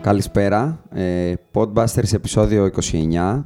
[0.00, 0.82] Καλησπέρα.
[0.92, 3.44] Ε, Podbusters επεισόδιο 29.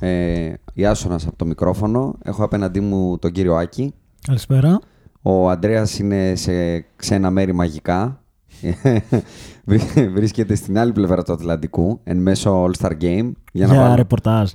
[0.00, 2.14] Ε, Ιάσονας από το μικρόφωνο.
[2.22, 3.94] Έχω απέναντί μου τον κύριο Άκη.
[4.26, 4.80] Καλησπέρα.
[5.22, 8.18] Ο Ανδρέας είναι σε ξένα μέρη μαγικά.
[10.14, 13.32] Βρίσκεται στην άλλη πλευρά του Ατλαντικού, εν μέσω All-Star Game.
[13.52, 14.50] Για, να βάλω- ρεπορτάζ.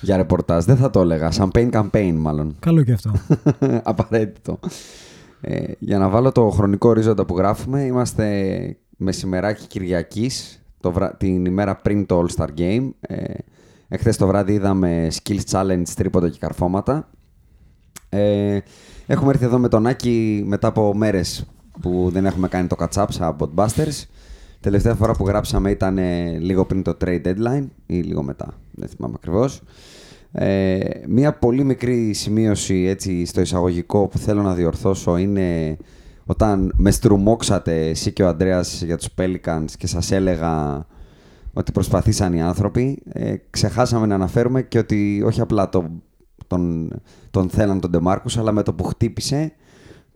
[0.00, 0.64] για ρεπορτάζ.
[0.64, 1.32] Δεν θα το έλεγα.
[1.32, 2.56] Champagne campaign μάλλον.
[2.58, 3.12] Καλό και αυτό.
[3.82, 4.58] Απαραίτητο.
[5.40, 11.16] Ε, για να βάλω το χρονικό ορίζοντα που γράφουμε, είμαστε μεσημεράκι Κυριακής, το βρα...
[11.16, 12.90] την ημέρα πριν το All-Star Game.
[13.00, 13.34] Ε,
[13.88, 17.10] εχθές το βράδυ είδαμε Skills Challenge, τρίποντα και καρφώματα.
[18.08, 18.58] Ε,
[19.06, 21.46] έχουμε έρθει εδώ με τον Άκη μετά από μέρες
[21.80, 24.04] που δεν έχουμε κάνει το catch-up σαν Botbusters.
[24.60, 28.88] Τελευταία φορά που γράψαμε ήταν ε, λίγο πριν το trade deadline ή λίγο μετά, δεν
[28.88, 29.62] θυμάμαι ακριβώς.
[30.32, 30.78] Ε,
[31.08, 35.76] μία πολύ μικρή σημείωση έτσι, στο εισαγωγικό που θέλω να διορθώσω είναι
[36.26, 40.86] όταν με στρουμόξατε εσύ και ο Ανδρέας για τους Pelicans και σας έλεγα
[41.52, 46.00] ότι προσπαθήσαν οι άνθρωποι, ε, ξεχάσαμε να αναφέρουμε και ότι όχι απλά το,
[46.46, 46.90] τον,
[47.30, 49.52] τον θέλαν τον Ντεμάρκους, αλλά με το που χτύπησε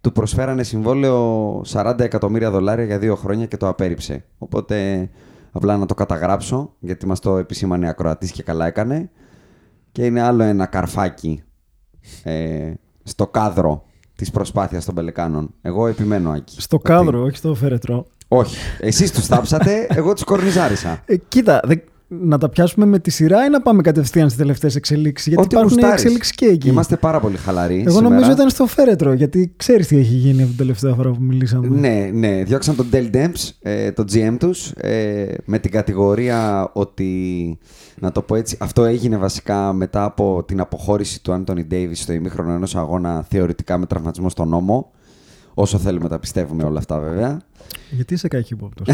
[0.01, 4.25] του προσφέρανε συμβόλαιο 40 εκατομμύρια δολάρια για δύο χρόνια και το απέρριψε.
[4.39, 5.09] Οπότε
[5.53, 9.11] απλά να το καταγράψω, γιατί μας το επισήμανε ακροατής και καλά έκανε.
[9.93, 11.43] Και είναι άλλο ένα καρφάκι
[12.23, 12.73] ε,
[13.03, 13.85] στο κάδρο
[14.19, 15.55] της προσπάθειας των Πελεκάνων.
[15.63, 16.61] Εγώ επιμένω, Άκη.
[16.61, 18.07] Στο ότι- κάδρο, όχι στο φέρετρο.
[18.29, 18.57] Όχι.
[18.81, 21.03] Εσείς τους θάψατε, εγώ τους κορνιζάρισα.
[21.07, 21.77] Ε, κοίτα, δε-
[22.09, 25.55] να τα πιάσουμε με τη σειρά ή να πάμε κατευθείαν στις τελευταίες εξελίξεις; Γιατί Ό,τι
[25.55, 26.03] υπάρχουν γουστάρεις.
[26.03, 26.69] εξελίξεις και εκεί.
[26.69, 28.09] Είμαστε πάρα πολύ χαλαροί Εγώ σήμερα.
[28.09, 31.69] νομίζω ήταν στο φέρετρο, γιατί ξέρεις τι έχει γίνει από την τελευταία φορά που μιλήσαμε.
[31.69, 32.43] Ναι, ναι.
[32.45, 37.59] Διώξαν τον Dell Demps, ε, το GM τους, ε, με την κατηγορία ότι,
[37.99, 42.13] να το πω έτσι, αυτό έγινε βασικά μετά από την αποχώρηση του Anthony Davis στο
[42.13, 44.91] ημίχρονο ενός αγώνα θεωρητικά με τραυματισμό στον νόμο.
[45.55, 47.41] Όσο θέλουμε τα πιστεύουμε όλα αυτά βέβαια.
[47.91, 48.85] Γιατί είσαι κάκι υπόπτο.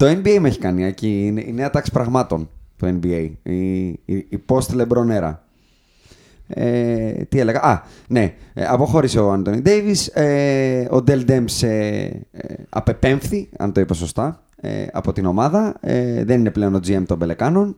[0.00, 1.26] το NBA με έχει κάνει εκεί.
[1.26, 3.30] Είναι η νέα τάξη πραγμάτων το NBA.
[3.42, 5.34] Η, η, η post-LeBron era.
[6.48, 8.34] Ε, τι έλεγα; Α, ναι.
[8.54, 10.06] Ε, αποχώρησε ο Άντωνι Ντέιβις.
[10.06, 15.76] Ε, ο Ντέλ Ντέμς ε, ε, απεπέμφθη, αν το είπα σωστά, ε, από την ομάδα.
[15.80, 17.76] Ε, δεν είναι πλέον ο GM των Πελεκάνων.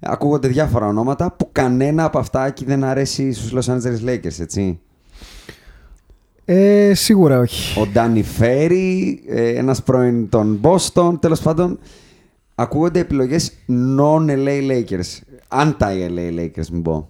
[0.00, 4.80] Ακούγονται διάφορα ονόματα που κανένα από αυτά εκεί δεν αρέσει στους Los Angeles Lakers, έτσι.
[6.44, 7.80] Ε, σίγουρα όχι.
[7.80, 11.78] Ο Ντάνι Φέρι, ε, ένας πρώην των Boston, τέλος πάντων.
[12.54, 13.52] Ακούγονται επιλογές
[13.98, 15.20] non-LA Lakers.
[15.48, 17.08] Anti-LA Lakers, μην πω.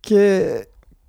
[0.00, 0.42] Και,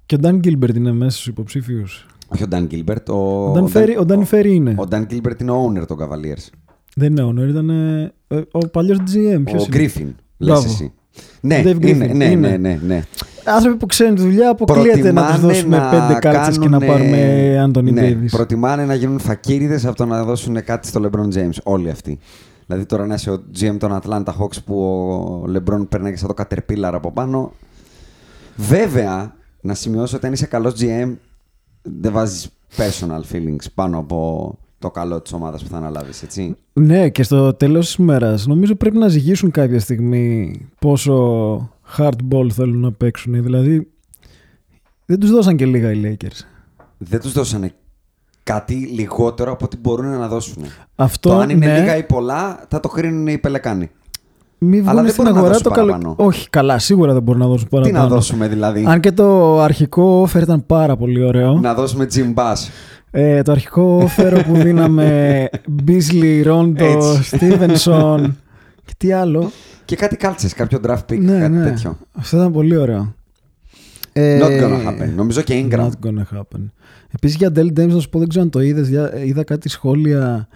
[0.05, 1.83] και ο Νταν Γκίλμπερτ είναι μέσα στου υποψήφιου.
[2.27, 3.05] Όχι ο Dan Gilbert.
[3.09, 4.75] Ο, Ο Dan Ferry- ο Dan Ferry είναι.
[4.77, 6.49] Ο Dan Gilbert είναι ο owner των Cavaliers.
[6.95, 9.41] Δεν είναι owner, ήταν ε, ε, ο παλιός GM.
[9.43, 10.65] Ποιο ο είναι; Griffin, λες Μπράβο.
[10.65, 10.93] εσύ.
[11.41, 12.47] Ναι, Dave Griffin, είναι, ναι, είναι.
[12.49, 13.03] ναι, ναι, ναι.
[13.45, 16.77] Άνθρωποι που ξέρουν τη δουλειά, αποκλείεται να τους Προτιμάνε δώσουμε να πέντε κάρτες και να
[16.79, 18.29] κάνουνε- πάρουμε Άντωνι ναι, Ντέιβι.
[18.29, 21.57] Προτιμάνε να γίνουν φακύριδες από το να δώσουν κάτι στο LeBron James.
[21.63, 22.19] Όλοι αυτοί.
[22.65, 24.75] Δηλαδή τώρα να είσαι ο GM των Atlanta Hawks που
[25.19, 27.51] ο LeBron περνάει σαν το Caterpillar από πάνω.
[28.55, 31.15] Βέβαια, να σημειώσω ότι αν είσαι καλός GM
[31.81, 36.55] δεν βάζεις personal feelings πάνω από το καλό της ομάδας που θα αναλάβεις, έτσι.
[36.73, 41.13] Ναι, και στο τέλος της ημέρας νομίζω πρέπει να ζυγίσουν κάποια στιγμή πόσο
[41.97, 43.43] hardball θέλουν να παίξουν.
[43.43, 43.87] Δηλαδή,
[45.05, 46.39] δεν τους δώσαν και λίγα οι Lakers.
[46.97, 47.71] Δεν τους δώσανε
[48.43, 50.63] κάτι λιγότερο από ό,τι μπορούν να δώσουν.
[50.95, 53.89] Αυτό το αν είναι ναι, λίγα ή πολλά θα το κρίνουν οι Πελεκάνοι.
[54.57, 55.91] Μη Αλλά βγουν δεν στην μπορούν να αγορά δώσουν το καλό.
[55.91, 56.15] παραπάνω.
[56.17, 57.97] Όχι, καλά, σίγουρα δεν μπορούν να δώσουν Τι παραπάνω.
[58.03, 61.59] να δώσουμε δηλαδή; Αν και το αρχικό offer ήταν πάρα πολύ ωραίο.
[61.59, 62.55] Να δώσουμε Jim Bass.
[63.11, 65.49] Ε, το αρχικό offer που δίναμε
[65.87, 67.37] Beasley, Rondo, Έτσι.
[67.39, 68.21] Stevenson
[68.85, 69.51] και τι άλλο.
[69.85, 71.63] Και κάτι κάλτσες, κάποιο draft pick, ναι, κάτι ναι.
[71.63, 71.97] τέτοιο.
[72.13, 73.15] Αυτό ήταν πολύ ωραίο.
[74.13, 75.09] Ε, Not gonna happen.
[75.15, 75.79] Νομίζω και Ingram.
[75.79, 76.69] Not gonna happen.
[77.15, 78.89] Επίσης για Dell James, να σου πω, δεν ξέρω αν το είδες.
[79.25, 80.47] Είδα κάτι σχόλια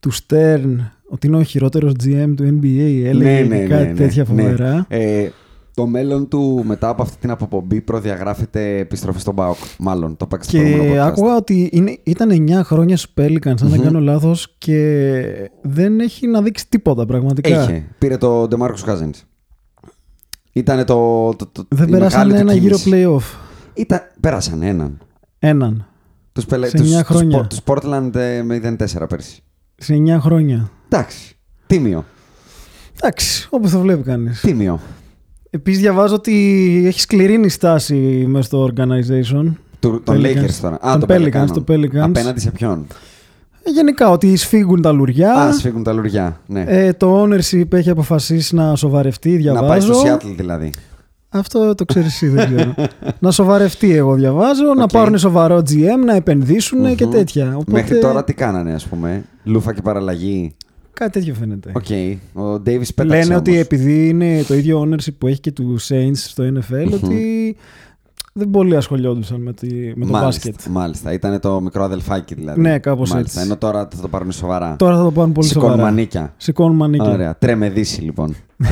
[0.00, 0.76] του Stern
[1.08, 3.02] ότι είναι ο χειρότερος GM του NBA.
[3.04, 4.86] Έλεγε κάτι τέτοια φοβερά.
[4.88, 5.28] Ε,
[5.74, 9.56] το μέλλον του μετά από αυτή την αποπομπή προδιαγράφεται επιστροφή στον ΠΑΟΚ.
[9.78, 14.00] Μάλλον το παίξει Και άκουγα ότι είναι, ήταν 9 χρόνια στους Pelicans, αν δεν κάνω
[14.00, 17.62] λάθος, και δεν έχει να δείξει τίποτα πραγματικά.
[17.62, 17.84] Είχε.
[17.98, 19.22] Πήρε το DeMarcus Cousins.
[20.52, 21.28] Ήτανε το.
[21.36, 23.38] το, το δεν πέρασαν ένα γύρο playoff.
[23.74, 24.98] Ήταν, πέρασαν έναν.
[25.38, 25.86] Έναν.
[26.32, 26.68] Τους, πελε...
[26.68, 27.46] Σε 9 χρόνια.
[27.46, 29.42] Τους Portland ε, με 0-4 πέρσι.
[29.76, 30.70] Σε 9 χρόνια.
[30.88, 31.36] Εντάξει.
[31.66, 32.04] Τίμιο.
[32.96, 34.40] Εντάξει, όπως το βλέπει κανείς.
[34.40, 34.80] Τίμιο.
[35.54, 37.94] Επίσης, διαβάζω ότι έχει σκληρή στάση
[38.28, 39.52] μέσα στο organization.
[39.80, 40.78] Του, τον Lakers τώρα.
[40.80, 41.98] Α, τον Pelicans, το Pelicans.
[41.98, 42.86] Απέναντι σε ποιον;
[43.62, 45.32] Ε, γενικά, ότι σφίγγουν τα λουριά.
[45.32, 46.40] Α, σφίγγουν τα λουριά.
[46.46, 46.64] Ναι.
[46.66, 49.62] Ε, το ownership έχει αποφασίσει να σοβαρευτεί, διαβάζω.
[49.62, 50.72] Να πάει στο Seattle δηλαδή.
[51.28, 52.74] Αυτό το ξέρεις εσύ, δεν ξέρω.
[53.18, 54.76] να σοβαρευτεί, εγώ διαβάζω, okay.
[54.76, 56.94] να πάρουν σοβαρό GM, να επενδυσουν mm-hmm.
[56.94, 57.52] και τέτοια.
[57.54, 57.72] Οπότε...
[57.72, 60.54] Μέχρι τώρα τι κάνανε, ας πούμε; Λούφα και παραλλαγή.
[60.94, 61.72] Κάτι τέτοιο φαίνεται.
[61.74, 62.16] Okay.
[62.40, 62.60] Ο Davis
[62.94, 63.36] πέταξε Λένε όμως.
[63.38, 67.56] ότι επειδή είναι το ίδιο ownership που έχει και του Saints στο NFL, ότι
[68.32, 70.54] δεν πολύ ασχολιόντουσαν με, τη, με το μάλιστα, μπάσκετ.
[70.70, 71.12] Μάλιστα.
[71.12, 72.60] Ήταν το μικρό αδελφάκι δηλαδή.
[72.60, 73.40] Ναι, κάπως μάλιστα.
[73.40, 73.50] έτσι.
[73.50, 74.76] Ενώ τώρα θα το πάρουν σοβαρά.
[74.78, 75.90] Τώρα θα το πάρουν πολύ Σηκώνουν σοβαρά.
[75.90, 76.34] μανίκια.
[76.36, 77.10] Σηκώνουν μανίκια.
[77.10, 77.36] Ωραία.
[77.38, 78.34] Τρέμε δύση λοιπόν.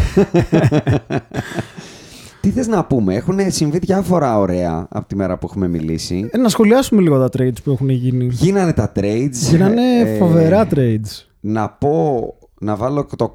[2.40, 6.28] Τι θες να πούμε, έχουν συμβεί διάφορα ωραία από τη μέρα που έχουμε μιλήσει.
[6.32, 8.28] Ε, να σχολιάσουμε λίγο τα trades που έχουν γίνει.
[8.30, 9.30] Γίνανε τα trades.
[9.50, 11.26] Γίνανε Ε, φοβερά trades.
[11.44, 13.32] Να πω, να βάλω το,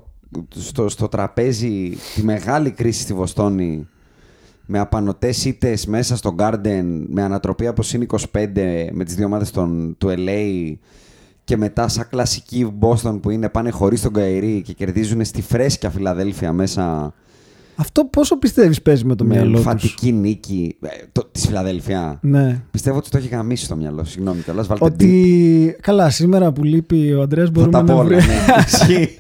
[0.50, 3.88] στο, στο τραπέζι τη μεγάλη κρίση στη Βοστόνη
[4.66, 8.20] με απανοτές ήττες μέσα στο Garden, με ανατροπή από συν 25
[8.92, 10.74] με τις δύο ομάδες των, του LA
[11.44, 15.90] και μετά σαν κλασική Boston που είναι πάνε χωρίς τον Καϊρή και κερδίζουν στη φρέσκια
[15.90, 17.14] Φιλαδέλφια μέσα
[17.80, 22.20] Αυτό πόσο πιστεύεις παίζει με το με μυαλό τους; φαντική νίκη ε, το, της Φιλαδέλφια.
[22.22, 22.62] Ναι.
[22.72, 24.04] Πιστεύω ότι το έχει γαμίσει στο μυαλό.
[24.04, 24.68] Συγγνώμη κιόλας.
[24.68, 24.92] Βάλτε beep.
[24.92, 25.78] Ότι.
[25.82, 28.04] Καλά, σήμερα που λείπει ο Αντρέα Θα μπορούμε τα να πω όλα.
[28.04, 28.22] βρούμε.
[28.22, 28.64] ναι.
[28.66, 29.18] Ισχύει.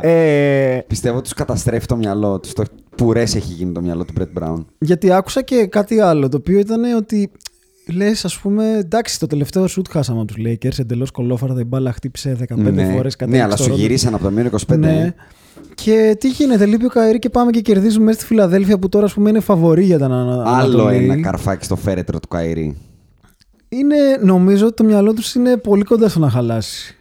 [0.00, 2.52] Ε, Πιστεύω ότι τους καταστρέφει το μυαλό τους.
[2.52, 2.64] Το
[2.96, 4.66] πουρές έχει γίνει το μυαλό του Μπρετ Μπράουν.
[4.78, 7.30] γιατί άκουσα και κάτι άλλο, το οποίο ήταν ότι
[7.86, 10.78] λες, ας πούμε, εντάξει, το τελευταίο σουτ χάσαμε από τους Lakers.
[10.78, 14.30] Εντελώς κολόφαρδα η μπάλα χτύπησε 15 ναι, φορές κάτι ναι αλλά σου γυρίσαν από το
[14.30, 14.76] μείον 25.
[14.78, 15.14] Ναι.
[15.74, 19.04] Και τι γίνεται, λείπει ο Καηρή και πάμε και κερδίζουμε μέσα στη Φιλαδέλφια που τώρα
[19.04, 20.44] ας πούμε, είναι φαβορή για την ανα...
[20.46, 21.04] Άλλο Ανατολή.
[21.04, 22.76] ένα καρφάκι στο φέρετρο του Καϊρή.
[23.68, 26.96] Είναι, νομίζω ότι το μυαλό τους είναι πολύ κοντά στο να χαλάσει.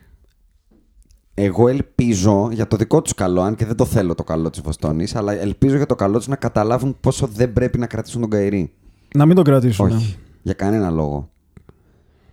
[1.33, 4.62] Εγώ ελπίζω για το δικό τους καλό, αν και δεν το θέλω το καλό της
[4.62, 8.30] Βοστόνης, αλλά ελπίζω για το καλό τους να καταλάβουν πόσο δεν πρέπει να κρατήσουν τον
[8.30, 8.71] Καϊρή.
[9.15, 9.86] Να μην το κρατήσουν.
[9.92, 10.18] Όχι.
[10.42, 11.30] Για κανένα λόγο.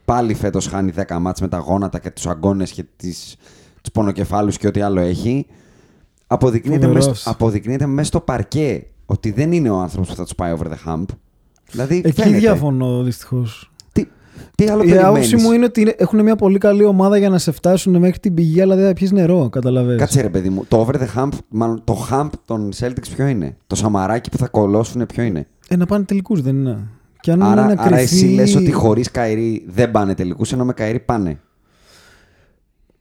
[0.04, 3.36] Πάλι φέτος χάνει 10 μάτς με τα γόνατα και τους αγκώνε και τις,
[3.82, 5.46] τους πονοκεφάλους και ό,τι άλλο έχει.
[6.30, 7.06] Αποδεικνύεται Φοβερός.
[7.06, 10.54] μέσα στο, αποδεικνύεται μέσα στο παρκέ ότι δεν είναι ο άνθρωπος που θα τους πάει
[10.58, 11.04] over the hump.
[11.70, 12.38] Δηλαδή, Εκεί φαίνεται.
[12.38, 13.72] διαφωνώ δυστυχώς.
[13.92, 14.04] Τι,
[14.54, 17.28] τι άλλο Η άποψη περιμένεις; μου είναι ότι είναι- έχουν μια πολύ καλή ομάδα για
[17.28, 20.00] να σε φτάσουν μέχρι την πηγή, αλλά δεν θα πιεις νερό, καταλαβαίνεις.
[20.00, 23.56] Κάτσε ρε παιδί μου, το over the hump, μάλλον το hump των Celtics ποιο είναι;
[23.66, 26.78] Το σαμαράκι που θα κολώσουν ποιο είναι; Ε, να πάνε τελικούς, δεν είναι.
[27.20, 28.02] Και αν Άρα, είναι να άρα κρυφεί...
[28.16, 31.40] εσύ λες ότι χωρίς Kyrie δεν πάνε τελικούς, ενώ με Kyrie πάνε.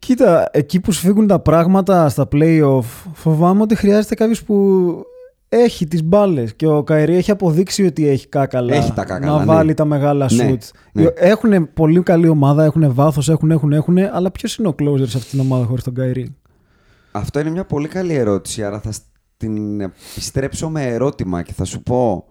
[0.07, 2.83] Κοίτα, εκεί που σφίγγουν τα πράγματα στα playoff,
[3.13, 4.55] φοβάμαι ότι χρειάζεται κάποιος που
[5.49, 8.75] έχει τις μπάλες και ο Kyrie έχει αποδείξει ότι έχει κάκαλα.
[8.75, 9.45] Έχει τα κάκαλα, Να ναι.
[9.45, 10.61] βάλει τα μεγάλα Ναι, σουτ.
[10.91, 11.05] ναι.
[11.15, 15.17] Έχουν πολύ καλή ομάδα, έχουν βάθος, έχουν, έχουν, έχουν, αλλά ποιος είναι ο closer σε
[15.17, 16.35] αυτήν την ομάδα χωρίς τον Kyrie;
[17.11, 18.93] Αυτό είναι μια πολύ καλή ερώτηση, άρα θα
[19.37, 22.25] την επιστρέψω με ερώτημα και θα σου πω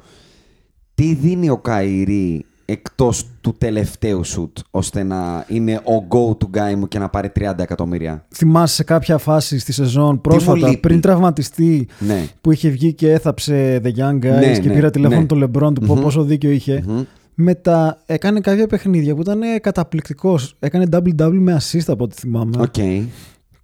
[0.95, 6.89] τι δίνει ο Kyrie εκτός του τελευταίου σουτ ώστε να είναι ο go-to guy μου
[6.89, 8.25] και να πάρει 30 εκατομμύρια.
[8.35, 12.25] Θυμάσαι σε κάποια φάση στη σεζόν πρόσφατα, λείπει; πριν τραυματιστεί, Ναι.
[12.41, 15.27] που είχε βγει και έθαψε The Young Guys Ναι, και ναι, πήρα τηλέφωνο ναι.
[15.27, 16.03] τον LeBron του πω Μμμ.
[16.03, 16.83] πόσο δίκιο είχε.
[16.87, 17.03] Μμμ.
[17.39, 20.57] Μετά έκανε κάποια παιχνίδια που ήταν καταπληκτικός.
[20.59, 22.57] Έκανε double-double με assist από ό,τι θυμάμαι.
[22.61, 22.75] Οκ.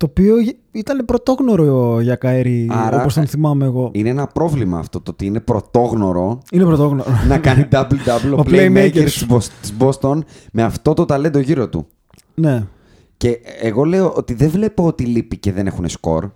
[0.03, 0.35] Το οποίο
[0.73, 3.91] ήταν πρωτόγνωρο για Kyrie, Άρα, όπως τον θυμάμαι εγώ.
[3.95, 7.11] Είναι ένα πρόβλημα αυτό το ότι είναι πρωτόγνωρο Είναι πρωτόγνωρο.
[7.29, 8.91] να κάνει double-double ο Ο playmaker playmaker.
[9.05, 10.19] της Bos- της Boston
[10.53, 11.87] με αυτό το ταλέντο γύρω του.
[12.35, 12.67] ναι.
[13.17, 16.29] Και εγώ λέω ότι δεν βλέπω ότι λείπει και δεν έχουν σκορ.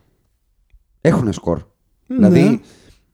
[1.00, 1.60] Έχουν σκορ.
[2.06, 2.28] Ναι.
[2.28, 2.60] Δηλαδή,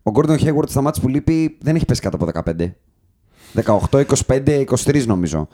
[0.03, 2.73] ο Gordon Hayward στα μάτς που λείπει δεν έχει πέσει κάτω από 15.
[3.91, 5.49] 18, 25, 23 νομίζω.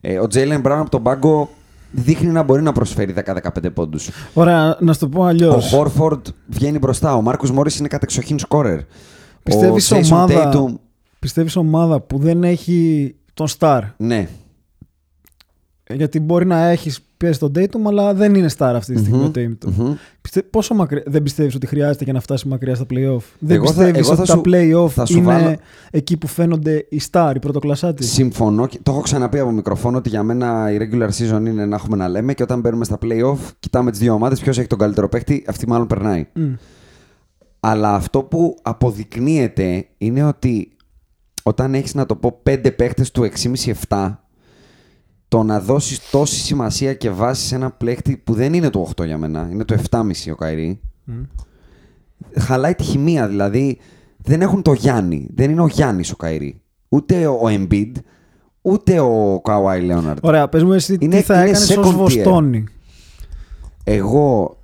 [0.00, 1.48] Ε, ο Jalen Brown από τον πάγκο
[1.90, 4.10] δείχνει να μπορεί να προσφέρει 10-15 πόντους.
[4.34, 5.72] Ωραία, να σου το πω αλλιώς.
[5.72, 7.14] Ο Horford βγαίνει μπροστά.
[7.14, 8.78] Ο Μάρκους Μόρις είναι κατεξοχήν σκόρερ.
[9.42, 10.74] Πιστεύεις ο Jason ομάδα- Tatum,
[11.18, 14.28] Πιστεύεις ομάδα που δεν έχει τον Star; Ναι.
[15.90, 19.30] Γιατί μπορεί να έχεις πιέσει τον Tatum, αλλά δεν είναι star αυτή τη στιγμή ο
[19.34, 19.94] Tatum.
[20.50, 21.02] Πόσο μακριά...
[21.06, 25.08] Δεν πιστεύεις ότι χρειάζεται για να φτάσει μακριά στα playoff; Δεν πιστεύεις ότι τα playoff
[25.10, 25.56] είναι βάλω...
[25.90, 28.02] εκεί που φαίνονται οι star, οι πρωτοκλασσάτε.
[28.02, 28.68] Συμφωνώ.
[28.82, 32.08] Το έχω ξαναπεί από μικροφόνο ότι για μένα η regular season είναι να έχουμε να
[32.08, 34.40] λέμε και όταν μπαίνουμε στα playoff, κοιτάμε τις δύο ομάδες.
[34.40, 36.26] Ποιος έχει τον καλύτερο παίχτη, αυτή μάλλον περνάει.
[36.36, 36.40] Mm.
[37.60, 40.68] Αλλά αυτό που αποδεικνύεται είναι ότι
[41.42, 43.28] όταν έχεις να το πω πέντε παίχτε του
[43.88, 44.14] 6,5-7
[45.34, 49.04] το να δώσεις τόση σημασία και βάση σε ένα πλέχτη που δεν είναι το 8
[49.04, 50.00] για μένα, είναι το 7,5
[50.32, 50.80] ο Καϊρή.
[51.08, 51.12] Mm.
[52.38, 53.78] Χαλάει τη χημεία, δηλαδή
[54.16, 55.28] δεν έχουν το Γιάννη.
[55.34, 56.60] Δεν είναι ο Γιάννης ο Καϊρή.
[56.88, 57.92] Ούτε ο Embiid,
[58.62, 60.18] ούτε ο Καουάι Λέοναρντ.
[60.22, 62.64] Ωραία, πες μου εσύ είναι, τι θα έκανες ως Βοστόνη;
[63.84, 64.56] Εγώ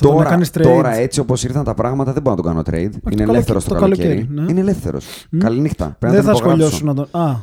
[0.00, 3.12] τώρα, τώρα έτσι όπως ήρθαν τα πράγματα δεν μπορώ να τον κάνω trade.
[3.12, 4.08] είναι ελεύθερος το, το καλοκαίρι.
[4.08, 4.50] καλοκαίρι ναι.
[4.50, 5.06] Είναι ελεύθερος.
[5.06, 5.38] Mm.
[5.38, 5.96] Καληνύχτα.
[5.98, 7.08] Πρέπει δεν να τον θα σχολιάσω να τον...
[7.10, 7.36] Α.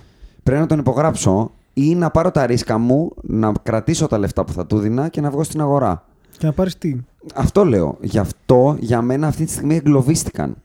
[0.43, 4.51] Πρέπει να τον υπογράψω ή να πάρω τα ρίσκα μου, να κρατήσω τα λεφτά που
[4.51, 6.05] θα του δίνα και να βγω στην αγορά.
[6.37, 6.95] Και να πάρεις τι;
[7.35, 7.97] Αυτό λέω.
[8.01, 10.55] Γι' αυτό για μένα αυτή τη στιγμή εγκλωβίστηκαν.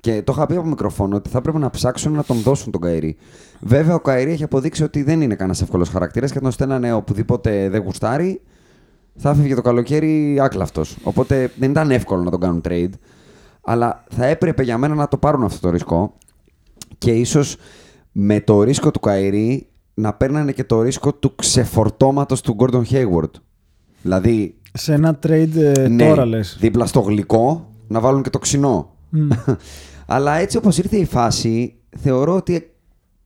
[0.00, 2.80] Και το είχα πει από μικροφόνο ότι θα πρέπει να ψάξουν να τον δώσουν τον
[2.80, 3.16] Καηρή.
[3.60, 7.68] Βέβαια, ο Καηρή έχει αποδείξει ότι δεν είναι κανένας εύκολος χαρακτήρας και τον στέλνανε οπουδήποτε
[7.68, 8.40] δεν γουστάρει.
[9.16, 10.96] Θα έφευγε το καλοκαίρι άκλαυτος.
[11.02, 12.90] Οπότε δεν ήταν εύκολο να τον κάνουν trade.
[13.62, 16.14] Αλλά θα έπρεπε για μένα να το πάρουν αυτό το ρίσκο.
[16.98, 17.56] Και ίσως
[18.12, 19.68] με το ρίσκο του Καηρή
[19.98, 23.30] να παίρνανε και το ρίσκο του ξεφορτώματος του Gordon Hayward.
[24.02, 24.54] Δηλαδή...
[24.72, 26.56] Σε ένα trade ε, ναι, τώρα λες.
[26.60, 28.90] δίπλα στο γλυκό να βάλουν και το ξινό.
[30.06, 32.70] Αλλά έτσι όπως ήρθε η φάση, θεωρώ ότι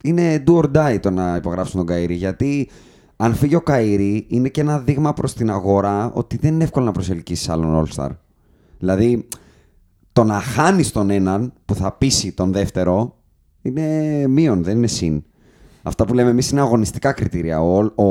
[0.02, 2.16] είναι do or die το να υπογράψουν τον Καΐρη.
[2.16, 2.70] Γιατί
[3.16, 6.84] αν φύγει ο Καΐρη, είναι και ένα δείγμα προς την αγορά ότι δεν είναι εύκολο
[6.84, 8.10] να προσελκύσεις άλλον All-Star.
[8.78, 9.28] Δηλαδή,
[10.12, 13.16] το να χάνεις τον έναν που θα πείσει τον δεύτερο
[13.62, 15.24] είναι μείον, δεν είναι συν.
[15.82, 17.60] Αυτά που λέμε εμείς είναι αγωνιστικά κριτήρια.
[17.60, 18.04] Ο, ο,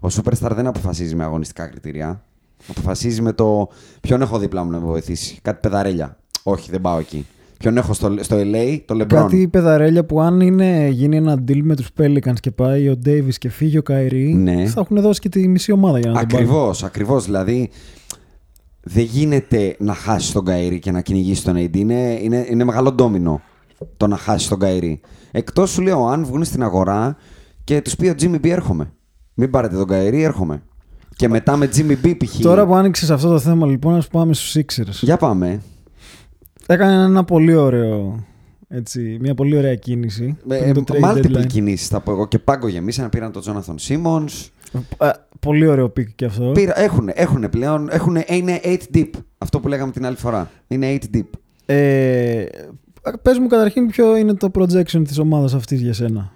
[0.00, 2.24] ο Superstar δεν αποφασίζει με αγωνιστικά κριτήρια.
[2.68, 3.68] Αποφασίζει με το
[4.00, 5.38] ποιον έχω δίπλα μου να με βοηθήσει.
[5.42, 6.16] Κάτι πεδαρέλια.
[6.42, 7.26] Όχι, δεν πάω εκεί.
[7.58, 9.06] Ποιον έχω στο, στο LA, το LeBron.
[9.06, 13.34] Κάτι παιδαρέλια που αν είναι, γίνει ένα deal με τους Pelicans και πάει ο Davis
[13.38, 14.66] και φύγει ο Kyrie, ναι.
[14.66, 17.70] θα έχουν δώσει και τη μισή ομάδα για να ακριβώς, τον Ακριβώς, Δηλαδή,
[18.80, 21.76] δεν γίνεται να χάσεις τον Kyrie και να κυνηγήσεις τον AD.
[21.76, 23.40] Είναι, είναι, είναι μεγάλο ντόμινο
[23.96, 25.00] το να χάσεις τον Kyrie.
[25.36, 27.16] Εκτός σου λέω, αν βγουν στην αγορά
[27.64, 28.92] και τους πει ο Jimmy B έρχομαι.
[29.34, 30.62] Μην πάρετε τον Kyrie, έρχομαι.
[31.16, 32.40] Και μετά με Jimmy B π.χ.
[32.40, 35.00] Τώρα που άνοιξες αυτό το θέμα, λοιπόν, ας πάμε στους Sixers.
[35.00, 35.62] Για πάμε.
[36.66, 38.24] Έκανε ένα πολύ ωραίο.
[38.68, 40.36] Έτσι, μια πολύ ωραία κίνηση.
[40.48, 40.72] Ε,
[41.02, 42.28] multiple κινήσεις θα πω εγώ.
[42.28, 44.48] Και πάγκο γεμίσανε, πήραν τον Jonathan Simmons.
[44.98, 45.10] Ε,
[45.40, 46.50] πολύ ωραίο pick και αυτό.
[46.54, 47.88] Πήρα, έχουν, έχουν πλέον.
[47.90, 49.10] Έχουν, είναι 8 deep.
[49.38, 50.50] Αυτό που λέγαμε την άλλη φορά.
[50.68, 51.28] Είναι 8 deep.
[51.66, 52.44] Ε,
[53.22, 56.32] Πες μου καταρχήν ποιο είναι το projection της ομάδας αυτής για σένα.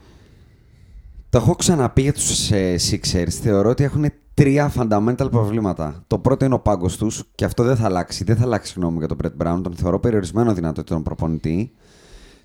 [1.30, 3.30] Το έχω ξαναπεί για τους ε, Sixers.
[3.30, 6.04] Θεωρώ ότι έχουν τρία fundamental προβλήματα.
[6.06, 8.24] Το πρώτο είναι ο πάγκος τους και αυτό δεν θα αλλάξει.
[8.24, 9.60] Δεν θα αλλάξει γνώμη για τον Brett Brown.
[9.62, 11.72] Τον θεωρώ περιορισμένων δυνατοτήτων προπονητή.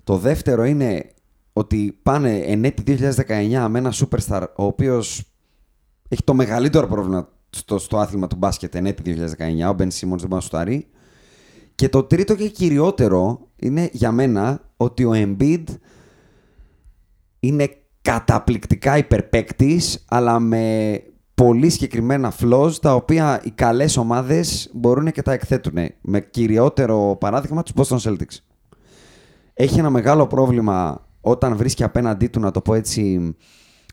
[0.04, 1.10] Το δεύτερο είναι
[1.52, 5.32] ότι πάνε εν έτη 2019 με ένα superstar ο οποίος
[6.08, 9.72] έχει το μεγαλύτερο πρόβλημα στο, στο άθλημα του μπάσκετ εν έτη 2019.
[9.72, 10.86] Ο Ben Simmons δεν μπορεί να σουτάρει.
[11.74, 15.64] Και το τρίτο και κυριότερο είναι για μένα ότι ο Embiid
[17.40, 17.68] είναι
[18.02, 21.02] καταπληκτικά υπερπαίκτης, αλλά με
[21.34, 25.74] πολύ συγκεκριμένα flaws, τα οποία οι καλές ομάδες μπορούν και τα εκθέτουν.
[26.00, 28.38] Με κυριότερο παράδειγμα τους Boston Celtics.
[29.54, 33.34] Έχει ένα μεγάλο πρόβλημα όταν βρίσκει απέναντί του, να το πω έτσι,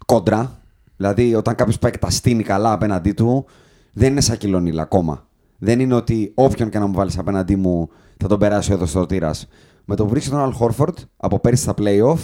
[0.05, 0.61] κόντρα.
[0.97, 3.45] Δηλαδή, όταν κάποιος πάει και τα στείνει καλά απέναντί του,
[3.93, 5.27] δεν είναι σαν κιλονίλα ακόμα.
[5.63, 9.05] Δεν είναι ότι όποιον και να μου βάλεις απέναντί μου θα τον περάσει ο στο
[9.05, 9.47] τύρας.
[9.85, 12.19] Με το που βρίσκει τον Αλ Χόρφορντ από πέρυσι στα playoff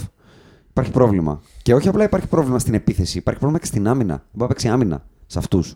[0.70, 1.42] υπάρχει πρόβλημα.
[1.62, 4.14] Και όχι απλά υπάρχει πρόβλημα στην επίθεση, υπάρχει πρόβλημα και στην άμυνα.
[4.14, 5.76] Δεν μπορεί να παίξει άμυνα σε αυτούς.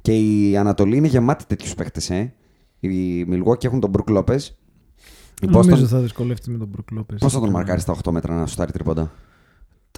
[0.00, 2.00] Και η Ανατολή είναι γεμάτη τέτοιους παίχτε.
[2.08, 2.28] Ε.
[2.80, 4.38] Οι Μιλγόκοι έχουν τον Μπρουκ Λόπε.
[5.50, 7.14] Νομίζω θα δυσκολεύει με τον Μπρουκ Λόπε.
[7.14, 9.10] Πώς θα τον μαρκάρεις στα 8 μέτρα να σου στάρει τριποντά.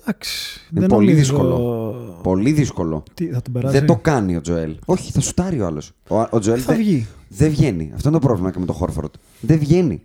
[0.05, 0.61] Εντάξει.
[0.77, 1.25] Είναι πολύ νομίζω...
[1.25, 2.19] δύσκολο.
[2.23, 3.03] Πολύ δύσκολο.
[3.15, 4.77] Τι, θα τον δεν το κάνει ο Τζοέλ.
[4.85, 5.93] Όχι, θα σουτάρει ο άλλος.
[6.09, 7.07] Ο, ο Τζοέλ θα βγει.
[7.29, 7.91] Δεν βγαίνει.
[7.95, 9.15] Αυτό είναι το πρόβλημα και με τον Χόρφορντ.
[9.41, 10.03] Δεν βγαίνει.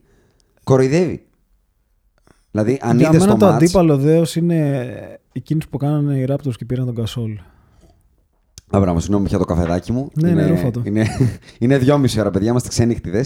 [0.64, 1.26] Κοροϊδεύει.
[2.52, 3.56] Δηλαδή, αν Για μένα το μάτς...
[3.56, 7.40] αντίπαλο δέος είναι εκείνου που κάνανε οι Raptors και πήραν τον Κασόλ.
[8.70, 10.10] Αμπράβο, συγγνώμη, πια το καφεδάκι μου.
[10.14, 11.08] Ναι, είναι, ναι, Είναι,
[11.60, 13.26] είναι δυόμιση ώρα, παιδιά, είμαστε ξενύχτιδε.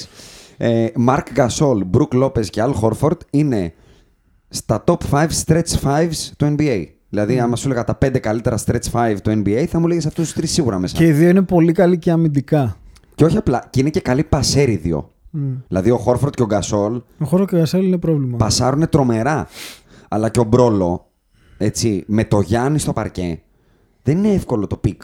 [0.95, 3.73] Μαρκ Γκασόλ, Μπρουκ Λόπε και Αλ Χόρφορντ είναι
[4.53, 6.86] στα top 5 stretch 5 του NBA.
[7.10, 7.39] Δηλαδή, mm.
[7.39, 10.34] άμα σου έλεγα τα 5 καλύτερα stretch 5 του NBA, θα μου λέγες αυτούς τους
[10.34, 10.98] τρεις σίγουρα μέσα.
[10.98, 12.77] Και οι δύο είναι πολύ καλοί και αμυντικά.
[13.15, 15.12] Και όχι απλά, και είναι και καλοί πασέρι δύο.
[15.34, 15.39] Mm.
[15.67, 16.93] Δηλαδή, ο Χόρφορντ και ο Γκασόλ.
[16.96, 18.38] Ο Χόρφορντ και ο Γκασόλ είναι πρόβλημα.
[18.38, 19.48] Πασάρουν τρομερά.
[20.08, 21.08] Αλλά και ο Μπρόλο,
[21.58, 23.41] έτσι, με το Γιάννη στο παρκέ,
[24.03, 25.01] Δεν είναι εύκολο το pick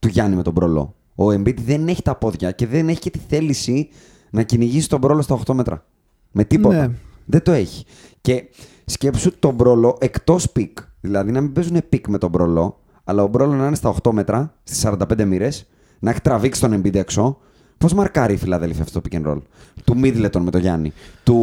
[0.00, 0.94] του Γιάννη με τον Μπρολό.
[1.14, 3.88] Ο Embiid δεν έχει τα πόδια και δεν έχει και τη θέληση
[4.30, 5.84] να κυνηγήσει τον Μπρόλο στα 8 μέτρα.
[6.30, 6.86] Με τίποτα.
[6.86, 6.94] Ναι.
[7.30, 7.84] Δεν το έχει.
[8.20, 8.44] Και
[8.84, 10.78] σκέψου τον Μπρόλο εκτός pick.
[11.00, 14.10] Δηλαδή να μην παίζουν pick με τον Μπρόλο, αλλά ο Μπρόλο να είναι στα 8
[14.12, 15.66] μέτρα, στις 45 μοίρες,
[15.98, 17.38] να έχει τραβήξει τον Embiid έξω.
[17.78, 19.38] Πώς μαρκάρει η Φιλαδέλφια αυτό το pick and roll;
[19.84, 20.92] Του Μίδλετον με τον Γιάννη.
[21.24, 21.36] Του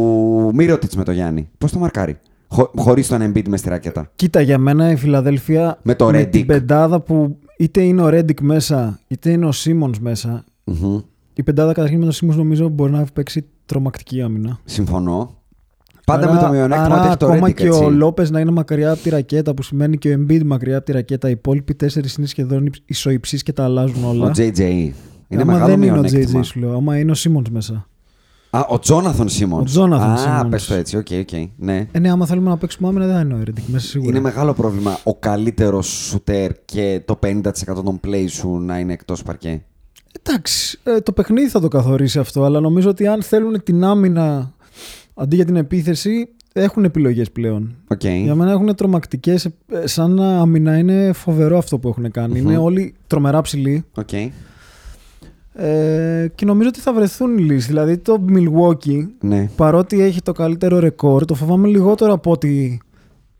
[0.54, 1.48] Μύρωτιτς με τον Γιάννη.
[1.58, 2.18] Πώς το μαρκάρει;
[2.48, 4.10] Χω, Χωρίς τον Embiid μες στη ρακέτα.
[4.14, 6.30] Κοίτα, για μένα η Φιλαδέλφια Με το με Redick.
[6.30, 10.44] την πεντάδα που είτε είναι ο Ρέντικ μέσα, είτε είναι ο Σίμον μέσα.
[10.64, 11.00] Μμμ.
[11.34, 14.58] Η πεντάδα καταρχήν με τον Σίμον νομίζω μπορεί να έχει παίξει τρομακτική άμυνα.
[14.64, 15.36] Συμφωνώ.
[16.08, 17.84] Πάντα Άρα- με το μειονέκτημα άρα ότι έχει το ακόμα Redick, και έτσι.
[17.84, 20.86] ο Λόπες να είναι μακριά από τη ρακέτα, που σημαίνει και ο Embiid μακριά από
[20.86, 21.28] τη ρακέτα.
[21.28, 24.26] Οι υπόλοιποι τέσσερις είναι σχεδόν ισοϊψείς και τα αλλάζουν όλα.
[24.26, 24.58] Ο JJ.
[24.60, 26.40] Είναι Άμα μεγάλο δεν είναι ο μειονέκτημα.
[26.40, 26.74] JJ, σου λέω.
[26.76, 27.88] Άμα είναι ο Σίμον μέσα.
[28.50, 29.60] Α, ο Τζόναθον Σίμον.
[29.60, 30.48] Ο Τζόναθον Α, Σίμονς.
[30.48, 30.96] πες το έτσι.
[30.96, 31.28] OK, OK.
[31.56, 31.86] Ναι.
[31.92, 34.10] Ε, ναι, άμα θέλουμε να παίξουμε άμυνα, δεν θα είναι ο Ρέντικ μέσα σίγουρα.
[34.10, 39.22] Είναι μεγάλο πρόβλημα ο καλύτερος σουτέρ και το 50% των play σου να είναι εκτός
[39.22, 39.62] παρκέ.
[40.22, 44.52] Εντάξει, ε, το παιχνίδι θα το καθορίσει αυτό, αλλά νομίζω ότι αν θέλουν την άμυνα
[45.18, 47.74] αντί για την επίθεση, έχουν επιλογές πλέον.
[47.88, 48.04] Οκ.
[48.04, 49.48] Για μένα έχουν τρομακτικές.
[49.84, 52.38] Σαν άμυνα είναι φοβερό αυτό που έχουν κάνει.
[52.38, 53.84] Είναι όλοι τρομερά ψηλοί.
[53.94, 54.12] Οκ.
[55.52, 57.66] Ε, και νομίζω ότι θα βρεθούν οι λύσεις.
[57.66, 59.50] Δηλαδή το Milwaukee, Ναι.
[59.56, 62.80] παρότι έχει το καλύτερο ρεκόρ, το φοβάμαι λιγότερο από ότι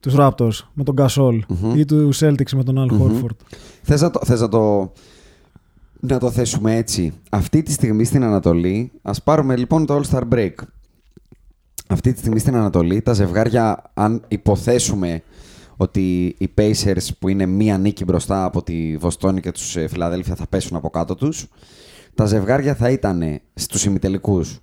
[0.01, 1.39] τους Raptors με τον Gasol
[1.77, 3.37] ή τους Celtics με τον Al Horford.
[3.83, 4.93] Θες να το, θες να το,
[6.01, 7.13] να το θέσουμε έτσι.
[7.31, 10.53] Αυτή τη στιγμή στην Ανατολή, ας πάρουμε λοιπόν το All-Star Break.
[11.91, 15.23] Αυτή τη στιγμή στην Ανατολή, τα ζευγάρια, αν υποθέσουμε
[15.77, 20.35] ότι οι Pacers που είναι μία νίκη μπροστά από τη Βοστόνη και τους ε, Φιλαδέλφια
[20.35, 21.47] θα πέσουν από κάτω τους,
[22.15, 24.59] τα ζευγάρια θα ήταν στους ημιτελικούς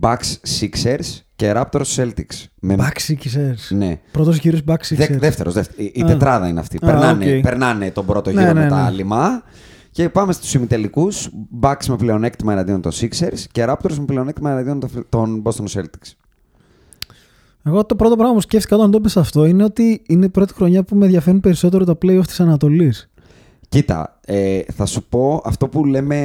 [0.00, 2.44] Bucks Sixers και Raptors Celtics.
[2.60, 2.76] Με...
[2.78, 3.76] Bucks Sixers.
[3.76, 3.98] Ναι.
[4.12, 4.96] Πρώτος γύρος Bucks Sixers.
[4.96, 5.86] Δε, δεύτερος, δεύτερος.
[5.86, 6.06] Η, η Α.
[6.06, 6.76] τετράδα είναι αυτή.
[6.76, 7.42] Α, περνάνε, οκ.
[7.42, 8.82] περνάνε τον πρώτο Ναι, γύρο ναι, με τα ναι.
[8.82, 9.42] άλυμα.
[9.90, 11.28] Και πάμε στους ημιτελικούς.
[11.60, 16.12] Bucks με πλεονέκτημα εναντίον των Sixers και Raptors με πλεονέκτημα εναντίον των- των Boston Celtics.
[17.64, 20.54] Εγώ το πρώτο πράγμα που σκέφτηκα όταν το είπες αυτό είναι ότι είναι η πρώτη
[20.54, 23.10] χρονιά που με ενδιαφέρουν περισσότερο τα playoff της Ανατολής.
[23.68, 26.16] Κοίτα, ε, θα σου πω αυτό που λέμε.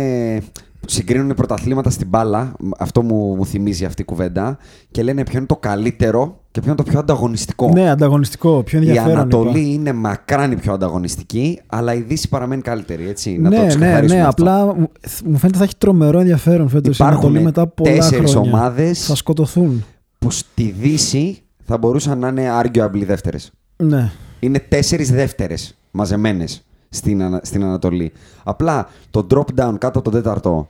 [0.87, 2.53] Συγκρίνουν πρωταθλήματα στην μπάλα.
[2.77, 4.57] Αυτό μου, μου θυμίζει αυτή η κουβέντα.
[4.91, 7.71] Και λένε ποιο είναι το καλύτερο και ποιο είναι το πιο ανταγωνιστικό.
[7.73, 9.17] Ναι, ανταγωνιστικό, πιο Η ενδιαφέρον.
[9.17, 9.69] Ανατολή είπα.
[9.73, 13.07] είναι μακράν η πιο ανταγωνιστική, αλλά η Δύση παραμένει καλύτερη.
[13.09, 14.25] Έτσι, να το ναι, ναι, ξεκαθαρίσουμε ναι.
[14.27, 14.41] αυτό.
[14.43, 14.91] Απλά μου-
[15.25, 18.51] μου φαίνεται θα έχει τρομερό ενδιαφέρον φέτος η Υπάρχουν Ανατολή μετά από πολλά τέσσερις χρόνια.
[18.51, 19.05] ομάδες.
[19.05, 19.83] Θα σκοτωθούν.
[20.25, 23.51] Που στη Δύση θα μπορούσαν να είναι arguably δεύτερες.
[23.77, 24.11] Ναι.
[24.39, 28.11] Είναι τέσσερις δεύτερες μαζεμένες στην, Ανα- στην Ανατολή.
[28.43, 30.67] Απλά το drop down κάτω από τον τέταρτο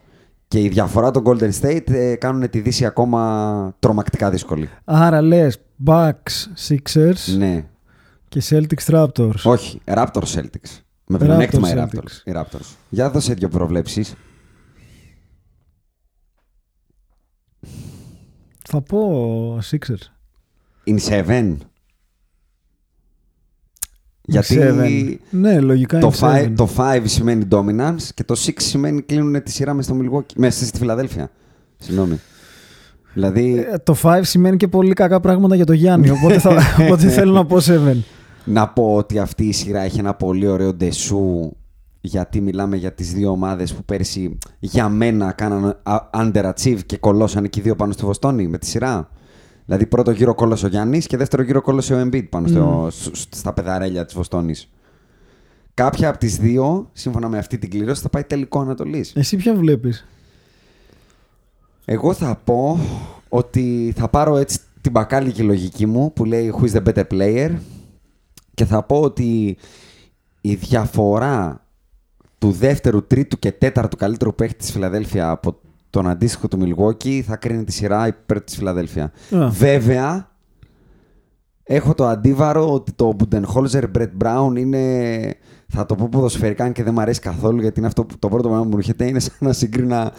[0.47, 4.69] και η διαφορά των Golden State ε, κάνουν τη Δύση ακόμα τρομακτικά δύσκολη.
[4.83, 7.65] Άρα λες Bucks Sixers Ναι.
[8.27, 9.41] και Celtics Raptors.
[9.43, 10.79] Όχι, Raptors Celtics.
[11.05, 11.97] Με Raptors πλεονέκτημα οι Celtics.
[11.97, 12.11] Raptors.
[12.25, 12.75] οι Raptors.
[12.89, 14.13] Για δώσε δύο προβλέψεις.
[18.67, 20.11] Θα πω Sixers.
[20.87, 21.55] In seven.
[24.27, 25.15] Γιατί Seven.
[25.29, 26.53] Ναι, λογικά το είναι 5, seven.
[26.55, 30.65] το five σημαίνει dominance και το 6 σημαίνει κλείνουν τη σειρά μέσα στο Milwaukee, μέσα
[30.65, 31.29] στη Φιλαδέλφια.
[31.77, 32.19] Συγγνώμη.
[33.13, 36.09] Δηλαδή, Ε, Το 5 σημαίνει και πολύ κακά πράγματα για το Γιάννη.
[36.09, 37.95] Οπότε, θα, οπότε θέλω να πω 7.
[38.45, 41.51] να πω ότι αυτή η σειρά έχει ένα πολύ ωραίο ντεσού
[42.05, 47.49] γιατί μιλάμε για τις δύο ομάδες που πέρσι για μένα κάναν α- underachieve και κολώσαν
[47.49, 49.09] και οι δύο πάνω στη Βοστόνη με τη σειρά.
[49.65, 53.15] Δηλαδή πρώτο γύρο κόλλωσε ο Γιάννης και δεύτερο γύρο κόλλωσε ο Embiid πάνω στο, σ-
[53.15, 54.69] σ- στα πεδαρέλια της Βοστόνης.
[55.73, 59.13] Κάποια από τις δύο, σύμφωνα με αυτή την κλήρωση, θα πάει τελικό Ανατολής.
[59.15, 60.07] Εσύ ποια βλέπεις;
[61.85, 62.79] Εγώ θα πω
[63.29, 67.55] ότι θα πάρω έτσι την μπακάλικη λογική μου που λέει who is the better player
[68.53, 69.57] και θα πω ότι
[70.41, 71.64] η διαφορά
[72.45, 75.55] του δεύτερου, τρίτου και τέταρτου καλύτερου παίχτη της Φιλαδέλφια από
[75.89, 79.03] τον αντίστοιχο του Milwaukee θα κρίνει τη σειρά υπέρ της Φιλαδέλφια.
[79.03, 79.49] Α.
[79.49, 80.31] Βέβαια,
[81.63, 84.79] έχω το αντίβαρο ότι το Budenholzer Brett Brown είναι,
[85.67, 88.27] θα το πω ποδοσφαιρικά αν και δεν μου αρέσει καθόλου γιατί είναι αυτό που το
[88.27, 90.11] πρώτο πράγμα που μου έρχεται είναι σαν να συγκρίνα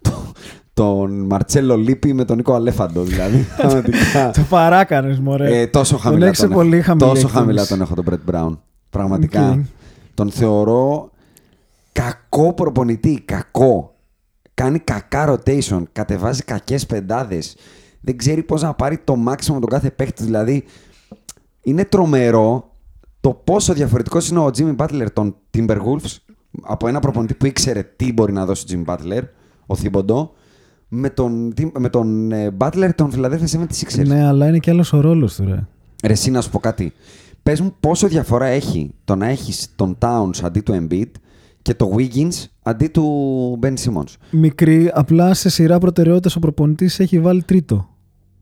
[0.00, 0.32] το,
[0.74, 3.46] τον Μαρτσέλο Λίπι με τον Νίκο Αλέφαντο δηλαδή.
[3.56, 4.30] Πραγματικά.
[4.30, 5.60] Το παράκανες, μωρέ.
[5.60, 6.84] Ε, τόσο χαμηλά έχεις σε τον, πολύ έχω.
[6.84, 7.38] χαμηλή τόσο εκτίμηση.
[7.38, 8.58] χαμηλά τον έχω τον Brett Brown.
[8.90, 9.50] Πραγματικά.
[9.50, 9.58] Οκ.
[10.14, 11.09] Τον θεωρώ
[11.92, 13.22] κακό προπονητή.
[13.24, 13.94] Κακό.
[14.54, 15.82] Κάνει κακά rotation.
[15.92, 17.56] Κατεβάζει κακές πεντάδες.
[18.00, 20.24] Δεν ξέρει πώς να πάρει το maximum τον κάθε παίχτη.
[20.24, 20.64] Δηλαδή,
[21.62, 22.70] είναι τρομερό
[23.20, 26.16] το πόσο διαφορετικός είναι ο Jimmy Butler των Timberwolves
[26.62, 29.22] από ένα προπονητή που ήξερε τι μπορεί να δώσει ο Jimmy Butler,
[29.66, 30.32] ο Θήμποντο,
[30.88, 34.06] με τον, με τον ε, Butler των Philadelphia 76ers.
[34.06, 35.66] Ναι, αλλά είναι και άλλος ο ρόλος του, ρε.
[36.04, 36.92] Ρε, εσύ να σου πω κάτι.
[37.42, 41.10] Πες μου πόσο διαφορά έχει το να έχεις τον Towns αντί του Embiid
[41.62, 44.14] και το Wiggins αντί του Ben Simmons.
[44.30, 47.88] Μικρή, απλά σε σειρά προτεραιότητε ο προπονητής έχει βάλει τρίτο.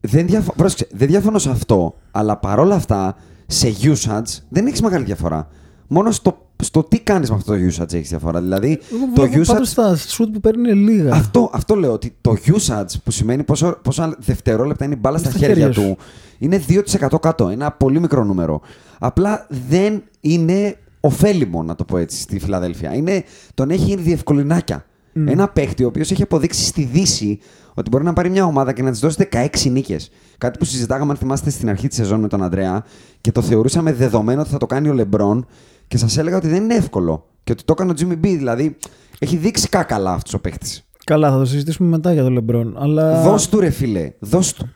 [0.01, 0.53] Δεν, διαφο...
[0.55, 3.15] Πρόσεξε, δεν διαφωνώ σε αυτό, αλλά παρόλα αυτά
[3.47, 5.47] σε usage δεν έχεις μεγάλη διαφορά.
[5.87, 8.41] Μόνο στο, στο τι κάνεις με αυτό το usage έχεις διαφορά.
[8.41, 8.79] Δηλαδή,
[9.15, 9.45] το usage.
[9.45, 11.13] Πάντως τα shoot που παίρνει είναι λίγα.
[11.13, 15.29] Αυτό, αυτό λέω ότι το usage που σημαίνει πόσο, πόσα δευτερόλεπτα είναι η μπάλα στα,
[15.29, 15.81] Στα χέρια, χέρια σου.
[15.81, 15.97] του
[16.37, 16.63] είναι
[17.09, 17.47] 2% κάτω.
[17.47, 18.61] Ένα πολύ μικρό νούμερο.
[18.99, 22.95] Απλά δεν είναι ωφέλιμο, να το πω έτσι, στη Φιλαδέλφια.
[22.95, 24.85] Είναι, τον έχει γίνει διευκολυνάκια.
[25.25, 27.39] Ένα παίχτη ο οποίος έχει αποδείξει στη Δύση
[27.73, 30.11] ότι μπορεί να πάρει μια ομάδα και να της δώσει 16 νίκες.
[30.37, 32.83] Κάτι που συζητάγαμε, αν θυμάστε, στην αρχή της σεζόν με τον Αντρέα
[33.21, 35.45] και το θεωρούσαμε δεδομένο ότι θα το κάνει ο Λεμπρόν
[35.87, 37.25] και σας έλεγα ότι δεν είναι εύκολο.
[37.43, 38.35] Και ότι το έκανε ο Jimmy B.
[38.37, 38.77] Δηλαδή,
[39.19, 40.87] έχει δείξει κάκαλα αυτός ο παίχτης.
[41.05, 42.75] Καλά, θα το συζητήσουμε μετά για τον Λεμπρόν.
[42.77, 43.21] Αλλά...
[43.21, 44.13] Δώσ' του ρε φίλε.
[44.19, 44.69] Δώσ' του.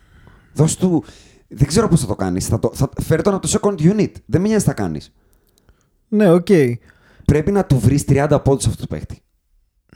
[0.54, 1.04] Δώσ' του.
[1.48, 2.48] Δεν ξέρω πώς θα το κάνεις.
[2.48, 2.90] Θα το, θα...
[3.02, 4.12] Φέρε τον από το second unit.
[4.26, 5.14] Δεν με νοιάζει τι θα κάνεις.
[6.16, 6.48] Ναι, οκ.
[7.26, 9.22] Πρέπει να του βρεις 30 πόντους αυτό το παίχτη.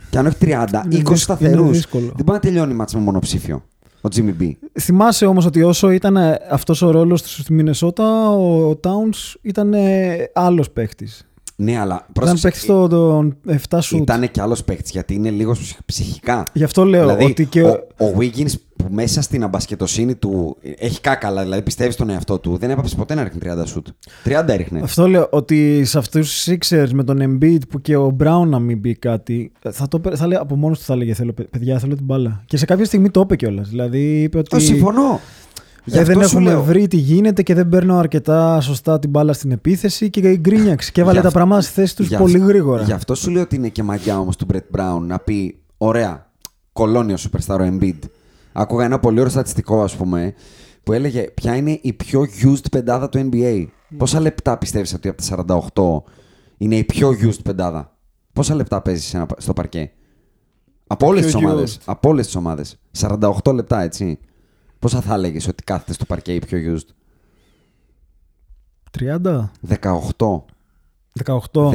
[0.10, 1.60] Και αν όχι 30, 20 δύσκολο, σταθερούς.
[1.60, 2.06] είναι δύσκολο.
[2.06, 3.64] Δεν μπορεί να τελειώνει ματς με μονοψήφιο.
[4.02, 4.52] Ο Jimmy B.
[4.80, 6.18] Θυμάσαι όμως ότι όσο ήταν
[6.52, 11.28] αυτός ο ρόλος του στη Μινεσότα, ο, ο Towns ήταν ε, άλλος παίχτης.
[11.56, 12.42] Ναι, αλλά Ήταν πρόσεξε.
[12.44, 13.38] παίχτης στο, τον
[13.70, 14.00] 7 σουτ.
[14.02, 16.44] Ήταν και άλλος παίχτης γιατί είναι λίγο ψυχ- ψυχικά.
[16.54, 17.62] Γι' αυτό λέω δηλαδή, ότι και...
[17.62, 18.52] ο, ο Wiggins
[18.88, 23.14] που μέσα στην αμπασκετοσύνη του έχει κάκαλα, δηλαδή πιστεύεις στον εαυτό του, δεν έπαψε ποτέ
[23.16, 23.88] να ρίχνει 30 σουτ.
[24.26, 24.80] 30 έριχνε.
[24.84, 28.60] Αυτό λέω ότι σε αυτούς του Sixers με τον Embiid που και ο Brown να
[28.60, 31.50] μην πει κάτι, θα, το, πέ- θα λέει, από μόνος του θα έλεγε: Θέλω, παι-
[31.50, 32.44] παιδιά, θέλω την μπάλα.
[32.46, 33.70] Και σε κάποια στιγμή το είπε κιόλας.
[33.70, 34.50] Δηλαδή είπε ότι.
[34.50, 35.20] Το συμφωνώ.
[35.90, 36.64] Γι' Ε, αυτό δεν σου έχουμε λέω.
[36.64, 41.02] βρει τι γίνεται και δεν παίρνω αρκετά σωστά την μπάλα στην επίθεση και γκρίνιαξε και
[41.02, 42.84] έβαλε Γι' τα αυτό- πράγματα στη θέση τους γι' πολύ αυτό- γρήγορα.
[42.84, 46.30] Γι' αυτό σου λέω ότι είναι και μαγιά όμως του Brett Brown να πει: Ωραία,
[46.74, 48.00] κολόνιο superstar ο Embiid.
[48.60, 50.34] Άκουγα ένα πολύ ωραίο στατιστικό, ας πούμε,
[50.84, 53.68] που έλεγε ποια είναι η πιο used πεντάδα του NBA.
[53.98, 56.12] Πόσα λεπτά πιστεύεις ότι από τα 48
[56.58, 57.98] είναι η πιο used πεντάδα;
[58.34, 59.92] Πόσα λεπτά παίζεις στο παρκέ;
[60.88, 61.78] Από όλες Πιο τι ομάδες.
[61.78, 61.82] used.
[61.86, 62.80] Από όλες τις ομάδες.
[63.00, 64.20] 48 λεπτά, έτσι.
[64.80, 66.88] Πόσα θα έλεγες ότι κάθεται στο παρκέ η πιο used;
[69.00, 70.46] 30, 18.
[71.26, 71.70] 18.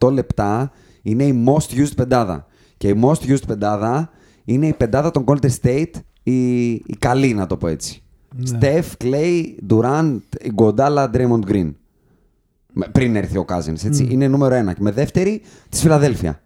[0.00, 0.70] 18 λεπτά
[1.02, 2.46] είναι η most used πεντάδα.
[2.76, 4.10] Και η most used πεντάδα
[4.44, 5.90] είναι η πεντάδα των Golden State,
[6.32, 8.02] η, η καλή να το πω έτσι.
[8.36, 8.58] Ναι.
[8.60, 10.18] Steph, Clay, Durant,
[10.52, 11.72] Γκοντάλα, Draymond Green.
[12.72, 14.06] Με- Πριν έρθει ο Cousins, έτσι.
[14.10, 14.72] Είναι νούμερο ένα.
[14.72, 16.42] Και με δεύτερη, της Φιλαδέλφια.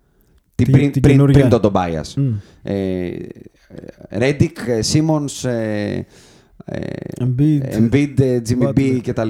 [0.54, 1.38] Την Τη- πριν, την πριν, καινούρια.
[1.48, 2.12] πριν τον Tobias.
[2.16, 2.32] Μμ.
[2.62, 3.10] Ε,
[4.10, 4.56] Ρέντικ,
[4.92, 6.04] Simmons, ε, ε,
[7.20, 7.60] Embiid.
[7.72, 9.00] Embiid, ε, Jimmy B Butler.
[9.02, 9.28] κτλ.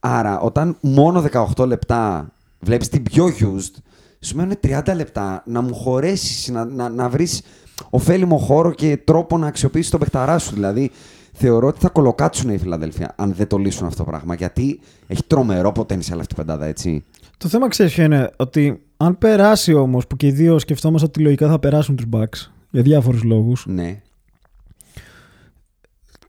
[0.00, 1.20] Άρα, όταν μόνο
[1.56, 3.74] 18 λεπτά βλέπεις την πιο used,
[4.20, 7.42] σου μένουν 30 λεπτά να μου χωρέσεις, να, να, να βρεις
[7.90, 10.54] ωφέλιμο χώρο και τρόπο να αξιοποιήσεις τον παιχταρά σου.
[10.54, 10.90] Δηλαδή,
[11.32, 14.34] θεωρώ ότι θα κολοκάτσουν οι Φιλαδέλφια αν δεν το λύσουν αυτό το πράγμα.
[14.34, 17.04] Γιατί έχει τρομερό potential αυτή η πεντάδα, έτσι.
[17.36, 21.20] Το θέμα ξέρεις ποιο είναι, ότι αν περάσει όμως, που και οι δύο σκεφτόμαστε ότι
[21.20, 24.00] λογικά θα περάσουν τους Bucks για διάφορους λόγους, Ναι.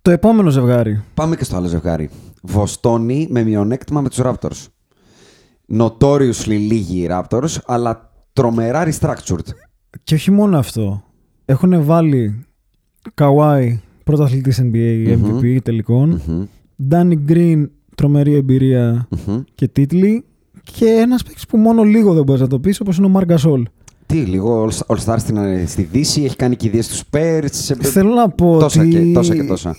[0.01, 1.03] το επόμενο ζευγάρι.
[1.13, 2.09] Πάμε και στο άλλο ζευγάρι.
[2.41, 4.67] Βοστόνη με μειονέκτημα με τους Raptors.
[5.77, 9.47] Notoriously λίγοι οι Raptors, αλλά τρομερά restructured.
[10.03, 11.03] Και όχι μόνο αυτό.
[11.49, 12.45] Έχουν βάλει
[13.21, 16.21] Kawhi, πρωταθλητή NBA, MVP τελικών.
[16.27, 16.45] Μμμ,
[16.91, 19.41] Danny Green, τρομερή εμπειρία μμμ.
[19.55, 20.23] και τίτλοι.
[20.63, 23.35] Και ένας παίκτης που μόνο λίγο δεν μπορείς να το πεις, όπως είναι ο Marc
[23.35, 23.63] Gasol.
[24.05, 27.45] Τι, λίγο All- All-Star στην, στη Δύση, έχει κάνει κηδείες στους Spurs.
[27.51, 29.75] σε- Θέλω να πω τόσα, ότι και, τόσα και τόσα.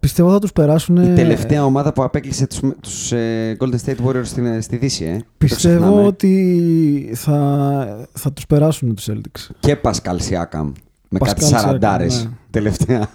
[0.00, 0.96] Πιστεύω θα τους περάσουν.
[0.96, 5.16] Η τελευταία ομάδα που απέκλεισε τους, τους ε, Golden State Warriors στην, στη Δύση, ε.
[5.18, 6.06] Το Πιστεύω ξεχνάμε.
[6.06, 9.48] ότι θα, θα τους περάσουν τους Celtics.
[9.60, 10.72] Και Pascal Siakam
[11.08, 12.30] με Pascal κάτι Siakam, σαραντάρες ναι.
[12.50, 13.08] τελευταία.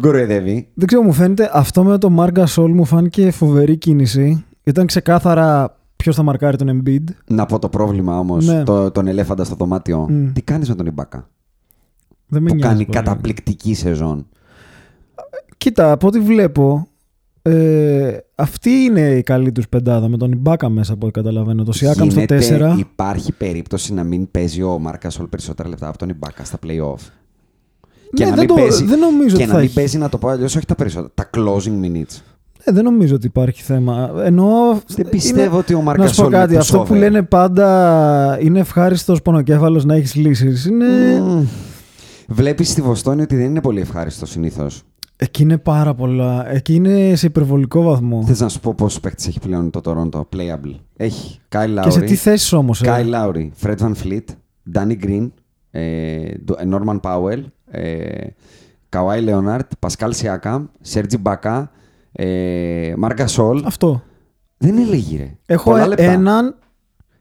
[0.00, 0.68] Γκοροϊδεύει.
[0.74, 4.44] Δεν ξέρω, μου φαίνεται αυτό με το Marc Gasol μου φάνηκε φοβερή κίνηση.
[4.64, 7.04] Ήταν ξεκάθαρα ποιος θα μαρκάρει τον Embiid.
[7.26, 8.62] Να πω το πρόβλημα όμως, Ναι.
[8.62, 10.06] το, τον ελέφαντα στο δωμάτιο.
[10.10, 10.32] Μμ.
[10.32, 11.28] Τι κάνεις με τον Ιμπάκα.
[12.26, 12.96] Δεν με που νοιάζει κάνει πολύ.
[12.98, 14.26] καταπληκτική σεζόν.
[15.62, 16.86] Κοίτα, από ό,τι βλέπω,
[17.42, 21.64] ε, αυτή είναι η καλή τους πεντάδα με τον Ιμπάκα μέσα από ό,τι καταλαβαίνω.
[21.64, 22.36] Το Siakam στο Γίνεται-
[22.74, 22.76] 4.
[22.78, 26.96] Υπάρχει περίπτωση να μην παίζει ο Μάρκας Σολ περισσότερα λεπτά από τον Ιμπάκα στα playoff.
[28.18, 29.74] Ναι, να δεν μην το- παίζει, δεν νομίζω και ότι να θα μην έχει.
[29.74, 31.12] παίζει, να το πω αλλιώς, όχι τα περισσότερα.
[31.14, 32.20] Τα closing minutes.
[32.64, 34.10] Ε, δεν νομίζω ότι υπάρχει θέμα.
[34.24, 34.78] Εννοώ.
[34.86, 38.38] Δεν πιστεύω είναι- ότι ο Να Μάρκας σου πω Σολ κάτι, αυτό που λένε πάντα
[38.40, 40.64] είναι ευχάριστος πονοκέφαλος να έχεις λύσεις.
[40.64, 40.86] Είναι.
[42.28, 44.82] Βλέπεις στη Βοστόνη ότι δεν είναι πολύ ευχάριστος συνήθως.
[45.22, 46.50] Εκεί είναι πάρα πολλά.
[46.50, 48.24] Εκεί είναι σε υπερβολικό βαθμό.
[48.26, 50.74] Θες να σου πω πόσους παίκτες έχει πλέον το Toronto; Playable.
[50.96, 52.82] Έχει Kyle Και σε τι Lowry, θέσεις όμως.
[52.84, 54.24] Kyle Lowry, Fred Van Fleet,
[54.74, 55.30] Danny Green,
[55.70, 58.26] ε, Do- Norman Powell, ε,
[58.88, 61.64] Kawhi Leonard, Pascal Siakam, Sergi Ibaka,
[62.12, 63.60] ε, Marc Gasol.
[63.64, 64.02] Αυτό.
[64.56, 65.36] Δεν έλεγε, ρε.
[65.46, 66.04] Έχω Πολλά λεπτά.
[66.04, 66.56] έναν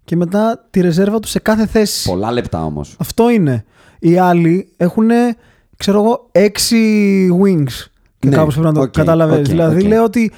[0.03, 2.09] και μετά τη ρεζέρβα του σε κάθε θέση.
[2.09, 2.95] Πολλά λεπτά όμως.
[2.99, 3.65] Αυτό είναι.
[3.99, 5.07] Οι άλλοι έχουν,
[5.77, 6.77] ξέρω εγώ, έξι
[7.43, 7.85] wings.
[8.21, 9.47] Και Ναι, κάπως πρέπει να το οκ, καταλαβαίνεις.
[9.47, 9.87] οκ, δηλαδή οκ.
[9.87, 10.31] λέω ότι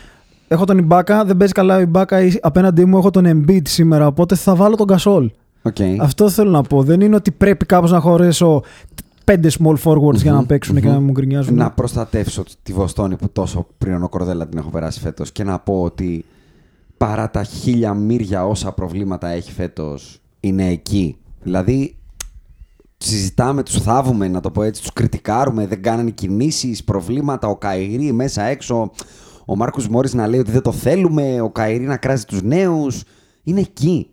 [0.48, 4.08] έχω τον Ιμπάκα, δεν παίζει καλά ο Ιμπάκα ή απέναντί μου έχω τον Embiid σήμερα,
[4.08, 5.28] οπότε θα βάλω τον Gasol.
[5.74, 5.96] Okay.
[6.00, 6.84] Αυτό θέλω να πω.
[6.84, 8.62] Δεν είναι ότι πρέπει κάπως να χωρέσω
[9.24, 11.56] πέντε small forwards για να παίξουν και να μου γκρινιάζουν.
[11.56, 15.60] Να προστατεύσω τη Βοστόνη που τόσο πριν ο Κορδέλα την έχω περάσει φέτος και να
[15.60, 16.26] πω ότι
[16.98, 21.18] παρά τα χίλια μύρια όσα προβλήματα έχει φέτος είναι εκεί.
[21.44, 21.96] Δηλαδή
[23.08, 28.12] συζητάμε, τους θάβουμε να το πω έτσι, τους κριτικάρουμε, δεν κάνανε κινήσεις, προβλήματα, ο Καϊρή
[28.12, 28.92] μέσα έξω,
[29.46, 33.04] ο Μάρκους Μόρις να λέει ότι δεν το θέλουμε, ο Καϊρή να κράζει τους νέους,
[33.44, 34.08] είναι εκεί.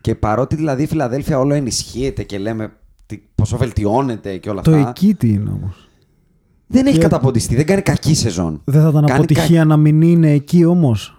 [0.00, 2.72] Και παρότι δηλαδή η Φιλαδέλφια όλο ενισχύεται και λέμε
[3.06, 4.88] τι- πόσο βελτιώνεται και όλα Το αυτά.
[4.88, 5.88] εκεί τι είναι όμως;
[6.66, 8.60] Δεν έχει Και- καταποντιστεί, δεν κάνει κακή σεζόν.
[8.64, 11.18] Δεν θα ήταν Κάνει αποτυχία να μην είναι εκεί όμως;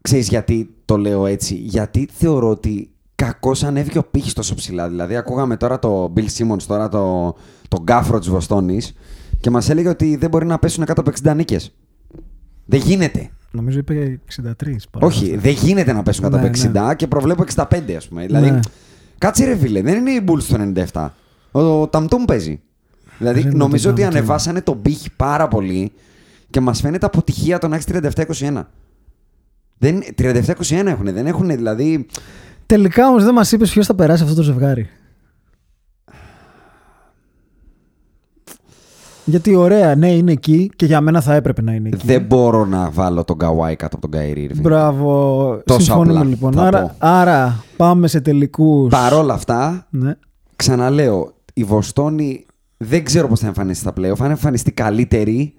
[0.00, 2.90] Ξέρεις γιατί το λέω έτσι; Γιατί θεωρώ ότι
[3.24, 4.88] κακώ ανέβηκε ο πύχης τόσο ψηλά.
[4.88, 7.34] Δηλαδή, ακούγαμε τώρα το Bill Simmons, τώρα το,
[7.68, 8.92] το γκάφρο της Βοστόνης
[9.40, 11.72] και μας έλεγε ότι δεν μπορεί να πέσουν κάτω από 60 νίκες.
[12.66, 13.30] Δεν γίνεται.
[13.50, 14.42] Νομίζω είπε 63.
[14.90, 15.40] παρά Όχι, αυτά.
[15.40, 16.94] δεν γίνεται να πέσουν κάτω Ναι, από 60 ναι.
[16.94, 17.64] και προβλέπω 65,
[17.96, 18.26] ας πούμε.
[18.26, 18.60] Δηλαδή, Ναι.
[19.18, 21.08] κάτσε ρε φίλε, δεν είναι η Bulls το 97.
[21.52, 22.60] Ο, ο Ταμτούμ παίζει.
[23.18, 24.06] Δηλαδή, Δεν είναι νομίζω το ότι Tatum.
[24.06, 25.92] ανεβάσανε τον πύχη πάρα πολύ
[26.50, 28.62] και μας φαίνεται αποτυχία το να έχεις 37-21.
[29.78, 32.06] Δεν- 37-21 έχουν, δεν έχουν δηλαδή.
[32.70, 34.88] Τελικά όμως δεν μας είπες ποιος θα περάσει αυτό το ζευγάρι.
[39.24, 42.06] Γιατί ωραία, ναι, είναι εκεί και για μένα θα έπρεπε να είναι εκεί.
[42.06, 44.40] Δεν μπορώ να βάλω τον Καουάι κάτω από τον Καϊρή.
[44.46, 44.60] ρε φίλε.
[44.68, 45.62] Μπράβο.
[45.66, 46.52] Τόσο Συμφωνούμε απλά λοιπόν.
[46.52, 46.94] θα Άρα, πω.
[46.98, 48.90] άρα πάμε σε τελικούς.
[48.90, 50.14] Παρόλα αυτά, Ναι.
[50.56, 54.20] ξαναλέω, η Βοστόνη δεν ξέρω πώς θα εμφανιστεί στα playoff.
[54.24, 55.54] Αν εμφανιστεί καλύτερη.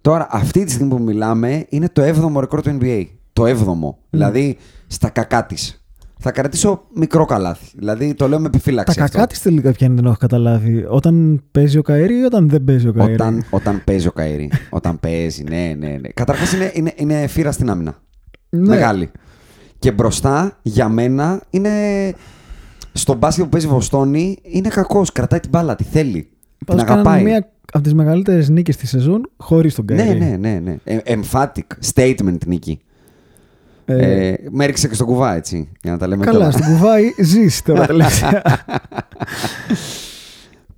[0.00, 3.04] Τώρα, αυτή τη στιγμή που μιλάμε, είναι το 7ο ρεκόρ του NBA.
[3.32, 3.94] Το 7ο.
[4.10, 4.56] Δηλαδή,
[4.86, 5.83] στα κακά της.
[6.26, 7.66] Θα κρατήσω μικρό καλάθι.
[7.74, 9.00] Δηλαδή, το λέω με Τα επιφύλαξη.
[9.00, 9.12] αυτό.
[9.16, 10.84] κακά της τελικά ποια είναι, δεν έχω καταλάβει.
[10.88, 13.12] Όταν παίζει ο Καήρη ή όταν δεν παίζει ο Καήρη.
[13.12, 14.46] Όταν, όταν παίζει ο Καΐρη.
[14.78, 16.08] όταν παίζει, ναι, ναι, ναι.
[16.14, 17.94] Καταρχάς είναι, είναι, είναι φύρα στην άμυνα.
[18.48, 18.68] Ναι.
[18.68, 19.10] Μεγάλη.
[19.78, 21.70] Και μπροστά, για μένα, είναι.
[22.92, 25.12] Στο μπάσκετ που παίζει Βοστόνη, είναι κακός.
[25.12, 26.28] Κρατάει την μπάλα, τη θέλει.
[26.58, 27.24] Την Πάντως κάνανε αγαπάει.
[27.24, 30.18] μία από τις μεγαλύτερες νίκες της σεζόν χωρίς τον Καήρη.
[30.18, 30.60] Ναι, ναι, ναι.
[30.60, 30.76] ναι.
[30.84, 32.80] Ε, emphatic, statement νίκη.
[33.86, 35.68] Ε, Ε, με έριξε και στον κουβά, έτσι.
[35.82, 36.52] Για να τα λέμε καλά, κιόλα.
[36.52, 38.42] στην κουβάη ζεις τώρα τελευταία.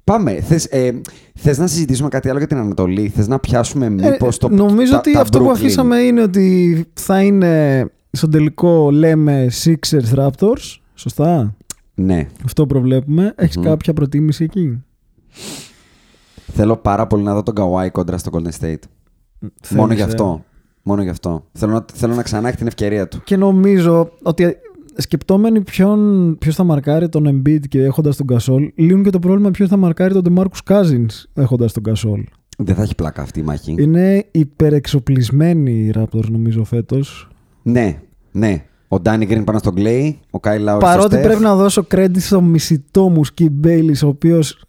[0.05, 0.41] Πάμε.
[0.41, 1.01] Θες, ε,
[1.35, 3.09] θες να συζητήσουμε κάτι άλλο για την Ανατολή.
[3.09, 6.23] Θες να πιάσουμε μήπως το Ε, Νομίζω τα- ότι τα αυτό που Brooklyn; αφήσαμε είναι
[6.23, 10.77] ότι θα είναι στον τελικό λέμε Sixers Raptors.
[10.95, 11.55] Σωστά;
[11.95, 12.27] Ναι.
[12.45, 13.33] Αυτό προβλέπουμε.
[13.37, 13.65] Έχεις Μμμ.
[13.65, 14.85] κάποια προτίμηση εκεί;
[16.53, 18.79] Θέλω πάρα πολύ να δω τον Kawhi κόντρα στο Golden State.
[19.71, 20.45] Μόνο Θέλεις, γι' ε; αυτό.
[20.89, 21.45] Μόνο γι' αυτό.
[21.53, 23.21] Θέλω να, θέλω να ξανά έχει την ευκαιρία του.
[23.25, 24.57] Και νομίζω ότι
[24.97, 29.51] σκεπτόμενοι ποιον, ποιος θα μαρκάρει τον Embiid και έχοντας τον Gasol, λύνουν και το πρόβλημα
[29.51, 32.23] ποιος θα μαρκάρει τον DeMarcus Cousins έχοντας τον Gasol.
[32.59, 33.75] Δεν θα έχει πλάκα αυτή η μάχη.
[33.79, 37.29] Είναι υπερεξοπλισμένοι οι Raptors νομίζω φέτος.
[37.63, 38.01] Ναι,
[38.33, 38.65] ναι.
[38.89, 41.23] Ο Ντάνι Γκριν πάνω στον Clay, ο Κάι Λάουρ στο Παρότι Steph.
[41.23, 44.66] πρέπει να δώσω credit στο μισητό μου Skip Bayless, ο οποίος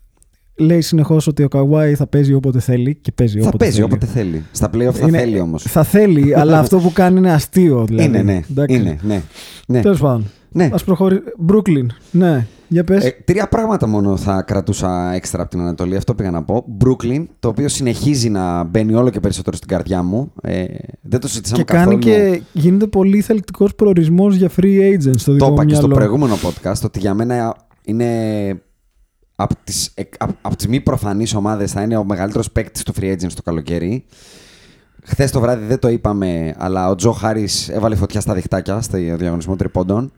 [0.58, 3.86] λέει συνεχώς ότι ο Kawhi θα παίζει όποτε θέλει και παίζει Θα όποτε παίζει θέλει.
[3.94, 4.44] όποτε θέλει.
[4.52, 5.64] Στα playoff θα Είναι- θέλει όμως.
[5.64, 7.86] Θα θέλει, αλλά αυτό που κάνει είναι αστείο.
[7.86, 8.08] Δηλαδή.
[8.08, 8.42] Είναι, ναι.
[8.52, 8.76] Εντάξει.
[8.76, 9.22] Είναι, ναι.
[9.68, 9.82] ναι.
[9.82, 10.26] Τέλος πάντων.
[10.52, 10.70] ναι.
[10.74, 11.32] Ας προχωρήσουμε.
[11.48, 11.86] Brooklyn.
[12.12, 12.46] Ναι.
[12.70, 13.06] Για πες.
[13.06, 15.96] Ε, τρία πράγματα μόνο θα κρατούσα έξτρα από την Ανατολή.
[15.96, 16.66] Αυτό πήγα να πω.
[16.86, 20.32] Brooklyn, το οποίο συνεχίζει να μπαίνει όλο και περισσότερο στην καρδιά μου.
[20.42, 20.64] Ε,
[21.02, 22.00] δεν το συζητήσαμε και κάνει καθόλου.
[22.00, 25.88] και γίνεται πολύ θελκτικός προορισμός για free agents στο δικό Το μου είπα και στο
[25.88, 25.96] μυαλό.
[26.06, 28.06] προηγούμενο podcast ότι για μένα είναι
[29.40, 32.94] από τις, εκ- απ- από τις μη προφανείς ομάδες θα είναι ο μεγαλύτερος παίκτης του
[33.00, 34.06] free agency το καλοκαίρι.
[35.04, 38.98] Χθες το βράδυ δεν το είπαμε, αλλά ο Τζο Χάρις έβαλε φωτιά στα διχτάκια στο
[38.98, 40.12] διαγωνισμό τριπόντων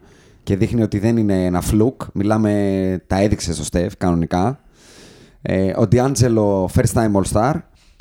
[0.43, 2.01] και δείχνει ότι δεν είναι ένα fluke.
[2.13, 4.59] Μιλάμε, τα έδειξε στο Στεφ κανονικά.
[5.41, 7.53] Ε, ο Ντιάντζελο first time all star.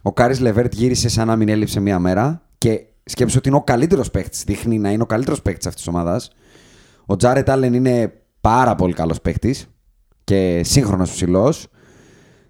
[0.02, 2.42] Ο Κάρι Λεβέρτ γύρισε σαν να μην έλειψε μία μέρα.
[2.58, 4.44] Και σκέψου ότι είναι ο καλύτερος παίκτης.
[4.44, 6.30] Δείχνει να είναι ο καλύτερος παίκτης αυτής της ομάδας.
[7.06, 9.66] Ο Τζάρετ Άλεν είναι πάρα πολύ καλός παίκτης
[10.28, 11.66] και σύγχρονος ψηλός.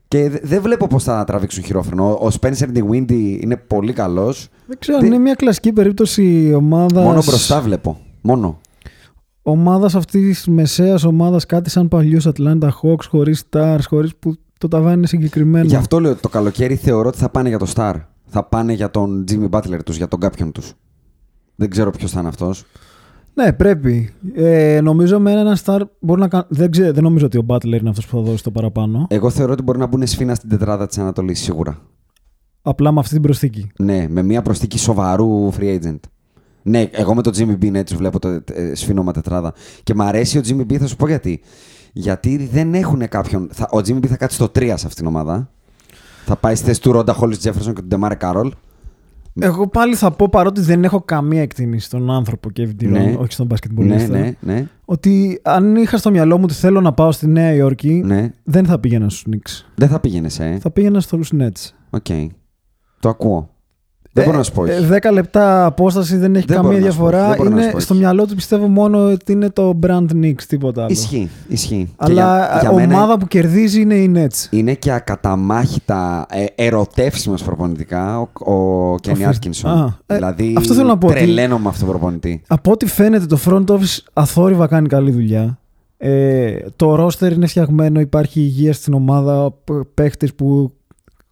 [0.08, 2.10] Και δε- δεν βλέπω πώς θα τραβήξουν χειρόφρενο.
[2.12, 4.48] Ο Spencer Windy είναι πολύ καλός.
[4.66, 7.04] Δεν ξέρω, Δεν- είναι μια κλασική περίπτωση ομάδας...
[7.04, 7.98] Μόνο μπροστά βλέπω.
[8.20, 8.60] Μόνο.
[9.42, 14.68] Ομάδας αυτής της μεσαίας ομάδας, κάτι σαν παλιούς Atlanta Hawks, χωρίς stars, χωρίς που το
[14.68, 15.64] ταβάνι είναι συγκεκριμένο.
[15.66, 17.94] Γι' αυτό λέω ότι το καλοκαίρι θεωρώ ότι θα πάνε για το Star.
[18.26, 20.72] Θα πάνε για τον Jimmy Butler τους, για τον κάποιον τους.
[21.54, 22.64] Δεν ξέρω ποιος θα είναι αυτός.
[23.42, 24.11] Ναι, πρέπει.
[24.35, 26.44] Ε, νομίζω με έναν star μπορεί να κάνει.
[26.48, 29.07] Δεν, ξέρω, δεν νομίζω ότι ο Butler είναι αυτός που θα δώσει το παραπάνω.
[29.11, 31.79] Εγώ θεωρώ ότι μπορεί να μπουν σφήνα στην τετράδα της Ανατολής σίγουρα.
[32.62, 33.70] Απλά με αυτή την προσθήκη.
[33.79, 35.98] Ναι, με μια προσθήκη σοβαρού free agent.
[36.62, 39.53] Ναι, εγώ με τον Jimmy B έτσι βλέπω το ε, σφήνωμα τετράδα.
[39.83, 41.40] Και μου αρέσει ο Jimmy B, θα σου πω γιατί.
[41.92, 43.48] Γιατί δεν έχουν κάποιον.
[43.53, 45.51] Θα, ο Jimmy B θα κάτσει στο 3 σε αυτήν την ομάδα.
[46.24, 48.53] Θα πάει στη θέση του Ρόντα Χόλις Τζέφερσον και του Ντεμάρε Κάρολ.
[49.40, 53.16] Εγώ πάλι θα πω παρότι δεν έχω καμία εκτίμηση στον άνθρωπο και ναι.
[53.18, 54.18] όχι στον μπασκετμπολίστα.
[54.18, 54.66] Ναι, ναι, ναι.
[54.85, 58.33] Ότι αν είχα στο μυαλό μου ότι θέλω να πάω στη Νέα Υόρκη, ναι.
[58.44, 59.70] δεν θα πήγαινα στους Νίξ.
[59.74, 60.59] Δεν θα πήγαινες, ε.
[60.61, 61.70] Θα πήγαινα στους Nets.
[61.90, 62.04] OK.
[62.09, 62.27] Okay.
[63.01, 63.51] Το ακούω.
[64.12, 64.62] Δεν μπορώ να σου πω.
[64.90, 67.37] 10 ε, λεπτά απόσταση δεν έχει καμία διαφορά.
[67.47, 70.92] είναι, στο μυαλό του πιστεύω μόνο ότι είναι το brand Knicks, τίποτα άλλο.
[70.92, 71.31] Ισχύει.
[71.49, 71.92] ισχύει.
[71.97, 74.47] Αλλά η ομάδα που κερδίζει είναι οι Nets.
[74.51, 79.98] Είναι και ακαταμάχητα ε, ερωτεύσιμος προπονητικά ο, ο Κένι Άτκινσον.
[80.07, 81.09] Ε, δηλαδή αυτό θέλω να πω.
[81.09, 82.42] Τρελαίνομαι με αυτό το προπονητή.
[82.47, 85.59] Από ό,τι φαίνεται το front office αθόρυβα κάνει καλή δουλειά.
[86.01, 89.55] Ε, το roster είναι φτιαγμένο, υπάρχει υγεία στην ομάδα,
[89.94, 90.73] παίχτες που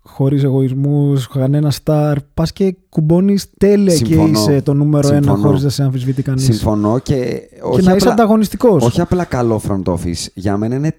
[0.06, 4.24] χωρίς εγωισμούς, κανένα στάρ, πας και κουμπώνεις τέλεια Συμφωνώ.
[4.24, 5.32] και είσαι το νούμερο Συμφωνώ.
[5.32, 6.44] ένα χωρίς να σε αμφισβητεί κανείς.
[6.44, 7.40] Συμφωνώ και,
[7.74, 8.84] και να είσαι ανταγωνιστικός.
[8.84, 10.26] Όχι απλά καλό front office.
[10.34, 10.94] Για μένα είναι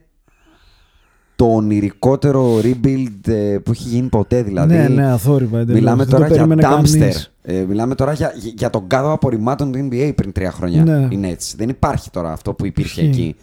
[1.36, 4.42] το ονειρικότερο rebuild ε, που έχει γίνει ποτέ.
[4.44, 5.64] Δηλαδή, ναι, ναι, αθόρυβα.
[5.68, 7.12] Μιλάμε τώρα για dumpster.
[7.42, 10.84] Ε, μιλάμε τώρα για, για τον κάδο απορριμμάτων του NBA πριν τρία χρόνια.
[10.84, 11.08] Ναι.
[11.10, 11.56] Είναι έτσι.
[11.58, 13.36] Δεν υπάρχει τώρα αυτό που υπήρχε εκεί.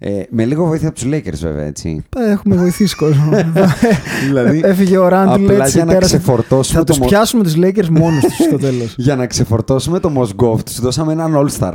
[0.00, 2.04] Ε, με λίγο βοήθεια από τους Lakers, βέβαια, έτσι.
[2.16, 3.30] Ε, έχουμε βοηθήσει κόσμο.
[4.26, 5.70] δηλαδή, Έφυγε ο Ράντλ έτσι.
[5.70, 6.98] Για να ξεφορτώσουμε θα το...
[6.98, 8.94] τους πιάσουμε τους Lakers μόνος τους στο τέλος.
[9.06, 11.72] για να ξεφορτώσουμε το Mosgov, τους δώσαμε έναν All-Star.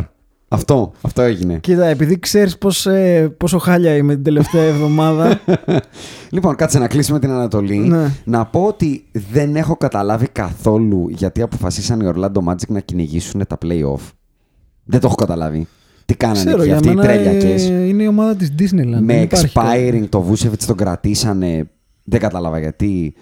[0.47, 1.57] Αυτό, αυτό έγινε.
[1.57, 5.39] Κοίτα, επειδή ξέρεις ε, πόσο χάλια είμαι την τελευταία εβδομάδα.
[6.35, 7.77] λοιπόν, κάτσε να κλείσουμε την Ανατολή.
[7.77, 8.11] Ναι.
[8.23, 13.57] Να πω ότι δεν έχω καταλάβει καθόλου γιατί αποφασίσαν οι Orlando Magic να κυνηγήσουν τα
[13.65, 14.11] playoff.
[14.83, 15.67] Δεν το έχω καταλάβει.
[16.05, 19.01] Τι κάνανε Ξέρω, εκεί αυτοί οι τρέλιακες; Είναι η ομάδα της Disneyland.
[19.01, 21.69] Με expiring το Vucevic τον κρατήσανε.
[22.03, 23.13] Δεν κατάλαβα γιατί.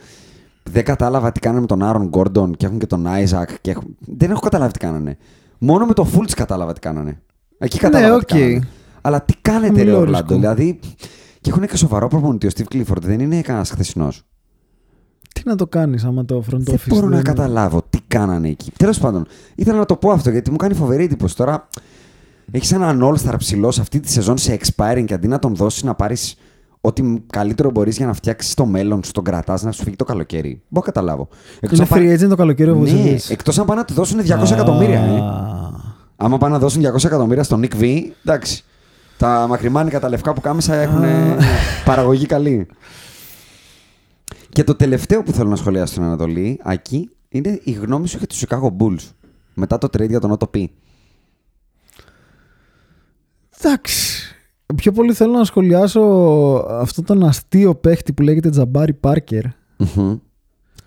[0.64, 3.50] Δεν κατάλαβα τι κάνανε με τον Άρον Γκόρντον και έχουν και τον Άιζακ.
[3.68, 3.96] Έχουν...
[4.00, 5.18] Δεν έχω καταλάβει τι κάνανε.
[5.58, 7.22] Μόνο με το Fultz κατάλαβα τι κάνανε.
[7.58, 8.68] Εκεί ναι, κατάλαβα ναι, τι κάνανε.
[9.02, 10.36] Αλλά τι κάνετε, ρε Ορλάντο.
[10.36, 10.80] Δηλαδή.
[11.42, 12.48] Και έχουν και σοβαρό προπονητή.
[12.48, 14.24] Ο Steve Clifford δεν είναι κανένας χθεσινός.
[15.34, 16.64] Τι να το κάνεις άμα το front office.
[16.64, 18.72] Δεν μπορώ να καταλάβω τι κάνανε εκεί.
[18.78, 21.36] Τέλος πάντων, ήθελα να το πω αυτό γιατί μου κάνει φοβερή εντύπωση.
[21.36, 21.68] Τώρα
[22.52, 25.84] έχεις έναν all-star ψηλός σε αυτή τη σεζόν σε expiring και αντί να τον δώσεις
[25.84, 26.36] να πάρεις
[26.82, 30.04] ό,τι καλύτερο μπορείς για να φτιάξεις το μέλλον σου, τον κρατάς να σου φύγει το
[30.04, 30.62] καλοκαίρι.
[30.68, 31.28] Μπορώ να καταλάβω.
[31.60, 34.52] Εκτός είναι free agent το καλοκαίρι όπως Ναι, εκτός αν πάνε να του δώσουν 200
[34.52, 35.00] εκατομμύρια.
[35.00, 35.22] Ε.
[36.16, 38.64] Άμα πάνε να δώσουν 200 εκατομμύρια στον Nick V, εντάξει.
[39.18, 41.04] Τα μακριμάνικα τα λευκά που κάμισα έχουν
[41.86, 42.68] παραγωγή καλή.
[44.50, 48.28] Και το τελευταίο που θέλω να σχολιάσω στην Ανατολή, Ακή, είναι η γνώμη σου για
[48.28, 49.10] τους Chicago Bulls.
[49.54, 50.66] Μετά το trade για τον Otto P.
[53.64, 54.36] Εντάξει.
[54.76, 56.02] Πιο πολύ θέλω να σχολιάσω
[56.70, 59.44] αυτό τον αστείο παίχτη που λέγεται Τζαμπάρι Πάρκερ.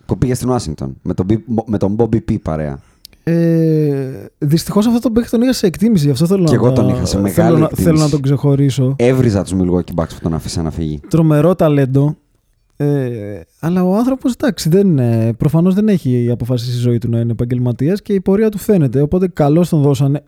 [0.05, 1.25] Που πήγε στην Ουάσιγκτον με τον,
[1.65, 2.79] με τον Bobby P παρέα.
[3.23, 6.05] Ε, Δυστυχώς αυτό το παίχτη τον είχα σε εκτίμηση.
[6.05, 7.83] Γι' αυτό θέλω και να, εγώ τον είχα σε μεγάλη θέλω, εκτίμηση.
[7.83, 8.95] Θέλω να τον ξεχωρίσω.
[8.97, 10.99] Έβριζα τους Milwaukee Bucks που τον αφήσα να φύγει.
[11.09, 12.17] Τρομερό ταλέντο.
[12.77, 14.99] Ε, αλλά ο άνθρωπος εντάξει, δεν,
[15.37, 19.01] προφανώς δεν έχει αποφασίσει η ζωή του να είναι επαγγελματίας και η πορεία του φαίνεται.
[19.01, 20.23] Οπότε καλώς τον δώσανε.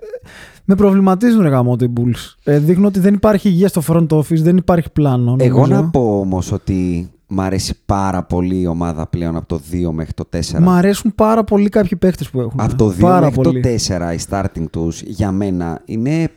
[0.65, 2.35] Με προβληματίζουν ρε γάμο οι Bulls.
[2.43, 5.35] Ε, δείχνω ότι δεν υπάρχει υγεία στο front office, δεν υπάρχει πλάνο.
[5.39, 9.89] Εγώ να πω όμως ότι μ' αρέσει πάρα πολύ η ομάδα πλέον από το 2
[9.91, 10.59] μέχρι το 4.
[10.59, 12.59] Μ' αρέσουν πάρα πολύ κάποιοι παίχτες που έχουν.
[12.61, 13.61] Από το 2 πάρα μέχρι πολύ.
[13.61, 16.31] το 4 η starting τους για μένα είναι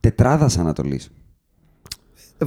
[0.00, 1.10] τετράδας Ανατολής.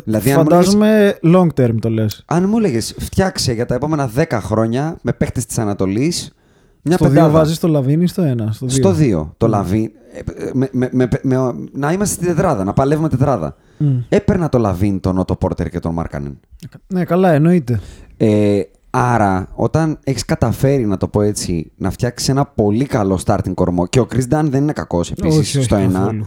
[0.04, 2.24] Δηλαδή, Φαντάζομαι long term το λες.
[2.26, 6.34] Αν μου έλεγε φτιάξε για τα επόμενα 10 χρόνια με παίχτες της Ανατολής.
[6.82, 8.48] Μια στο 2 βάζεις το Λαβίν ή στο 1.
[8.52, 8.70] Στο 2.
[8.70, 9.30] Στο 2.
[9.38, 9.92] Το Λαβίν.
[10.14, 13.56] Ε, με, με, με, να είμαστε στη τετράδα, να παλεύουμε τετράδα.
[13.80, 14.04] Mm.
[14.10, 16.40] Έπαιρνα το Λαβίν, τον Ότο Πόρτερ και τον Μάρκανεν.
[16.88, 17.80] Ναι, καλά, εννοείται.
[18.18, 23.54] Ε, άρα, όταν έχεις καταφέρει, να το πω έτσι, να φτιάξεις ένα πολύ καλό starting
[23.54, 26.26] κορμό και ο Chris Dunn δεν είναι κακός επίσης στο 1.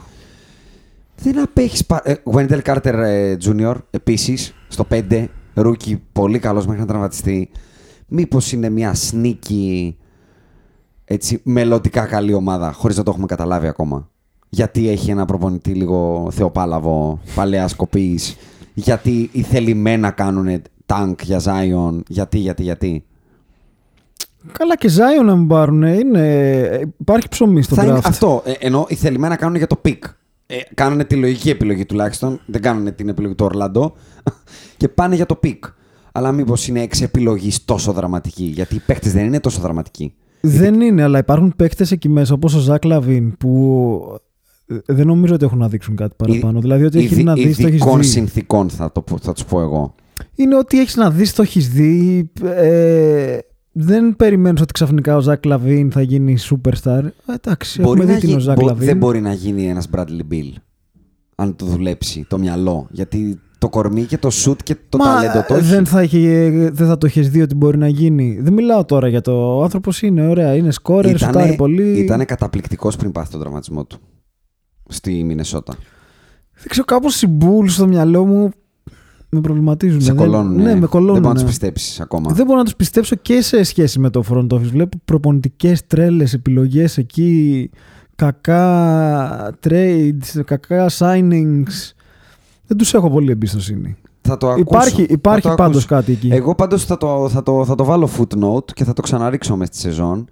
[1.17, 1.85] Δεν απέχεις.
[2.03, 3.75] Ε, Wendell Carter ε, Jr.
[3.91, 5.27] επίσης στο 5.
[5.55, 7.51] Rookie, πολύ καλός μέχρι να τραυματιστεί.
[8.09, 9.93] Μήπως είναι μια sneaky
[11.09, 14.09] έτσι, μελλοντικά καλή ομάδα, χωρίς να το έχουμε καταλάβει ακόμα.
[14.49, 18.19] Γιατί έχει ένα προπονητή λίγο θεοπάλαβο, παλαιάς κοπής.
[18.75, 22.01] Γιατί ηθελημένα κάνουν tank για Zion.
[22.09, 23.05] Γιατί, γιατί, γιατί.
[24.53, 25.83] Καλά και Zion να μην πάρουν.
[25.83, 26.95] Είναι...
[26.99, 28.01] Υπάρχει ψωμί στο draft.
[28.05, 28.43] αυτό.
[28.45, 30.05] Ε, ενώ ηθελημένα κάνουν για το pick
[30.47, 32.41] ε, κάνανε τη λογική επιλογή τουλάχιστον.
[32.47, 33.95] Δεν κάνανε την επιλογή του Ορλάντο.
[34.77, 35.65] και πάνε για το pick.
[36.13, 40.15] Αλλά μήπως είναι εξ επιλογής τόσο δραματική; Γιατί οι παίχτες δεν είναι τόσο δραματικοί.
[40.41, 44.21] Δεν είναι, αλλά υπάρχουν παίχτες εκεί μέσα όπως ο Ζακ Λαβίν που
[44.67, 46.61] ε, δεν νομίζω ότι έχουν να δείξουν κάτι παραπάνω.
[46.61, 48.03] δηλαδή ότι έχει να δει το έχεις δει.
[48.03, 49.95] συνθήκων θα, το, θα τους πω εγώ.
[50.35, 52.31] Είναι ότι έχεις να δεις το έχεις δει.
[52.43, 53.39] Ε,
[53.79, 57.03] δεν περιμένω ότι ξαφνικά ο Ζακ Λαβίν θα γίνει superstar.
[57.27, 58.87] Ε, εντάξει, μπορεί έχουμε δει την ο Ζακ Λαβίν.
[58.87, 60.53] Δεν μπορεί να γίνει ένας Bradley Bill
[61.35, 62.87] αν το δουλέψει το μυαλό.
[62.91, 65.67] Γιατί το κορμί και το σουτ και το Μα, ταλέντο το έχει.
[65.67, 68.39] Δεν θα, είχε, δεν θα το έχει δει ότι μπορεί να γίνει.
[68.41, 69.59] Δεν μιλάω τώρα για το.
[69.59, 71.99] Ο άνθρωπος είναι ωραία, είναι σκόρερ, σουτάρει πολύ.
[71.99, 73.99] Ήταν καταπληκτικός πριν πάθει τον τραυματισμό του
[74.89, 75.75] στη Μινεσότα.
[76.55, 78.51] Δεν ξέρω, κάπως οι Bulls στο μυαλό μου
[79.29, 80.01] με προβληματίζουν.
[80.01, 80.63] Σε κολώνουν.
[80.63, 81.13] Ναι, με κολώνουν.
[81.13, 82.33] Δεν μπορώ να τους πιστέψεις ακόμα.
[82.33, 84.61] Δεν μπορώ να τους πιστέψω και σε σχέση με το front office.
[84.61, 87.71] Βλέπω προπονητικές τρέλες επιλογές εκεί.
[88.17, 91.93] Κακά trades, κακά signings.
[92.67, 93.97] Δεν τους έχω πολύ εμπιστοσύνη.
[94.21, 96.29] Θα το υπάρχει υπάρχει πάντως κάτι εκεί.
[96.33, 99.69] Εγώ πάντως θα το, θα, το, θα το βάλω footnote και θα το ξαναρίξω μες
[99.69, 100.29] στη σεζόν.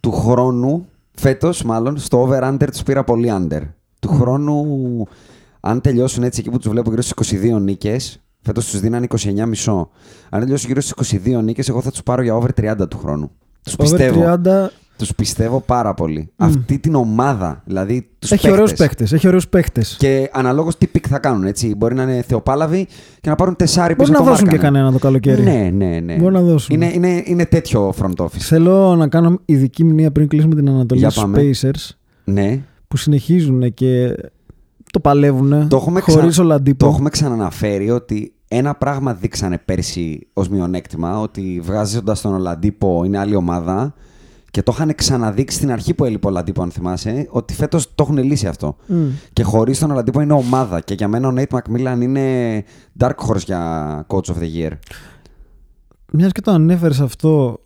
[0.00, 3.60] Του χρόνου, φέτος μάλλον, στο over-under τους πήρα πολύ under.
[4.00, 5.06] Του χρόνου
[5.64, 9.88] αν τελειώσουν έτσι εκεί που τους βλέπω γύρω στις 22 νίκες, φέτος τους δίνανε 29,5.
[10.30, 13.30] Αν τελειώσουν γύρω στις 22 νίκες, εγώ θα τους πάρω για over 30 του χρόνου.
[13.62, 14.38] Τους πιστεύω.
[14.44, 14.68] 30...
[14.96, 16.30] Τους πιστεύω πάρα πολύ.
[16.30, 16.34] Mm.
[16.36, 19.06] Αυτή την ομάδα, δηλαδή τους Έχει ωραίους παίχτες.
[19.12, 19.82] Έχει ωραίους παίχτες.
[19.98, 21.44] Και αναλόγως τι pick θα κάνουν.
[21.44, 21.74] Έτσι.
[21.74, 22.86] Μπορεί να είναι θεοπάλαβοι
[23.20, 25.42] και να πάρουν τεσσάρι πίσω Μπορεί να δώσουν και κανένα το καλοκαίρι.
[25.42, 26.16] Ναι, ναι, ναι.
[26.16, 26.74] Μπορεί να δώσουν.
[26.74, 28.38] Είναι, είναι, είναι τέτοιο front office.
[28.38, 31.96] Θέλω να κάνω ειδική μνεία πριν κλείσουμε την Ανατολή στους Pacers.
[32.24, 32.60] Ναι.
[32.88, 34.14] Που συνεχίζουν και
[34.92, 36.62] το παλεύουν το έχουμε χωρίς ξα...
[36.76, 43.18] Το έχουμε ξαναναφέρει ότι ένα πράγμα δείξανε πέρσι ως μειονέκτημα, ότι βγάζοντας τον Oladipo είναι
[43.18, 43.94] άλλη ομάδα
[44.50, 48.02] και το είχαν ξαναδείξει στην αρχή που έλειπε ο Ολαντίπο, αν θυμάσαι, ότι φέτος το
[48.02, 48.76] έχουν λύσει αυτό.
[48.88, 48.94] Mm.
[49.32, 50.80] Και χωρίς τον Ολαντίπο είναι ομάδα.
[50.80, 52.64] Και για μένα ο Νέιτ Μακμίλαν είναι
[52.98, 54.70] dark horse για coach of the year.
[56.12, 57.60] Μιας και το ανέφερες αυτό.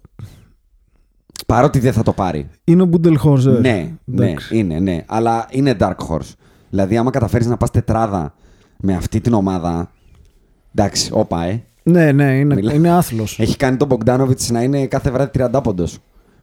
[1.46, 2.48] Παρότι δεν θα το πάρει.
[2.64, 3.60] Είναι ο Μπούντελ Χόρζερ.
[3.60, 5.04] Ναι, ναι, είναι, ναι.
[5.06, 6.32] Αλλά είναι dark horse.
[6.76, 8.34] Δηλαδή, άμα καταφέρεις να πας τετράδα
[8.76, 9.90] με αυτή την ομάδα.
[10.74, 11.62] Εντάξει, όπα, ε.
[11.82, 12.72] Ναι, ναι, είναι, Μιλά...
[12.72, 13.38] είναι άθλος.
[13.40, 15.86] Έχει κάνει τον Μπογκδάνοβιτ να είναι κάθε βράδυ 30 πόντο.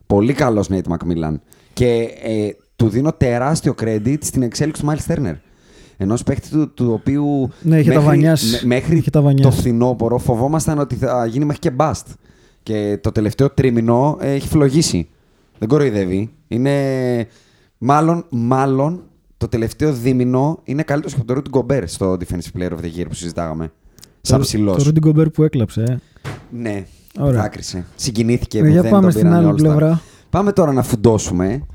[0.06, 1.40] Πολύ καλός Νέιτ Μακμίλαν.
[1.72, 5.34] Και ε, του δίνω τεράστιο credit στην εξέλιξη του Μάιλς Στέρνερ.
[5.96, 10.78] Ενός παίχτη του, του οποίου ναι, είχε μέχρι, τα μέχρι είχε τα το φθινόπωρο φοβόμασταν
[10.78, 12.06] ότι θα γίνει μέχρι και μπαστ.
[12.62, 15.08] Και το τελευταίο τρίμηνο έχει φλογίσει.
[15.58, 16.30] Δεν κοροϊδεύει.
[16.48, 16.72] Είναι
[17.78, 19.02] μάλλον, μάλλον
[19.44, 23.04] το τελευταίο δίμηνο είναι καλύτερος από το Ρούντι Γκομπέρ στο Defensive Player of the Year
[23.08, 23.72] που συζητάγαμε.
[24.20, 24.76] Σαν ψηλός.
[24.76, 25.82] Το Ρούντι Γκομπέρ που έκλαψε.
[25.82, 25.96] Ε.
[26.50, 26.84] Ναι,
[27.18, 27.42] Ωραία.
[27.42, 27.84] άκρισε.
[27.96, 28.58] Συγκινήθηκε.
[28.58, 30.00] Ε, για πάμε στην άλλη πλευρά.
[30.30, 31.66] Πάμε τώρα να φουντώσουμε.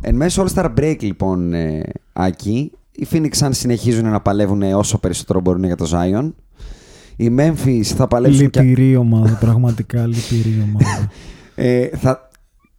[0.00, 4.98] Εν μέσω All Star Break, λοιπόν, ε, Άκη, οι Phoenix Suns συνεχίζουν να παλεύουν όσο
[4.98, 6.32] περισσότερο μπορούν για το Zion.
[7.16, 8.42] Οι Memphis θα παλέψουν.
[8.42, 8.96] Λυπηρή και...
[8.96, 11.10] ομάδα, πραγματικά λυπηρή ομάδα.
[11.54, 12.28] ε, θα...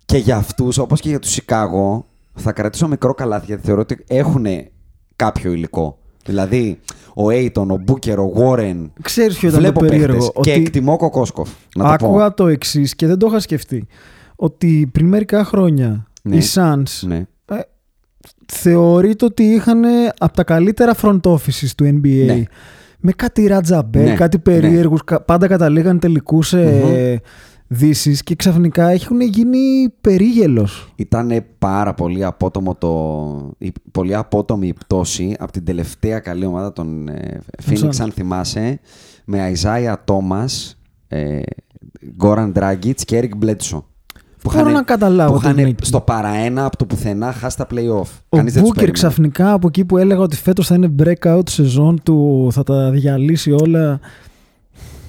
[0.05, 2.03] Και για αυτούς, όπως και για τους Chicago,
[2.37, 4.45] θα κρατήσω μικρό καλάθι γιατί θεωρώ ότι έχουν
[5.15, 5.97] κάποιο υλικό.
[6.25, 6.79] Δηλαδή,
[7.13, 8.91] ο Έιτον, ο Μπούκερ, ο Βόρεν.
[9.01, 10.31] Ξέρεις ποιο ήταν το περίεργο.
[10.41, 11.49] Και εκτιμώ Κοκόσκοφ.
[11.75, 13.87] Να άκουγα το, το εξής και δεν το είχα σκεφτεί.
[14.35, 16.35] Ότι πριν μερικά χρόνια ναι.
[16.35, 17.25] οι Suns ναι.
[17.45, 17.59] ε,
[18.47, 19.83] θεωρείται ότι είχαν
[20.17, 22.25] από τα καλύτερα front offices του NBA.
[22.25, 22.43] Ναι.
[22.99, 24.15] Με κάτι Ρατζαμπέλ, ναι.
[24.15, 24.99] κάτι περίεργους.
[25.11, 25.19] Ναι.
[25.19, 26.53] Πάντα καταλήγαν τελικούς
[27.67, 30.91] δύσει και ξαφνικά έχουν γίνει περίγελος.
[30.95, 33.51] Ήταν πάρα πολύ, απότομο το,
[33.91, 37.39] πολύ απότομη η πτώση από την τελευταία καλή ομάδα των ε,
[37.69, 38.79] Phoenix, αν θυμάσαι,
[39.25, 40.45] με Αϊζάια Τόμα,
[41.07, 41.39] ε,
[42.15, 43.85] Γκόραν Ντράγκητ και Έρικ Μπλέτσο.
[44.41, 45.33] Που Μπορώ να καταλάβω.
[45.33, 48.07] Που είχαν στο παραένα από το πουθενά χάσει τα playoff.
[48.29, 52.63] Ο Μπούκερ ξαφνικά από εκεί που έλεγα ότι φέτος θα είναι breakout σεζόν του, θα
[52.63, 53.99] τα διαλύσει όλα.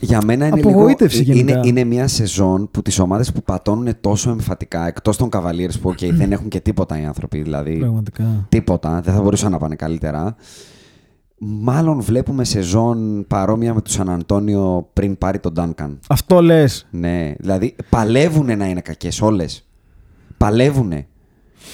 [0.00, 0.88] Για μένα είναι, λίγο,
[1.24, 5.90] είναι, είναι μια σεζόν που τις ομάδες που πατώνουν τόσο εμφατικά, εκτός των Cavaliers που
[5.90, 7.76] okay, δεν έχουν και τίποτα οι άνθρωποι, δηλαδή.
[7.78, 8.46] Πραγματικά.
[8.48, 10.36] Τίποτα, δεν θα μπορούσαν να πάνε καλύτερα.
[11.38, 15.98] Μάλλον βλέπουμε σεζόν παρόμοια με τους Σαν Αντώνιο πριν πάρει τον Ντάνκαν.
[16.08, 16.86] Αυτό λες.
[16.90, 19.68] Ναι, δηλαδή παλεύουν να είναι κακές όλες.
[20.36, 20.92] Παλεύουν.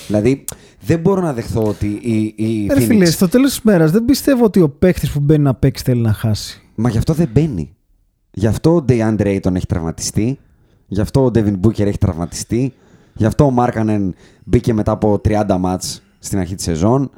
[0.06, 0.44] Δηλαδή
[0.80, 4.44] δεν μπορώ να δεχθώ ότι η, η Ρε φίλε, στο τέλος της μέρας δεν πιστεύω
[4.44, 6.62] ότι ο παίκτης που μπαίνει να παίξει θέλει να χάσει.
[6.74, 7.73] Μα γι' αυτό δεν μπαίνει.
[8.34, 10.38] Γι' αυτό ο DeAndre Ayton έχει τραυματιστεί.
[10.86, 12.74] Γι' αυτό ο Devin Booker έχει τραυματιστεί.
[13.14, 14.14] Γι' αυτό ο Μάρκανεν
[14.44, 17.10] μπήκε μετά από 30 μάτς στην αρχή της σεζόν.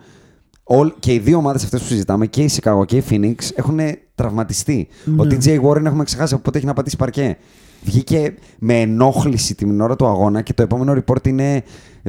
[0.98, 3.78] και οι δύο ομάδες αυτές που συζητάμε, και η Chicago και η Phoenix, έχουν
[4.14, 4.88] τραυματιστεί.
[5.18, 5.36] Ο ναι.
[5.40, 7.36] TJ Warren έχουμε ξεχάσει από πότε έχει να πατήσει παρκέ.
[7.82, 11.62] Βγήκε με ενόχληση την ώρα του αγώνα και το επόμενο report είναι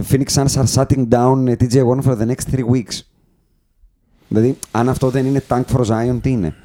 [0.10, 3.02] Phoenix Suns are shutting down TJ Warren for the next three weeks.
[4.28, 6.56] Δηλαδή, αν αυτό δεν είναι tank for Zion, τι είναι;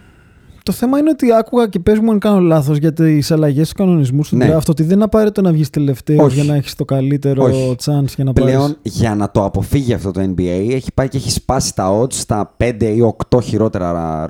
[0.62, 3.74] Το θέμα είναι ότι άκουγα και πες μου αν κάνω λάθος για τις αλλαγές του
[3.74, 4.56] κανονισμούς του ναι.
[4.56, 4.68] draft.
[4.68, 7.76] Ότι δεν είναι απαραίτητο να βγεις τελευταίο για να έχεις το καλύτερο Όχι.
[7.84, 8.76] chance για να Πλέον πάρεις.
[8.82, 12.56] για να το αποφύγει αυτό το NBA έχει πάει και έχει σπάσει τα odds στα
[12.56, 14.26] 5 ή 8 χειρότερα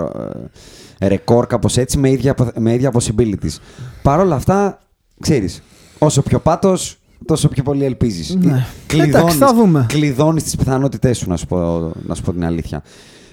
[1.00, 3.56] ρεκόρ, κάπως έτσι, με ίδια, με ίδια possibilities.
[4.02, 4.78] Παρ' όλα αυτά,
[5.20, 5.62] ξέρεις,
[6.04, 8.34] Όσο πιο πάτος, τόσο πιο πολύ ελπίζεις.
[8.34, 8.66] Ναι.
[8.92, 9.86] Εντάξει, θα δούμε.
[9.88, 12.82] Κλειδώνεις τις πιθανότητές σου, να σου, πω, να σου πω την αλήθεια.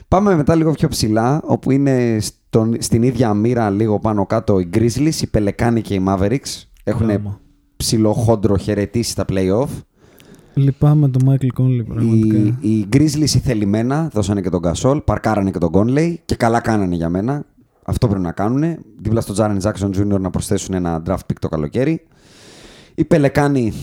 [0.09, 4.69] Πάμε μετά λίγο πιο ψηλά, όπου είναι στον, στην ίδια μοίρα λίγο πάνω κάτω οι
[4.73, 6.63] Grizzlies, οι Πελεκάνοι και οι Mavericks.
[6.83, 7.39] Έχουν
[7.77, 9.67] ψηλό χόντρο χαιρετήσει τα playoff.
[10.53, 12.37] Λυπάμαι τον Michael Conley πραγματικά.
[12.37, 16.59] Οι, οι Grizzlies οι θελημένα δώσανε και τον Gasol, παρκάρανε και τον Conley και καλά
[16.59, 17.45] κάνανε για μένα.
[17.83, 18.77] Αυτό πρέπει να κάνουν.
[19.01, 20.19] Δίπλα στο Jaren Jackson Jr.
[20.19, 22.01] να προσθέσουν ένα draft pick το καλοκαίρι.
[22.95, 23.73] Οι Πελεκάνοι.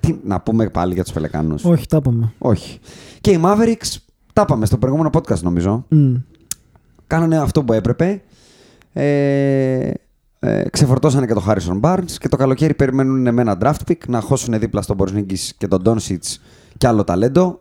[0.00, 1.54] Τι να πούμε πάλι για τους Πελεκάνου.
[1.62, 2.32] Όχι, τα είπαμε.
[2.38, 2.78] Όχι.
[3.20, 3.96] Και οι Mavericks
[4.40, 5.86] τα είπαμε στο προηγούμενο podcast νομίζω.
[5.90, 6.22] Mm.
[7.06, 8.22] Κάνανε αυτό που έπρεπε.
[8.92, 9.90] Ε,
[10.38, 14.20] ε, ξεφορτώσανε και το Harrison Barnes και το καλοκαίρι περιμένουν με ένα draft pick να
[14.20, 16.36] χώσουν δίπλα στον Porzingis και τον Doncic
[16.76, 17.60] και άλλο ταλέντο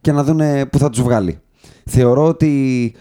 [0.00, 1.40] και να δουν πού θα τους βγάλει.
[1.84, 2.94] Θεωρώ ότι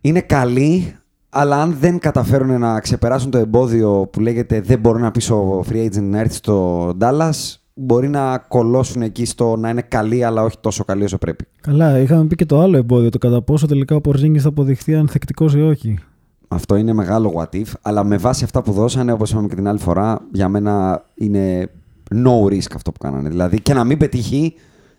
[0.00, 0.96] είναι καλή,
[1.28, 5.64] αλλά αν δεν καταφέρουν να ξεπεράσουν το εμπόδιο που λέγεται δεν μπορεί να πει ο
[5.70, 10.42] free agent να έρθει στο Dallas, μπορεί να κολώσουν εκεί στο να είναι καλή, αλλά
[10.42, 11.44] όχι τόσο καλή όσο πρέπει.
[11.60, 14.94] Καλά, είχαμε πει και το άλλο εμπόδιο, το κατά πόσο τελικά ο Porzingis θα αποδειχθεί
[14.94, 15.98] ανθεκτικός ή όχι.
[16.48, 19.68] Αυτό είναι μεγάλο what if, αλλά με βάση αυτά που δώσανε, όπως είπαμε και την
[19.68, 21.70] άλλη φορά, για μένα είναι
[22.14, 23.28] no risk αυτό που κάνανε.
[23.28, 24.54] Δηλαδή και να μην πετύχει,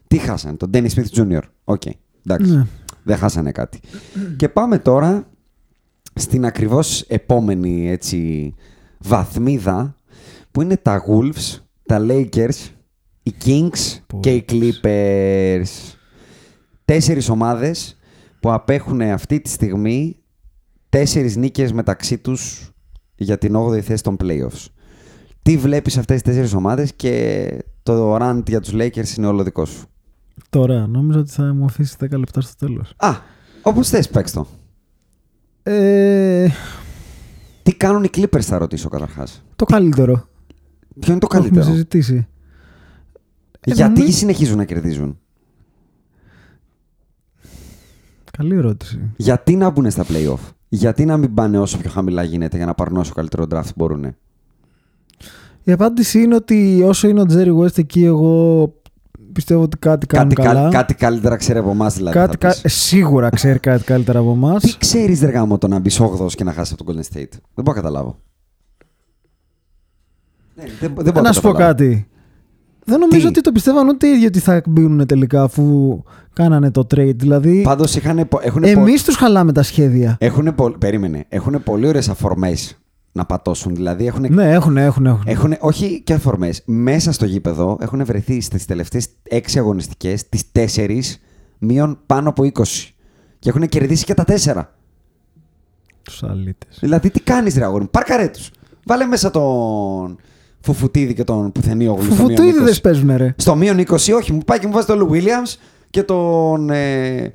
[0.08, 1.40] τι χάσανε, τον Dennis Smith Jr.
[1.64, 1.92] OK, okay,
[2.26, 2.56] εντάξει.
[2.56, 2.66] Ναι.
[3.04, 3.80] Δεν χάσανε κάτι.
[4.38, 5.28] και πάμε τώρα
[6.14, 8.54] στην ακριβώς επόμενη έτσι,
[9.00, 9.96] βαθμίδα
[10.52, 11.60] που είναι τα Wolves,
[11.92, 12.70] τα Lakers,
[13.24, 15.96] οι Kings και οι Clippers.
[16.86, 17.98] Τέσσερις ομάδες
[18.40, 20.18] που απέχουν αυτή τη στιγμή
[20.90, 22.72] τέσσερις νίκες μεταξύ τους
[23.16, 24.66] για την 8η θέση των playoffs.
[25.42, 27.48] Τι βλέπεις αυτές τις τέσσερις ομάδες και
[27.84, 29.88] το rant για τους Lakers είναι όλο δικό σου;
[30.50, 32.94] Τώρα, νόμιζα ότι θα μου αφήσεις 10 λεπτά στο τέλος.
[32.98, 33.12] Α,
[33.62, 34.48] όπως θες παίξ το.
[35.64, 36.48] Ε...
[37.64, 39.44] Τι κάνουν οι Clippers θα ρωτήσω καταρχάς.
[39.56, 40.30] Το καλύτερο.
[41.00, 41.60] Ποιο είναι το καλύτερο.
[41.60, 42.28] Έχουμε συζητήσει.
[43.66, 45.20] Γιατί ε, συνεχίζουν να κερδίζουν;
[48.32, 49.00] Καλή ερώτηση.
[49.16, 50.40] Γιατί να μπουν στα playoff;
[50.70, 54.16] Γιατί να μην πάνε όσο πιο χαμηλά γίνεται για να πάρουν όσο καλύτερο draft μπορούν;
[55.64, 58.74] Η απάντηση είναι ότι όσο είναι ο Τζέρι West εκεί, εγώ
[59.34, 60.70] πιστεύω ότι κάτι κάνει καλά.
[60.70, 62.18] κάτι καλύτερα ξέρει από εμάς δηλαδή.
[62.18, 62.56] Κάτι, κα...
[62.64, 64.62] Σίγουρα ξέρει κάτι καλύτερα από εμάς.
[64.62, 67.64] Τι ξέρεις, Δεργάμο, το να μπεις 8 και να χάσεις από τον Golden State; Δεν
[67.64, 68.18] μπορώ να καταλάβω.
[70.56, 72.08] Ναι, δεν, δεν μπορώ να σου πω κάτι.
[72.86, 76.00] Δεν νομίζω ότι το πιστεύαν ούτε οι ίδιοι ότι θα μπουν τελικά αφού
[76.34, 77.16] κάνανε το trade.
[77.16, 78.28] Δηλαδή, Πάντως είχαν,
[78.62, 80.18] εμείς τους χαλάμε τα σχέδια.
[80.20, 81.26] Έχουν, περίμενε.
[81.30, 82.82] Έχουν πολύ ωραίες αφορμές
[83.12, 83.76] να πατώσουν.
[83.76, 85.24] Δηλαδή έχουν, ναι, έχουν, έχουν, έχουν.
[85.26, 86.62] έχουν όχι και αφορμές.
[86.66, 91.20] Μέσα στο γήπεδο έχουν βρεθεί στις τελευταίες έξι αγωνιστικές τις τέσσερις
[91.58, 92.50] μείον πάνω από 20.
[93.40, 94.74] Και έχουν κερδίσει και τα τέσσερα.
[96.02, 96.78] Τους αλήτες.
[96.80, 98.52] Δηλαδή τι κάνεις, Ρε Αγόρι, πάρκαρέ τους.
[98.86, 100.18] Βάλε μέσα τον.
[100.62, 102.04] Φουφουτίδη και τον Πουθενίογλου.
[102.04, 103.34] Φουφουτίδη δεν παίζουν, ρε.
[103.38, 104.34] Στο μείον 20, όχι.
[104.34, 105.56] Μου πάει και μου βάζει τον Λου Williams
[105.90, 107.34] και τον ε, ε,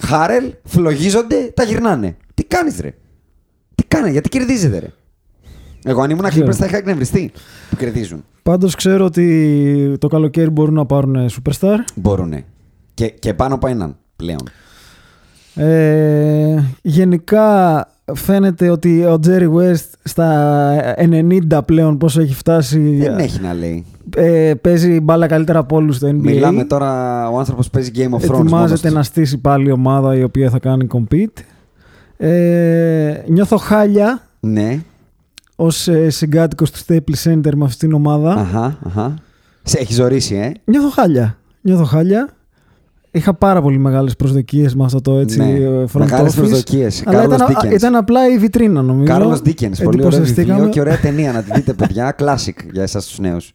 [0.00, 0.54] Χάρελ.
[0.64, 2.16] Φλογίζονται, τα γυρνάνε.
[2.34, 2.94] Τι κάνεις, ρε.
[3.74, 4.92] Τι κάνεις, γιατί κερδίζετε, ρε.
[5.84, 7.32] Εγώ αν ήμουν Clippers θα είχα εκνευριστεί
[7.70, 8.24] που κερδίζουν.
[8.42, 11.76] Πάντως ξέρω ότι το καλοκαίρι μπορούν να πάρουν superstar.
[11.94, 12.44] Μπορούν.
[12.94, 14.48] Και, και πάνω από έναν πλέον.
[15.54, 22.96] Ε, γενικά φαίνεται ότι ο Τζέρι West στα 90 πλέον πόσο έχει φτάσει.
[22.96, 23.84] Δεν έχει να λέει.
[24.16, 26.20] Ε, παίζει μπάλα καλύτερα από όλους στο NBA.
[26.20, 28.40] Μιλάμε τώρα, ο άνθρωπος παίζει Game of Thrones.
[28.40, 31.42] Ετοιμάζεται να στήσει πάλι ομάδα η οποία θα κάνει compete.
[32.16, 34.22] Ε, νιώθω χάλια.
[34.40, 34.80] Ναι.
[35.56, 38.34] Ω ε, συγκάτοικος του Staples Center με αυτήν την ομάδα.
[38.34, 39.14] Αχα, αχα.
[39.62, 40.52] Σε έχει ζωρίσει, ε.
[40.64, 41.38] Νιώθω χάλια.
[41.60, 42.35] Νιώθω χάλια.
[43.16, 47.02] Είχα πάρα πολύ μεγάλες προσδοκίες με αυτό το έτσι ναι, front Μεγάλες προσδοκίες.
[47.06, 49.12] Αλλά ήταν, ήταν, απλά η βιτρίνα νομίζω.
[49.12, 49.72] Κάρλος Ντίκεν.
[49.82, 52.14] Πολύ ωραίο βιβλίο και ωραία ταινία να τη δείτε, παιδιά.
[52.18, 53.52] Classic για εσάς τους νέους.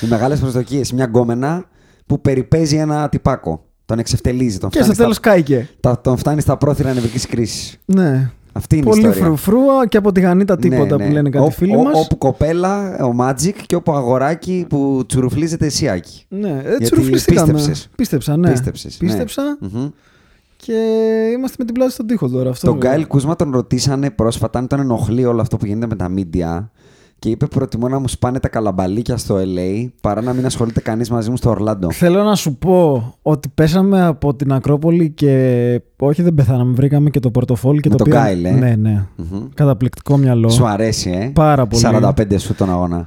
[0.00, 0.92] Οι μεγάλες προσδοκίες.
[0.92, 1.64] Μια γκόμενα
[2.06, 3.64] που περιπέζει ένα τυπάκο.
[3.84, 4.58] Τον εξευτελίζει.
[4.58, 5.68] Τον και στο τέλος κάηκε.
[6.00, 7.78] Τον φτάνει στα πρόθυρα νευρικής κρίσης.
[7.84, 8.30] Ναι.
[8.52, 9.24] Αυτή είναι Πολύ η ιστορία.
[9.24, 11.06] φρουφρούα και από τη Γανίτα ναι, τίποτα ναι, ναι.
[11.06, 12.04] που λένε κάτι φίλοι μας.
[12.04, 16.24] Όπου κοπέλα, ο Magic και όπου αγοράκι που τσουρουφλίζεται εσιάκι.
[16.28, 17.52] Ναι, ε, τσουρουφλιστήκαμε.
[17.52, 17.88] Πίστεψες.
[17.96, 18.50] Πίστεψα, ναι.
[18.50, 19.08] Πίστεψες, ναι.
[19.08, 19.58] Πίστεψα.
[20.56, 20.72] Και
[21.32, 22.50] είμαστε με την πλάτη στον τοίχο τώρα.
[22.50, 25.96] Αυτό τον Γκάιλ Κούσμα τον ρωτήσανε πρόσφατα αν τον ενοχλεί όλο αυτό που γίνεται με
[25.96, 26.68] τα media
[27.22, 31.10] και είπε προτιμώ να μου σπάνε τα καλαμπαλίκια στο LA παρά να μην ασχολείται κανείς
[31.10, 31.92] μαζί μου στο Ορλάντο.
[31.92, 37.20] Θέλω να σου πω ότι πέσαμε από την Ακρόπολη και όχι δεν πεθάναμε, βρήκαμε και
[37.20, 38.50] το πορτοφόλι και με το τον Γκάιλ, ε.
[38.50, 39.06] Ναι, ναι.
[39.18, 40.48] mm Καταπληκτικό μυαλό.
[40.48, 41.30] Σου αρέσει, ε.
[41.34, 41.82] Πάρα πολύ.
[41.86, 43.06] 45 σου τον αγώνα.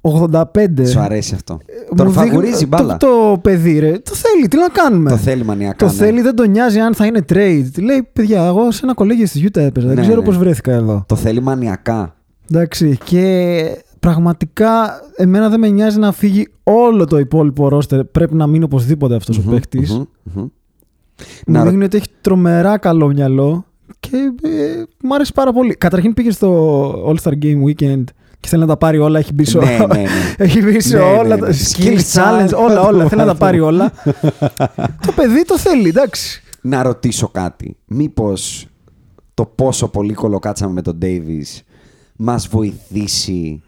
[0.00, 0.86] 85.
[0.86, 1.58] Σου αρέσει αυτό.
[1.66, 2.96] Ε, τον φαγουρίζει μπάλα.
[2.96, 3.98] Το, το παιδί, ρε.
[3.98, 5.86] Το θέλει, τι να κάνουμε; Το θέλει μανιακά.
[5.86, 5.98] Το ναι.
[5.98, 7.82] θέλει, δεν τον νοιάζει αν θα είναι trade.
[7.82, 9.86] Λέει, παιδιά, εγώ σε ένα κολέγιο στη Utah έπαιζα.
[9.86, 10.26] δεν ναι, ξέρω ναι.
[10.26, 11.04] πώς βρέθηκα εδώ.
[11.06, 12.15] Το θέλει μανιακά.
[12.50, 12.98] Εντάξει.
[13.04, 13.62] Και
[14.00, 18.04] πραγματικά εμένα δεν με νοιάζει να φύγει όλο το υπόλοιπο ρόστερ.
[18.04, 19.86] Πρέπει να μείνει οπωσδήποτε αυτός ο παίκτη.
[20.34, 20.52] Μου
[21.46, 21.62] να...
[21.64, 23.64] δείχνει ότι έχει τρομερά καλό μυαλό
[24.00, 25.74] και ε, μου άρεσε πάρα πολύ.
[25.74, 28.04] Καταρχήν πήγε στο All-Star Game Weekend
[28.40, 29.18] και θέλει να τα πάρει όλα.
[29.18, 30.06] Έχει μπει σε, Ναι, ναι, ναι.
[30.44, 31.34] έχει μπει σε Ναι, ναι, όλα.
[31.36, 31.40] ναι.
[31.40, 32.62] τα Skill Skill challenge, challenge.
[32.64, 33.08] όλα, όλα.
[33.08, 33.92] θέλει να τα πάρει όλα.
[35.06, 36.42] το παιδί το θέλει, εντάξει.
[36.60, 37.76] Να ρωτήσω κάτι.
[37.86, 38.66] Μήπως
[39.34, 41.60] το πόσο πολύ κολοκάτσαμε με τον Davis
[42.16, 43.62] μας βοηθήσει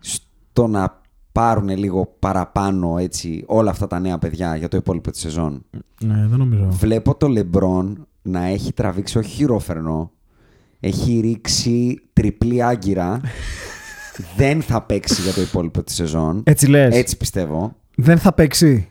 [0.00, 1.00] στο να
[1.32, 5.64] πάρουν λίγο παραπάνω έτσι, όλα αυτά τα νέα παιδιά για το υπόλοιπο της σεζόν.
[6.00, 6.66] Ναι, δεν νομίζω.
[6.70, 10.10] Βλέπω το LeBron να έχει τραβήξει όχι χειρόφερνο,
[10.80, 13.20] έχει ρίξει τριπλή άγκυρα.
[14.36, 16.42] Δεν θα παίξει για το υπόλοιπο της σεζόν.
[16.44, 16.94] Έτσι λες.
[16.94, 17.76] Έτσι πιστεύω.
[17.94, 18.88] Δεν θα παίξει.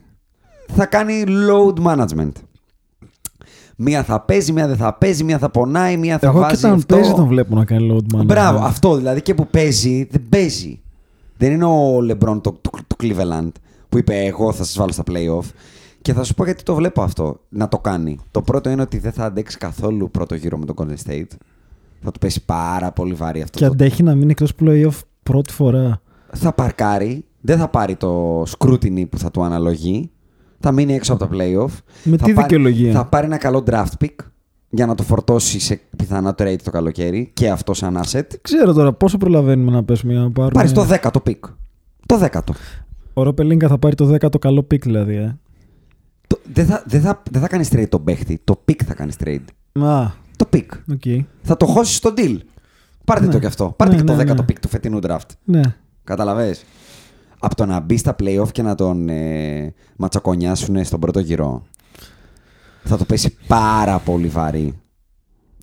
[0.68, 2.32] Θα κάνει load management.
[3.80, 6.66] Μία θα παίζει, μία δεν θα παίζει, μία θα πονάει, μία θα Εγώ βάζει και
[6.66, 6.96] όταν αυτό.
[6.96, 8.26] παίζει τον βλέπω να κάνει load man.
[8.26, 10.80] Μπράβο, αυτό δηλαδή και που παίζει, δεν παίζει.
[11.38, 13.52] Δεν είναι ο LeBron του, του, του Cleveland
[13.90, 15.46] που είπε εγώ θα σας βάλω στα playoff.
[16.02, 18.20] Και θα σου πω γιατί το βλέπω αυτό να το κάνει.
[18.32, 21.36] Το πρώτο είναι ότι δεν θα αντέξει καθόλου πρώτο γύρο με τον Golden State.
[22.02, 23.58] Θα του πέσει πάρα πολύ βάρη αυτό.
[23.58, 23.72] Και το...
[23.72, 26.02] αντέχει να μείνει εκτός playoff πρώτη φορά.
[26.34, 30.10] Θα παρκάρει, δεν θα πάρει το scrutiny που θα του αναλογεί.
[30.60, 31.70] Θα μείνει έξω από τα playoff.
[32.04, 34.16] Με θα τι πάρει- δικαιολογία; Θα πάρει ένα καλό draft pick
[34.70, 38.24] για να το φορτώσει σε πιθανό trade το καλοκαίρι και αυτό σαν asset.
[38.42, 40.54] Ξέρω τώρα πόσο προλαβαίνουμε να πέσουμε για να πάρουμε.
[40.54, 41.40] Πάρεις το 10ο pick.
[42.06, 42.40] Το 10ο.
[43.14, 45.16] Ο Rob Pelinka θα πάρει το 10ο καλό pick δηλαδή.
[45.16, 45.36] Ε.
[46.28, 48.42] Το- Δεν θα, δεν, θα, δεν θα κάνεις trade τον παίχτη.
[48.44, 49.44] Το pick θα κάνεις trade.
[49.84, 50.06] Α,
[50.36, 50.66] Το pick.
[50.92, 51.26] OK.
[51.42, 52.38] Θα το χώσεις στο deal.
[53.06, 53.32] Πάρτε Ναι.
[53.32, 53.74] το κι αυτό.
[53.78, 54.42] Πάρτε Ναι, και το ναι, 10ο ναι.
[54.50, 55.30] pick του φετινού draft.
[55.44, 55.62] Ναι.
[56.04, 56.64] Κατάλαβες.
[57.40, 61.64] Από το να μπει στα playoff και να τον ε, ματσακονιάσουν στον πρώτο γύρο.
[62.84, 64.82] Θα το πέσει πάρα πολύ βαρύ.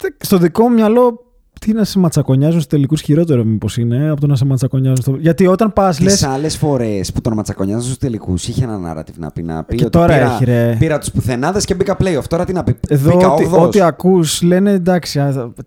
[0.03, 1.19] Τε- Στο δικό μου μυαλό,
[1.65, 5.17] τι να σε ματσακονιάζουν στου τελικούς χειρότερο, μήπως είναι, από το να σε ματσακονιάζουν στο.
[5.21, 6.13] Γιατί όταν πας, λε.
[6.13, 9.43] Τι άλλες φορές που τον ματσακονιάζουν στους τελικούς είχε ένα narrative να πει.
[9.43, 10.77] Να πει Και ότι τώρα πήρα, έχει, ρε.
[10.79, 12.23] πήρα τους πουθενάδες και μπήκα playoff.
[12.29, 12.77] Τώρα τι να πει.
[12.89, 13.67] Εδώ μπήκα ό,τι, όγδοος.
[13.67, 15.21] ό,τι ακούς λένε εντάξει,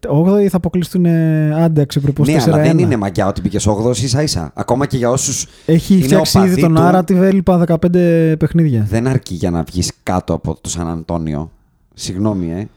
[0.08, 2.42] 8η θα αποκλειστούν ε, άντε αξιοπρεπώς Ναι, 4-1.
[2.46, 4.52] αλλά δεν είναι μαγιά ότι μπήκες 8 ίσα ίσα.
[4.56, 5.46] Ακόμα και για όσους.
[5.66, 6.82] Έχει είναι φτιάξει ήδη οπαδοί τον του.
[6.82, 8.86] narrative έλειπα 15 παιχνίδια.
[8.90, 11.52] Δεν αρκεί για να βγεις κάτω από το Σαν Αντώνιο.
[11.94, 12.68] Συγγνώμη, ε.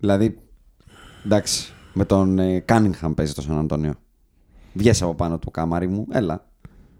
[0.00, 0.38] Δηλαδή,
[1.24, 3.92] εντάξει, με τον ε, Cunningham παίζει το Σαν Αντώνιο.
[4.72, 6.44] Βγες από πάνω του κάμαρι μου, έλα.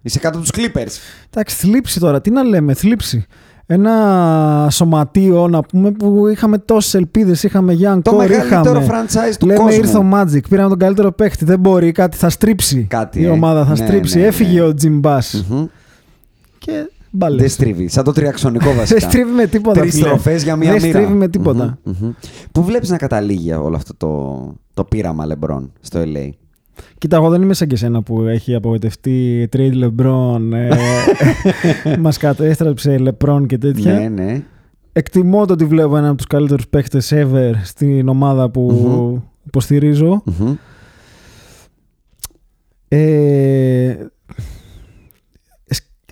[0.03, 0.93] Είσαι κάτω από τους Clippers.
[1.31, 3.27] Εντάξει, θλίψη τώρα, τι να λέμε, θλίψη.
[3.67, 7.43] Ένα σωματείο να πούμε που είχαμε τόσες ελπίδες.
[7.43, 9.05] Είχαμε Young Το Core, μεγαλύτερο είχαμε.
[9.07, 9.79] franchise του Λέμε κόσμου.
[9.79, 11.45] ήρθε ο Magic, πήραμε τον καλύτερο παίχτη.
[11.45, 12.87] Δεν μπορεί, κάτι θα στρίψει.
[12.91, 13.29] Κάτι, Η ε.
[13.31, 14.15] ομάδα θα Ναι, στρίψει.
[14.17, 14.27] ναι, ναι.
[14.29, 15.43] Έφυγε ο Jim Bass.
[15.49, 15.65] Μμμ.
[16.59, 17.37] Και μπαλέ.
[17.41, 17.89] Δεν στρίβει.
[17.89, 19.01] Σαν το τριαξονικό βασικά.
[19.01, 19.81] Δεν στρίβει με τίποτα.
[19.81, 20.07] Τρεις φίλε.
[20.07, 20.99] στροφές για μία Δεν μοίρα.
[20.99, 21.79] στρίβει με τίποτα.
[21.85, 22.11] Μμμ, μμμ.
[22.53, 26.31] Πού βλέπεις να καταλήγει όλο αυτό το, το πείραμα LeBron στο LA.
[26.99, 30.41] Κοίτα, εγώ δεν είμαι σαν και σένα που έχει απογοητευτεί trade LeBron.
[30.53, 33.93] Ε, Μας κατέστρεψε LeBron και τέτοια.
[33.93, 34.43] Ναι, ναι.
[34.93, 40.23] Εκτιμώ το ότι βλέπω έναν από τους καλύτερους παίχτες ever στην ομάδα που υποστηρίζω.
[40.25, 40.55] Μμμ.
[42.89, 44.16] Ε, σκ-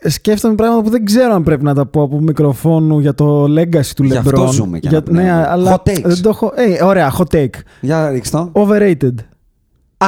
[0.05, 3.91] σκέφτομαι πράγματα που δεν ξέρω αν πρέπει να τα πω από μικροφόνου για το legacy
[3.97, 4.17] του Γι' LeBron.
[4.19, 5.31] αυτό ζούμε και Για- να πνέουμε.
[5.33, 6.03] ναι, αλλά Hot takes.
[6.05, 6.53] δεν το έχω.
[6.57, 7.55] Ε, ωραία, hot take.
[7.81, 8.51] Για ρίξτε το.
[8.55, 9.15] Overrated.
[9.97, 10.07] Α,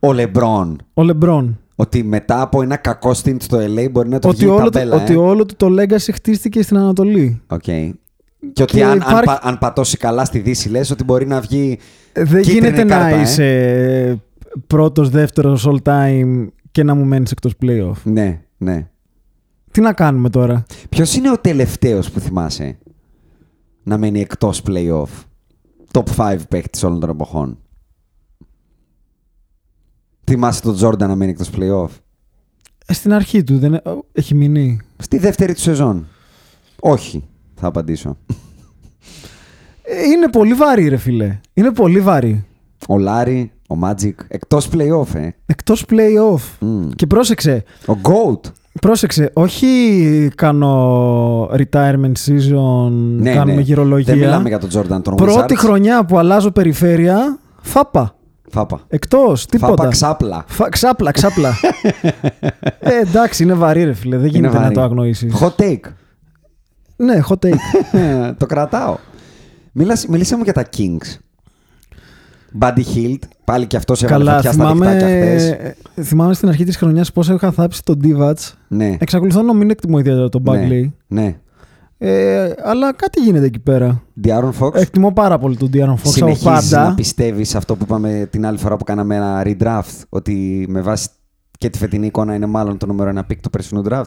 [0.00, 0.76] ο LeBron.
[0.94, 1.54] Ο LeBron.
[1.76, 4.70] Ότι μετά από ένα κακό stint στο LA μπορεί να το Ότι βγει η όλο,
[4.70, 5.16] ταμπέλα, το, ότι ε.
[5.16, 7.40] όλο του το legacy χτίστηκε στην Ανατολή.
[7.46, 7.60] Οκ.
[7.60, 11.26] Και ότι Και αν, αν, υπάρχει- πα- αν πατώσει καλά στη Δύση, λες ότι μπορεί
[11.26, 11.78] να βγει.
[12.12, 13.20] Ε, Δεν Κίτρινη γίνεται κάρτα, να ε.
[13.20, 14.22] είσαι
[14.66, 17.92] πρώτος, δεύτερος all time και να μου μένεις εκτός playoff.
[18.02, 18.86] Ναι, ναι.
[19.72, 22.78] Τι να κάνουμε τώρα; Ποιος είναι ο τελευταίος που θυμάσαι
[23.82, 25.06] να μένει εκτός playoff.
[25.92, 27.58] Top 5 παίκτης όλων των εποχών;
[30.24, 31.88] Θυμάσαι τον Τζόρνταν να μένει εκτός playoff;
[32.86, 33.74] Ε, στην αρχή του δεν...
[33.74, 33.80] ε,
[34.12, 36.06] έχει μείνει; Στη δεύτερη του σεζόν.
[36.80, 38.16] Όχι, θα απαντήσω.
[39.82, 41.40] Ε, Είναι πολύ βαρύ ρε φίλε.
[41.54, 42.44] Είναι πολύ βαρύ.
[42.88, 45.28] Ο Λάρι, ο Magic, εκτός playoff, ε.
[45.46, 46.40] Εκτός playoff.
[46.60, 46.88] Μμ.
[46.96, 48.40] Και πρόσεξε, Ο Goat.
[48.80, 53.60] Πρόσεξε, όχι κάνω retirement season, Ναι, κάνουμε ναι.
[53.60, 54.14] γυρολογία.
[54.14, 55.56] Δεν μιλάμε για τον Τζόρνταν, τον Πρώτη Wizards.
[55.58, 58.14] χρονιά που αλλάζω περιφέρεια, φάπα.
[58.50, 58.80] Φάπα.
[58.88, 59.74] Εκτός, τίποτα.
[59.76, 60.44] Φάπα ξάπλα.
[60.46, 61.52] Φα- ξάπλα, ξάπλα.
[62.78, 64.74] ε, εντάξει, είναι βαρύ ρε φίλε, δεν Είναι γίνεται να βαρύ.
[64.74, 65.34] το αγνοήσεις.
[65.40, 65.80] Hot take.
[66.96, 67.54] Ναι, hot take.
[68.38, 68.96] το κρατάω.
[69.72, 71.16] Μίλας, μίλησέ μου για τα Kings.
[72.60, 75.50] Buddy Hield, πάλι και αυτός έβαλε Καλά, φωτιά στα θυμάμαι, διχτάκια χθες.
[75.50, 78.32] ε, θυμάμαι στην αρχή της χρονιάς πόσο είχα θάψει τον Divac.
[78.68, 80.90] Ναι, Εξακολουθώ να μην εκτιμώ ιδιαίτερα τον ναι, Bagley.
[81.06, 81.36] ναι.
[81.98, 84.02] Ε, αλλά κάτι γίνεται εκεί πέρα.
[84.24, 86.88] De'Aaron Fox, Εκτιμώ πάρα πολύ τον De'Aaron Fox από συνεχίζεις πάντα.
[86.88, 91.08] να πιστεύεις αυτό που είπαμε την άλλη φορά που κάναμε ένα redraft, ότι με βάση
[91.58, 94.02] και τη φετινή εικόνα είναι μάλλον το νούμερο ένα pick του περσινού draft;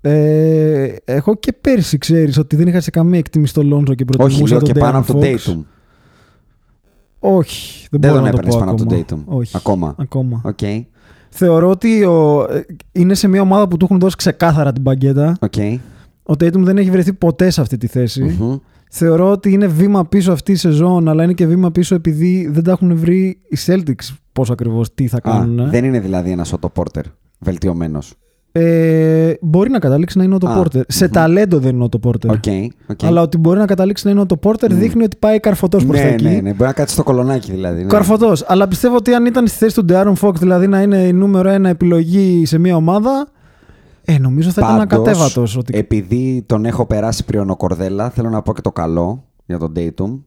[0.00, 4.34] Ε, εγώ και πέρσι ξέρεις ότι δεν είχα σε καμία εκτίμηση στο Lonzo και προτιμούσα
[4.42, 5.64] Όχι, λέω τον και πάνω De'Aaron από τον Fox.
[7.24, 7.36] Ayton.
[7.36, 9.22] Όχι, δεν, Δεν μπορώ τον να το έπαιρνες πω πάνω από τον ακόμα.
[9.32, 9.38] Ayton.
[9.38, 9.94] Όχι, Ακόμα.
[9.98, 10.40] ακόμα.
[10.44, 10.58] Οκ.
[11.28, 15.36] Θεωρώ ότι ο, ε, είναι σε μια ομάδα που του έχουν δώσει ξεκάθαρα την μπαγκέτα.
[15.40, 15.54] Οκ.
[16.22, 18.22] Ο Tatum δεν έχει βρεθεί ποτέ σε αυτή τη θέση.
[18.40, 18.56] Μμμ.
[18.90, 22.62] Θεωρώ ότι είναι βήμα πίσω αυτή η σεζόν, αλλά είναι και βήμα πίσω επειδή δεν
[22.62, 25.70] τα έχουν βρει οι Celtics πώς ακριβώς τι θα Α, κάνουν.
[25.70, 27.02] δεν είναι δηλαδή ένας Otto Porter
[27.38, 28.14] βελτιωμένος.
[28.56, 30.80] Ε, μπορεί να καταλήξει να είναι ο Α, Porter.
[30.88, 31.10] Σε μμμ.
[31.12, 32.28] ταλέντο δεν είναι ο Porter.
[32.28, 32.44] OK.
[32.90, 33.04] OK.
[33.04, 36.04] Αλλά ότι μπορεί να καταλήξει να είναι ο Porter δείχνει ότι πάει καρφωτός προς τα
[36.04, 36.24] Ναι, εκεί.
[36.24, 36.50] ναι, ναι.
[36.50, 37.80] Μπορεί να κάτσει στο κολονάκι δηλαδή.
[37.80, 37.86] ναι.
[37.86, 38.44] Καρφωτός.
[38.46, 41.48] Αλλά πιστεύω ότι αν ήταν στη θέση του De'Aaron Fox, δηλαδή να είναι η νούμερο
[41.48, 43.28] ένα επιλογή σε μια ομάδα,
[44.04, 45.56] ε, νομίζω θα ήταν Πάντως, ακατέβατος.
[45.56, 45.78] Ότι...
[45.78, 50.18] Επειδή τον έχω περάσει πριονοκορδέλα, θέλω να πω και το καλό για τον Ayton.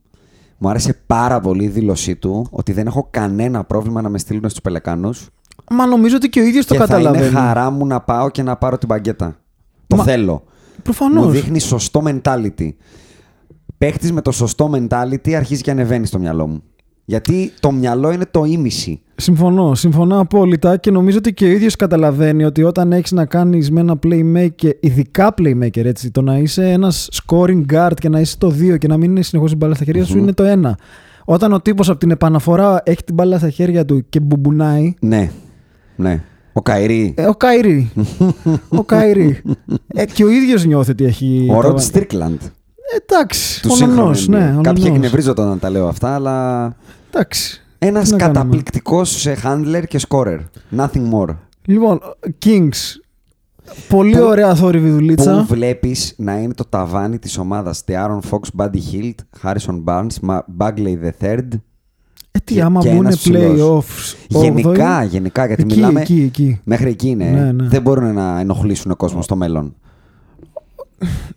[0.57, 4.49] Μου άρεσε πάρα πολύ η δήλωσή του ότι δεν έχω κανένα πρόβλημα να με στείλουν
[4.49, 5.29] στους Πελεκάνους
[5.71, 7.35] Μα νομίζω ότι και ο ίδιος το και θα είναι καταλαβαίνει.
[7.35, 9.35] χαρά μου να πάω και να πάρω την παγκέτα.
[9.87, 10.43] Το Μα- θέλω.
[10.83, 11.25] Προφανώς.
[11.25, 12.69] Μου δείχνει σωστό mentality.
[13.77, 16.63] Παίχτης με το σωστό mentality αρχίζει και ανεβαίνει στο μυαλό μου.
[17.05, 19.01] Γιατί το μυαλό είναι το ίμιση.
[19.15, 23.71] Συμφωνώ, συμφωνώ απόλυτα και νομίζω ότι και ο ίδιος καταλαβαίνει ότι όταν έχεις να κάνεις
[23.71, 28.37] με ένα playmaker, ειδικά playmaker, έτσι, το να είσαι ένας scoring guard και να είσαι
[28.37, 30.75] το 2 και να μην είναι συνεχώς η μπάλα στα χέρια σου είναι το 1.
[31.25, 34.93] Όταν ο τύπος από την επαναφορά έχει την μπάλα στα χέρια του και μπουμπουνάει.
[35.01, 35.31] Ναι.
[35.97, 36.23] Ναι.
[36.53, 37.13] Ο Kyrie.
[37.17, 37.91] Ε, ο Kyrie.
[38.69, 39.41] ο Kyrie.
[39.87, 41.47] Ε, και ο ίδιος νιώθει ότι έχει.
[41.51, 42.39] ο τα- Rod Strickland.
[43.01, 43.61] Εντάξει.
[43.61, 44.29] Του Ο σύγχρονου νονός, NBA.
[44.29, 44.55] ναι.
[44.57, 44.95] ο Κάποιοι νονός.
[44.97, 46.75] εκνευρίζονται όταν τα λέω αυτά, αλλά.
[47.11, 47.61] Εντάξει.
[47.79, 48.37] Ένας Τι να κάνουμε.
[48.39, 50.39] καταπληκτικός handler και scorer.
[50.77, 51.35] Nothing more.
[51.65, 51.99] Λοιπόν,
[52.45, 52.99] Kings.
[53.89, 55.37] Πολύ Πού- ωραία αθόρυβη δουλίτσα.
[55.37, 57.83] Πού βλέπεις να είναι το ταβάνι της ομάδας.
[57.87, 61.47] De'Aaron Fox, Buddy Hield, Harrison Barnes, Ma- Bagley the Third.
[62.37, 63.41] Ε, τι και- άμα και μπουν ένας ψηλός.
[63.41, 64.15] playoffs.
[64.27, 66.01] Γενικά, όγδοη, γενικά, γιατί εκεί, μιλάμε.
[66.01, 66.59] εκεί, εκεί.
[66.63, 67.25] Μέχρι εκεί είναι.
[67.25, 67.67] Ναι, ναι.
[67.67, 69.75] Δεν μπορούν να ενοχλήσουν κόσμο στο μέλλον.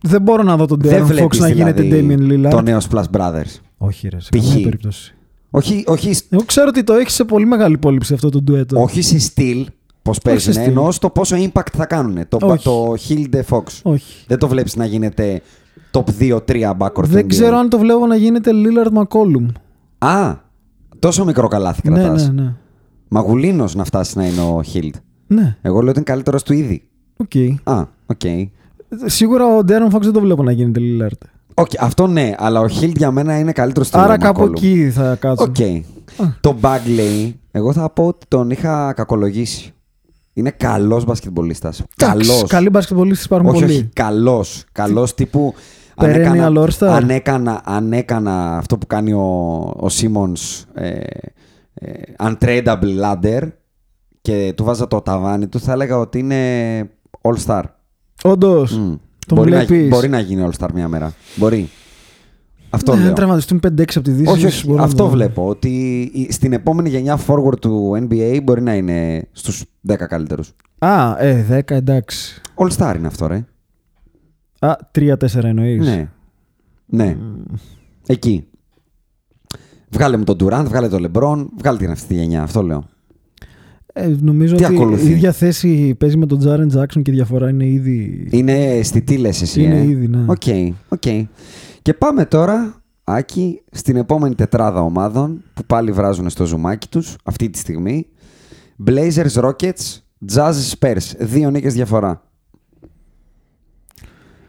[0.02, 2.50] Δεν μπορώ να δω τον Δεν Darren Fox βλέπεις να γίνεται δηλαδή Damian Lillard.
[2.50, 3.58] το νέος Splash Brothers.
[3.78, 4.44] Όχι, ρε, σε Π.χ.
[4.48, 5.14] καμία περίπτωση.
[5.50, 8.80] Όχι, όχι, Εγώ ξέρω ότι το έχεις σε πολύ μεγάλη υπόλοιψη αυτό το ντουέτο.
[8.82, 9.66] όχι σε στυλ
[10.02, 10.66] πώς παίζουν, στυλ.
[10.66, 12.28] εννοώ στο πόσο impact θα κάνουν.
[12.28, 12.64] Το, Όχι.
[12.64, 13.62] το Hilde Fox.
[13.82, 14.24] Όχι.
[14.26, 15.40] Δεν το βλέπεις να γίνεται
[15.90, 17.04] top 2-3 backcourt.
[17.04, 17.28] Δεν NBA.
[17.28, 19.46] ξέρω αν το βλέπω να γίνεται Lillard McCollum.
[19.98, 20.34] Α,
[21.00, 22.30] τόσο μικρό καλάθι Ναι, κρατάς.
[22.32, 22.54] ναι, ναι.
[23.08, 24.90] Μαγουλίνος να φτάσεις να είναι ο Hild.
[25.26, 26.82] Ναι, Εγώ λέω ότι είναι καλύτερος του ήδη.
[27.16, 27.32] οκ.
[27.64, 28.20] Α, οκ.
[29.04, 31.26] Σίγουρα ο Darren Fox δεν το βλέπω να γίνεται Lillard.
[31.54, 35.14] Οκ, αυτό ναι, αλλά ο Hild για μένα είναι καλύτερος του Άρα κάπου εκεί θα
[35.14, 35.44] κάτσω.
[35.44, 35.56] Οκ.
[36.40, 39.72] Το Bagley, εγώ θα πω ότι τον είχα κακολογήσει.
[40.32, 41.82] Είναι καλός μπασκετμπολίστας.
[41.96, 42.48] Εντάξει, Καλός.
[42.48, 43.72] Καλοί μπασκετμπολίστες υπάρχουν Όχι, πολλοί.
[43.74, 44.64] όχι, καλός.
[44.72, 45.54] Καλός τύπου.
[46.00, 46.86] Perennial αν έκανα, All-Star.
[46.86, 49.20] αν, έκανα, αν έκανα αυτό που κάνει ο,
[49.80, 50.98] ο Simmons ε,
[51.74, 53.48] ε, untradeable ladder
[54.20, 56.90] και του βάζα το ταβάνι του, θα έλεγα ότι είναι
[57.20, 57.62] All-Star.
[58.22, 58.78] Όντως.
[58.78, 58.94] Μμ.
[59.26, 59.88] Τον μπορεί, να, βλέπεις.
[59.88, 61.12] μπορεί να γίνει All-Star μια μέρα.
[61.36, 61.68] Μπορεί.
[62.70, 63.08] Αυτό Ναι, λέω.
[63.08, 64.30] αν τραυματιστούν 5-6 από τη Δύση.
[64.32, 65.48] Όχι, όχι, μπορώ να αυτό το- βλέπω.
[65.48, 70.52] Ότι η- στην επόμενη γενιά forward του NBA μπορεί να είναι στους 10 καλύτερους.
[70.78, 72.40] Α, ε, 10 εντάξει.
[72.54, 73.44] All-Star είναι αυτό, ρε.
[74.60, 75.86] Α, 3-4 εννοείς.
[75.86, 76.10] Ναι.
[76.86, 77.16] Ναι.
[78.06, 78.44] Εκεί.
[79.88, 82.42] Βγάλε μου τον Durant, βγάλε τον LeBron, βγάλε την αυτή τη γενιά.
[82.42, 82.84] Αυτό λέω.
[83.92, 87.14] Ε, νομίζω Τι ότι ακολουθεί; η ίδια θέση παίζει με τον Jaren Jackson και η
[87.14, 88.28] διαφορά είναι ήδη.
[88.30, 90.24] Είναι αισθητή λες εσύ, Είναι ε; ήδη, ναι.
[90.26, 90.42] OK,
[90.88, 91.28] OK.
[91.82, 97.50] Και πάμε τώρα, Άκη, στην επόμενη τετράδα ομάδων που πάλι βράζουν στο ζουμάκι τους αυτή
[97.50, 98.06] τη στιγμή.
[98.86, 99.98] Blazers, Rockets,
[100.34, 101.14] Jazz, Spurs.
[101.18, 102.22] Δύο νίκες διαφορά.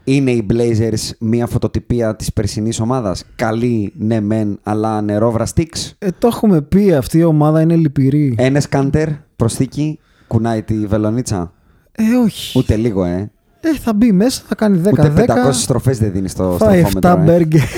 [0.04, 5.94] Είναι οι Blazers μια φωτοτυπία της περσινής ομάδας; Καλή, ναι μεν, αλλά νερό βραστίξ.
[5.98, 8.34] Ε, το έχουμε πει, αυτή η ομάδα είναι λυπηρή.
[8.38, 11.52] Ένα κάντερ, προσθήκη, κουνάει τη βελονίτσα;
[11.92, 12.58] Ε, όχι.
[12.58, 13.30] Ούτε λίγο, ε.
[13.60, 14.90] Ε, θα μπει μέσα, θα κάνει 10-10.
[14.92, 17.22] Ούτε 500 στροφές δεν δίνει στο Φάει 7 στροφόμετρο.
[17.22, 17.24] ε.
[17.24, 17.60] μπέργκερ.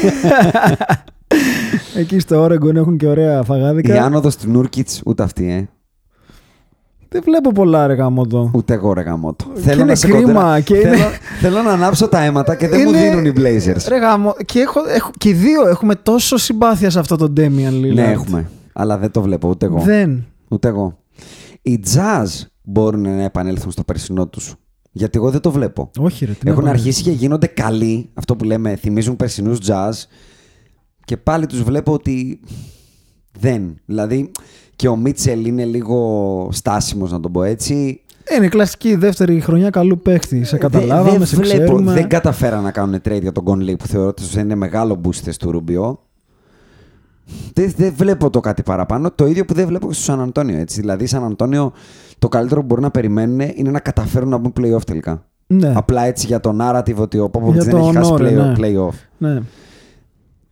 [1.96, 4.04] Εκεί στο Oregon έχουν και ωραία Η φαγάδικα.
[4.04, 5.68] άνοδος του Νούρκιτς, ούτε αυτή, ε.
[7.14, 8.50] Δεν βλέπω πολλά ρε γάμο εδώ.
[8.54, 9.44] Ούτε εγώ ρε γαμότο.
[9.64, 11.04] Και είναι να σε κρίμα κοντρά- και θέλω, είναι-
[11.40, 13.84] θέλω να ανάψω τα αίματα και δεν μου Είναι- δίνουν οι Blazers.
[13.88, 17.70] Ρε γάμο, και, έχω, έχω, και οι δύο έχουμε τόσο συμπάθεια σε αυτό το Damian
[17.82, 17.94] Lillard.
[17.94, 18.50] Ναι, έχουμε.
[18.72, 19.78] Αλλά δεν το βλέπω ούτε εγώ.
[19.78, 20.26] Δεν.
[20.48, 20.98] Ούτε εγώ.
[21.62, 22.26] Οι Jazz
[22.62, 24.54] μπορούν να επανέλθουν στο περσινό τους.
[24.92, 25.90] Γιατί εγώ δεν το βλέπω.
[25.98, 26.32] Όχι ρε.
[26.32, 26.74] τι να Έχουν πάμε.
[26.76, 29.92] αρχίσει και γίνονται καλοί, αυτό που λέμε, θυμίζουν περσινούς jazz
[31.04, 32.40] και πάλι τους βλέπω ότι
[33.38, 33.76] δεν.
[33.86, 34.30] Δηλαδή
[34.76, 38.00] και ο Μίτσελ είναι λίγο στάσιμος να τον πω έτσι.
[38.24, 40.44] Ε, Είναι η κλασική δεύτερη χρονιά καλού παίχτη.
[40.44, 41.92] Σε Ε, Δε- καταλάβαμε, δεν σε βλέπω, ξέρουμε.
[41.92, 45.50] Δεν καταφέραν να κάνουν trade για τον Conley που θεωρώ ότι είναι μεγάλο booster του
[45.50, 45.98] Ρούμπιο.
[47.52, 49.10] Δεν, δεν βλέπω το κάτι παραπάνω.
[49.10, 50.58] Το ίδιο που δεν βλέπω και στο Σαν Αντώνιο.
[50.58, 50.80] Έτσι.
[50.80, 51.72] Δηλαδή, Σαν Αντώνιο
[52.18, 55.24] το καλύτερο που μπορεί να περιμένουν είναι να καταφέρουν να μπουν playoff τελικά.
[55.46, 55.72] Ναι.
[55.76, 58.32] Απλά έτσι για το narrative ότι ο Popovich Για δεν το έχει χάσει honor, play-
[58.32, 58.52] ναι.
[58.56, 58.94] playoff.
[59.18, 59.40] ναι.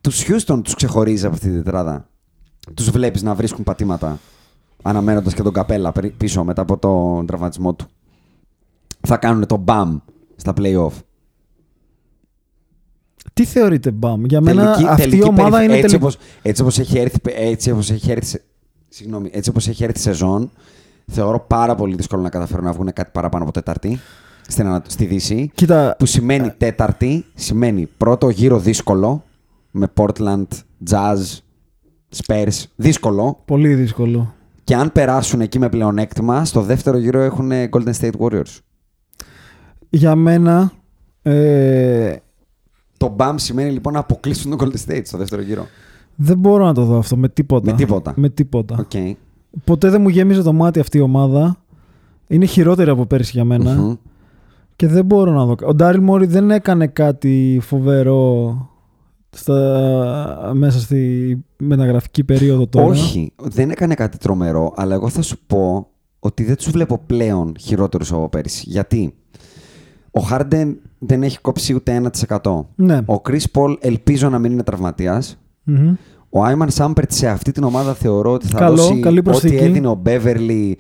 [0.01, 2.07] Τους Houston τους ξεχωρίζει από αυτή την τετράδα.
[2.75, 4.19] Τους βλέπεις να βρίσκουν πατήματα
[4.83, 7.87] αναμένοντας και τον καπέλα περί- πίσω μετά από τον τραυματισμό του.
[9.01, 9.99] Θα κάνουν το μπαμ
[10.37, 10.93] στα playoff.
[13.35, 16.03] Τι θεωρείτε μπαμ; Για μένα Τελική- αυτή τελική η ομάδα περιφ- είναι έτσι τελική.
[16.05, 18.43] όπως, έτσι όπως έχει έρθει, έτσι όπως έχει έρθει, σε-
[18.89, 20.51] συγγνώμη, έτσι όπως έχει έρθει η σεζόν,
[21.07, 23.99] θεωρώ πάρα πολύ δύσκολο να καταφέρουν να βγουν κάτι παραπάνω από τέταρτη
[24.49, 25.51] στην, ανα- στη Δύση.
[25.55, 29.25] Κοίτα, Που σημαίνει τέταρτη, σημαίνει πρώτο γύρο δύσκολο,
[29.71, 30.47] με Portland,
[30.91, 31.17] Jazz,
[32.17, 33.43] Spurs, δύσκολο.
[33.45, 34.35] πολύ δύσκολο.
[34.65, 38.59] Και αν περάσουν εκεί με πλεονέκτημα, στο δεύτερο γύρο έχουν Golden State Warriors.
[39.91, 40.73] Για μένα,
[41.23, 42.17] ε,
[42.97, 45.67] Το BAM σημαίνει λοιπόν να αποκλείσουν τον Golden State στο δεύτερο γύρο.
[46.17, 47.71] δεν μπορώ να το δω αυτό με τίποτα.
[47.71, 48.13] Με τίποτα.
[48.17, 48.77] Με τίποτα.
[48.79, 49.17] Οκ.
[49.65, 51.57] Ποτέ δεν μου γέμιζε το μάτι αυτή η ομάδα.
[52.27, 53.73] Είναι χειρότερη από πέρσι για μένα.
[53.73, 53.95] Μμμ.
[54.77, 55.55] Και δεν μπορώ να δω.
[55.63, 58.57] Ο Ντάριλ Μόρι δεν έκανε κάτι φοβερό
[59.37, 60.51] στα...
[60.55, 62.87] μέσα στη μεταγραφική περίοδο τώρα.
[62.87, 65.87] Όχι, δεν έκανε κάτι τρομερό, αλλά εγώ θα σου πω
[66.19, 68.65] ότι δεν τους βλέπω πλέον χειρότερους από πέρυσι.
[68.67, 69.15] Γιατί;
[70.11, 72.65] Ο Χάρντεν δεν έχει κόψει ούτε 1%.
[72.75, 72.97] Ναι.
[73.07, 75.39] Ο Chris Paul ελπίζω να μην είναι τραυματίας.
[75.63, 75.95] Μμμ.
[76.35, 79.57] Ο Άιμαν Σάμπερτ σε αυτή την ομάδα θεωρώ ότι θα Καλό, δώσει καλή ό,τι προσθήκη.
[79.57, 80.79] έδινε ο Μπέβερλι.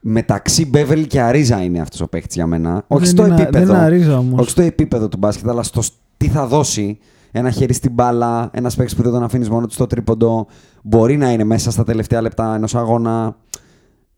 [0.00, 2.84] Μεταξύ Μπέβερλι και Αρίζα είναι αυτός ο παίχτης για μένα.
[2.86, 3.66] Όχι Δεν στο είναι- επίπεδο.
[3.66, 4.40] δεν είναι Αρίζα όμως.
[4.40, 5.82] Όχι στο επίπεδο του μπάσκετ, αλλά στο
[6.16, 6.98] τι θα δώσει.
[7.30, 10.46] Ένα χέρι στην μπάλα, ένας παίκτης που δεν τον αφήνεις μόνο του στο τρίποντο.
[10.82, 13.36] Μπορεί να είναι μέσα στα τελευταία λεπτά ενός αγώνα.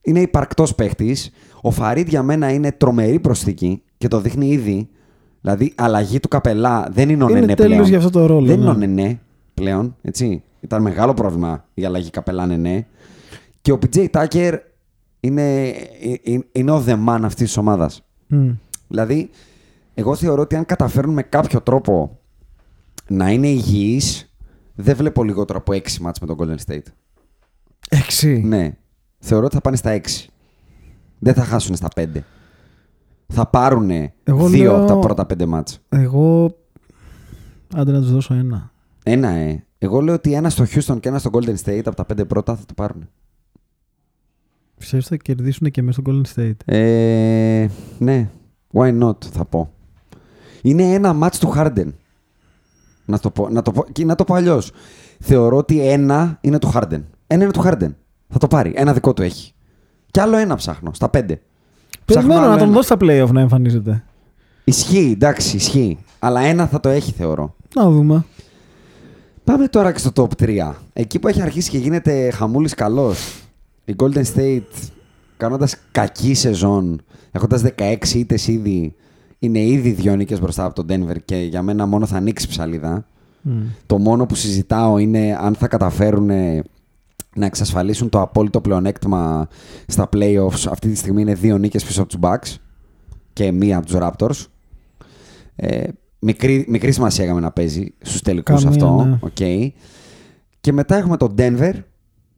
[0.01, 1.17] Είναι υπαρκτός παίχτη.
[1.63, 4.89] Ο Φαρίτ για μένα είναι τρομερή προσθήκη και το δείχνει ήδη.
[5.41, 7.89] Δηλαδή, αλλαγή του καπελά δεν είναι ο Είναι Νενέ τέλειος πλέον.
[7.89, 8.71] για αυτό το ρόλο, Δεν είναι ναι.
[8.71, 9.21] ο Νενέ
[9.55, 9.97] πλέον.
[10.03, 10.43] Έτσι.
[10.61, 12.87] Ήταν μεγάλο πρόβλημα η αλλαγή καπελά Νενέ.
[13.63, 14.55] Και ο PJ Tucker
[15.21, 18.03] είναι, ε, ε, είναι ο the man αυτής της ομάδας.
[18.27, 18.51] Μμ.
[18.89, 19.31] Δηλαδή,
[19.95, 22.18] εγώ θεωρώ ότι αν καταφέρουν με κάποιο τρόπο
[23.09, 24.33] να είναι υγιείς,
[24.75, 26.87] δεν βλέπω λιγότερο από 6 μάτς με τον Golden State.
[27.89, 28.43] Έξι.
[28.45, 28.77] Ναι.
[29.19, 30.01] Θεωρώ ότι θα πάνε στα 6.
[31.19, 32.07] Δεν θα χάσουν στα 5.
[33.27, 35.81] Θα πάρουν Εγώ δύο λέω- από τα πρώτα 5 μάτς.
[35.89, 36.57] Εγώ.
[37.75, 38.73] Άντε να τους δώσω ένα.
[39.03, 39.65] Ένα, ε.
[39.79, 42.57] Εγώ λέω ότι ένα στο Houston και ένα στο Golden State από τα 5 πρώτα
[42.57, 43.09] θα το πάρουν.
[44.79, 46.57] Πιστεύω ότι θα κερδίσουν και μέσα στο Golden State.
[46.75, 47.67] Ε,
[47.99, 48.29] ναι.
[48.73, 49.73] Why not, θα πω.
[50.63, 51.89] Είναι ένα μάτς του Harden.
[53.09, 54.71] Να το πω, να το πω, και να το πω αλλιώς.
[55.21, 57.03] Θεωρώ ότι ένα είναι του Harden.
[57.27, 57.95] Ένα είναι του Harden.
[58.29, 58.73] Θα το πάρει.
[58.77, 59.53] Ένα δικό του έχει.
[60.11, 60.93] Και άλλο ένα ψάχνω.
[60.93, 61.41] Στα πέντε.
[62.05, 62.75] Ψάχνω Περιμένω άλλο να τον ένα.
[62.77, 64.05] δώσει στα playoff να εμφανίζεται.
[64.65, 65.99] Ισχύει, εντάξει, ισχύει.
[66.19, 67.55] Αλλά ένα θα το έχει, θεωρώ.
[67.75, 68.25] Να δούμε.
[69.45, 70.73] Πάμε τώρα και στο top 3.
[70.93, 73.43] Εκεί που έχει αρχίσει και γίνεται χαμούλης καλός.
[73.85, 74.89] Η Golden State
[75.37, 77.01] κάνοντας κακή σεζόν,
[77.33, 78.95] έχοντας 16 ήττες ήδη,
[79.39, 83.07] είναι ήδη δυο νίκες μπροστά από τον Denver και για μένα μόνο θα ανοίξει ψαλίδα.
[83.43, 83.61] Μμ.
[83.87, 86.31] Το μόνο που συζητάω είναι αν θα καταφέρουν
[87.35, 89.49] να εξασφαλίσουν το απόλυτο πλεονέκτημα
[89.87, 90.67] στα playoffs.
[90.71, 92.57] Αυτή τη στιγμή είναι δύο νίκες πίσω από τους Bucks
[93.33, 94.47] και μία από τους Raptors.
[95.57, 99.05] Ε, μικρή, μικρή σημασία έχει με το να παίζει στους τελικούς Καμία, αυτό.
[99.05, 99.19] ναι.
[99.21, 99.71] οκ.
[100.61, 101.73] Και μετά έχουμε το Denver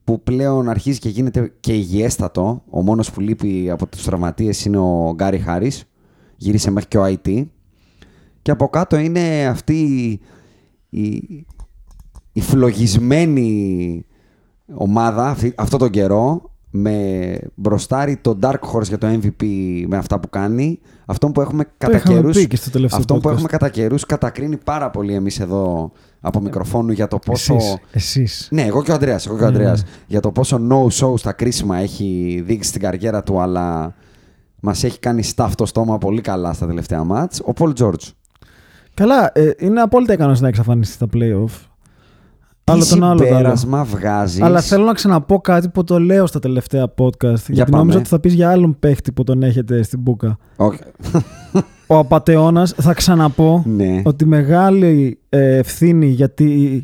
[0.04, 2.62] που πλέον αρχίζει και γίνεται και υγιέστατο.
[2.70, 5.84] Ο μόνος που λείπει από τους τραυματίες είναι ο Gary Harris.
[6.40, 7.44] Γύρισε μέχρι και ο IT.
[8.42, 9.82] Και από κάτω είναι αυτή
[10.90, 11.46] η,
[12.32, 14.04] η φλογισμένη
[14.74, 19.44] ομάδα αυτή, αυτό τον καιρό με μπροστάρι το Dark Horse για το MVP
[19.86, 20.80] με αυτά που κάνει.
[21.06, 23.32] Αυτό που έχουμε κατά είχαμε καιρούς, πει και στο τελευταίο αυτό που podcast.
[23.32, 27.54] έχουμε κατά καιρούς κατακρίνει πάρα πολύ εμείς εδώ από μικροφόνου για το πόσο...
[27.54, 27.76] Εσείς.
[27.92, 28.48] Εσείς.
[28.50, 29.84] Ναι, εγώ και ο Ανδρέας, εγώ και ο Ναι, Ανδρέας.
[30.06, 33.94] Για το πόσο no-show στα κρίσιμα έχει δείξει στην καριέρα του, αλλά
[34.62, 37.40] μας έχει κάνει staff το στόμα πολύ καλά στα τελευταία μάτς.
[37.40, 38.08] Ο Paul George.
[38.94, 41.68] Καλά, ε, είναι απόλυτα ικανός να εξαφανιστεί στα playoff.
[42.64, 43.18] Άλλο Τι τον άλλο.
[43.18, 43.34] το άλλο.
[43.36, 44.42] συμπέρασμα βγάζεις...
[44.42, 47.44] Αλλά θέλω να ξαναπώ κάτι που το λέω στα τελευταία podcast.
[47.48, 47.76] γιατί πάμε.
[47.76, 50.38] νόμιζα ότι θα πεις για άλλον παίχτη που τον έχετε στην μπουκα.
[50.56, 50.78] Όχι.
[51.86, 54.02] Ο Απατεώνας, θα ξαναπώ ναι.
[54.04, 56.80] ότι μεγάλη ε, ευθύνη για τη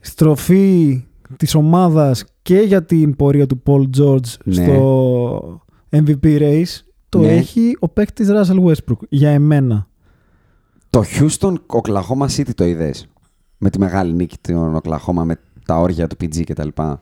[0.00, 1.04] στροφή
[1.36, 4.54] της ομάδας και για την πορεία του Paul George Ναι.
[4.54, 7.28] στο MVP race το Ναι.
[7.28, 8.98] έχει ο παίκτης Russell Westbrook.
[9.08, 9.86] Για εμένα.
[10.90, 13.06] Το Houston Oklahoma City το είδες;
[13.58, 17.00] Με τη μεγάλη νίκη του Oklahoma με τα όρια του PG και τα λοιπά.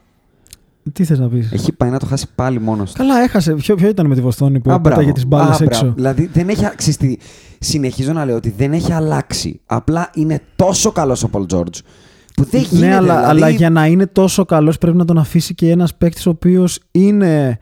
[0.93, 2.99] Τι θες να πεις; Έχει πάει να το χάσει πάλι μόνος του.
[2.99, 3.55] Καλά, έχασε.
[3.55, 4.97] Ποιο, ποιο ήταν με τη Βοστόνη που Α, μπράβο.
[4.97, 5.65] πέταγε τις μπάλες Α, μπράβο.
[5.87, 7.17] έξω; Δηλαδή δεν έχει, ξέρεις τι,
[7.59, 9.61] συνεχίζω να λέω ότι δεν έχει αλλάξει.
[9.67, 11.79] Απλά είναι τόσο καλός ο Paul George
[12.35, 12.87] Που δεν γίνεται.
[12.87, 13.29] Ναι, αλλά, δηλαδή...
[13.31, 16.79] αλλά για να είναι τόσο καλός πρέπει να τον αφήσει και ένας παίκτης ο οποίος
[16.91, 17.59] είναι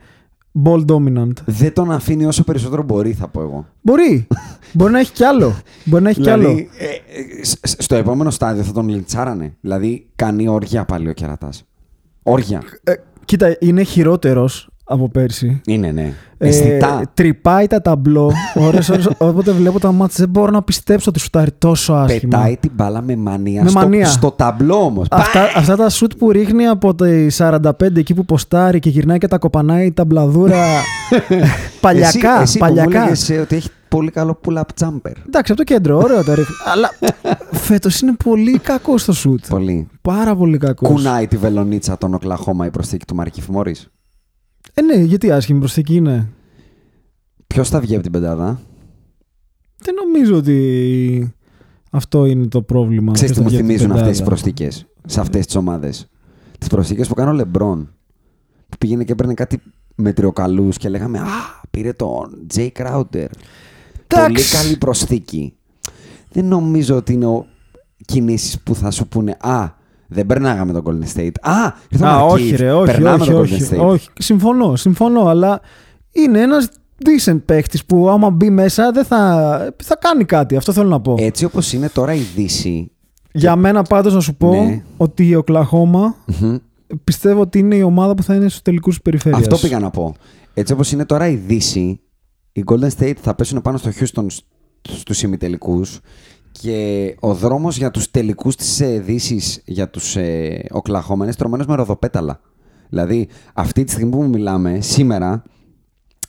[0.63, 1.31] ball dominant.
[1.45, 3.65] Δεν τον αφήνει όσο περισσότερο μπορεί, θα πω εγώ.
[3.81, 4.27] Μπορεί.
[4.73, 5.55] μπορεί να έχει κι άλλο.
[5.85, 6.41] Μπορεί να έχει κι άλλο.
[6.43, 9.55] Δηλαδή, ε, ε, σ- στο επόμενο στάδιο θα τον λιντσάρανε.
[9.61, 11.63] Δηλαδή, κάνει όργια πάλι ο κερατάς.
[12.23, 12.61] Όργια.
[12.83, 12.93] Ε,
[13.25, 15.61] κοίτα, είναι χειρότερος από πέρσι.
[15.65, 16.13] Είναι, ναι.
[16.37, 17.01] Ε, Αισθητά.
[17.13, 18.31] τρυπάει τα ταμπλό.
[18.55, 22.37] Ώρες, ώρες, όποτε βλέπω τα μάτια δεν μπορώ να πιστέψω ότι σουτάρει τόσο άσχημα.
[22.37, 23.63] Πετάει την μπάλα με μανία.
[23.63, 24.05] Με στο, μανία.
[24.05, 25.07] στο ταμπλό όμως.
[25.11, 27.05] Αυτά, αυτά τα σουτ που ρίχνει από τα
[27.37, 30.63] 45 εκεί που ποστάρει και γυρνάει και τα κοπανάει τα μπλαδούρα
[31.81, 32.37] παλιακά.
[32.37, 32.99] Εσύ, εσύ που μου παλιακά.
[32.99, 35.11] έλεγες, ε, ότι έχει πολύ καλό pull-up jumper.
[35.27, 36.55] Εντάξει, από το κέντρο, ωραίο τα ρίχνει.
[36.71, 36.89] Αλλά
[37.51, 39.45] φέτος είναι πολύ κακό στο σουτ.
[39.49, 39.87] Πολύ.
[40.01, 40.89] Πάρα πολύ κακός.
[40.89, 43.89] Κουνάει τη βελονίτσα τον Οκλαχώμα η προσθήκη του Μαρκίφ Μόρις.
[44.77, 46.29] Ε, ναι, γιατί άσχημη προσθήκη είναι;
[47.47, 48.61] Ποιος θα βγει από την πεντάδα;
[49.77, 51.33] Δεν νομίζω ότι
[51.91, 53.11] αυτό είναι το πρόβλημα.
[53.11, 55.45] Ξέρεις τι Ποιος μου θα βγει από την θυμίζουν αυτές τις πεντάδα; προσθήκες σε αυτές
[55.45, 56.09] τις ομάδες;
[56.57, 57.89] Τις προσθήκες που κάνει ο Λεμπρόν.
[58.69, 59.61] Που πήγαινε και έπαιρνε κάτι
[59.95, 61.25] μετριοκαλούς και λέγαμε Α,
[61.71, 63.05] πήρε τον Τζέι Crowder.
[63.11, 64.55] Πολύ Εντάξει.
[64.55, 65.55] καλή προσθήκη.
[66.31, 67.45] Δεν νομίζω ότι είναι
[68.05, 69.69] κινήσεις που θα σου πούνε Α,
[70.07, 71.31] δεν περνάγαμε τον Golden State.
[71.41, 73.85] Α, ήρθε ο Α, Markieff, όχι, ρε, όχι, περνάμε όχι, τον όχι, Golden State.
[73.85, 74.09] όχι.
[74.19, 75.61] Συμφωνώ, συμφωνώ, αλλά
[76.11, 76.69] είναι ένας
[77.05, 80.55] decent παίχτη που άμα μπει μέσα δεν θα, θα κάνει κάτι.
[80.55, 81.15] Αυτό θέλω να πω.
[81.19, 82.91] Έτσι όπως είναι τώρα η Δύση.
[83.31, 84.83] Για μένα πάντως να σου πω Ναι.
[84.97, 86.55] ότι η Οκλαχώμα μμμ,
[87.03, 89.41] πιστεύω ότι είναι η ομάδα που θα είναι στους τελικούς περιφέρειας.
[89.41, 90.15] Αυτό πήγα να πω.
[90.53, 91.99] Έτσι όπως είναι τώρα η Δύση,
[92.51, 94.43] οι Golden State θα πέσουν πάνω στο Houston σ-
[94.81, 95.99] στους ημιτελικούς
[96.61, 101.65] και ο δρόμος για τους τελικούς της ε, Δύσης για τους ε, Oklahoma είναι στρωμένος
[101.65, 102.39] με ροδοπέταλα.
[102.89, 105.43] Δηλαδή, αυτή τη στιγμή που μιλάμε, σήμερα,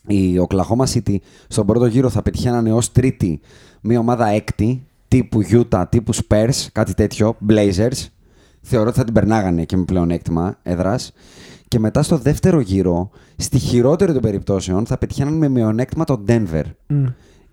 [0.07, 1.16] η Oklahoma City
[1.49, 3.41] στον πρώτο γύρο θα πετυχαίνανε ως τρίτη
[3.81, 8.07] μια ομάδα έκτη, τύπου Utah, τύπου Spurs, κάτι τέτοιο, Blazers.
[8.61, 11.12] Θεωρώ ότι θα την περνάγανε και με πλεονέκτημα έδρας.
[11.68, 16.64] Και μετά στο δεύτερο γύρο, στη χειρότερη των περιπτώσεων, θα πετυχαίνανε με μειονέκτημα τον Denver.
[16.87, 17.05] Μμ.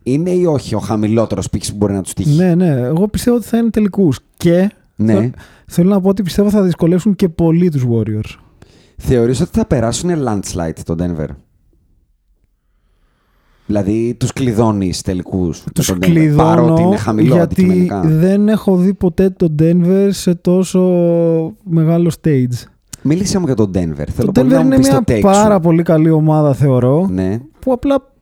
[0.03, 2.69] Είναι ή όχι ο χαμηλότερος πίξ που μπορεί να τους τύχει; Ναι, ναι.
[2.69, 4.19] Εγώ πιστεύω ότι θα είναι τελικούς.
[4.37, 5.13] Και Ναι.
[5.13, 5.33] θε-
[5.67, 8.37] θέλω να πω ότι πιστεύω θα δυσκολεύσουν και πολύ τους Warriors.
[8.97, 11.27] Θεωρείς ότι θα περάσουν landslide τον Denver;
[13.65, 15.63] Δηλαδή τους κλειδώνεις τελικούς.
[15.65, 18.01] με Τους τον Denver, κλειδώνω Παρότι είναι χαμηλό γιατί αντικειμενικά.
[18.01, 20.79] δεν έχω δει ποτέ τον Denver σε τόσο
[21.63, 22.53] μεγάλο stage.
[23.01, 24.07] Μίλησε μου για τον Denver.
[24.09, 25.59] Θέλω Το πολύ Denver να μου είναι πεις μια το take πάρα σου.
[25.59, 27.39] πολύ καλή ομάδα θεωρώ Ναι.
[27.59, 28.12] που απλά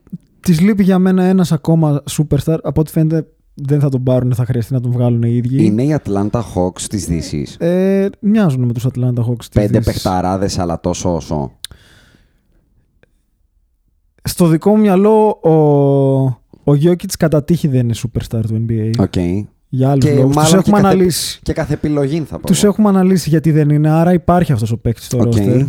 [0.42, 4.44] της λείπει για μένα ένας ακόμα superstar από ό,τι φαίνεται δεν θα τον πάρουν, θα
[4.44, 5.64] χρειαστεί να τον βγάλουν οι ίδιοι.
[5.64, 7.56] Είναι οι Atlanta Hawks της Δύσης.
[7.56, 9.84] Ε, μοιάζουν με τους Atlanta Hawks της Πέντε Δύσης.
[9.92, 11.52] παιχταράδες αλλά τόσο όσο.
[14.24, 15.52] Στο δικό μου μυαλό ο,
[16.72, 18.90] ο Jokic κατά τύχη δεν είναι superstar του NBA.
[18.98, 19.16] Οκ.
[19.68, 20.26] Για άλλους Και λόγους.
[20.26, 21.40] Τους μάλλον και έχουμε κάθε- αναλύσει.
[21.42, 22.46] Και κάθε επιλογή θα πω.
[22.46, 22.72] Τους εγώ.
[22.72, 25.32] έχουμε αναλύσει γιατί δεν είναι, άρα υπάρχει αυτός ο παίκτης στο Οκ.
[25.36, 25.66] roster.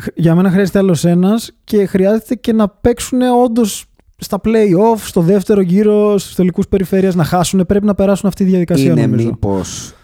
[0.00, 3.86] Χ- Για μένα χρειάζεται άλλος ένας και χρειάζεται και να παίξουν όντως
[4.18, 7.66] στα play-off, στο δεύτερο γύρο, στους τελικούς περιφέρειας να χάσουν.
[7.66, 9.28] Πρέπει να περάσουν αυτή τη διαδικασία Είναι νομίζω.
[9.28, 9.94] μήπως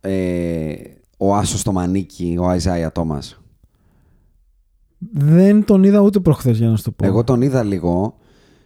[0.00, 0.74] ε,
[1.16, 3.40] ο Άσος στο μανίκι, ο Isaiah Thomas;
[5.12, 7.06] Δεν τον είδα ούτε προχθές για να σου το πω.
[7.06, 8.16] Εγώ τον είδα λίγο.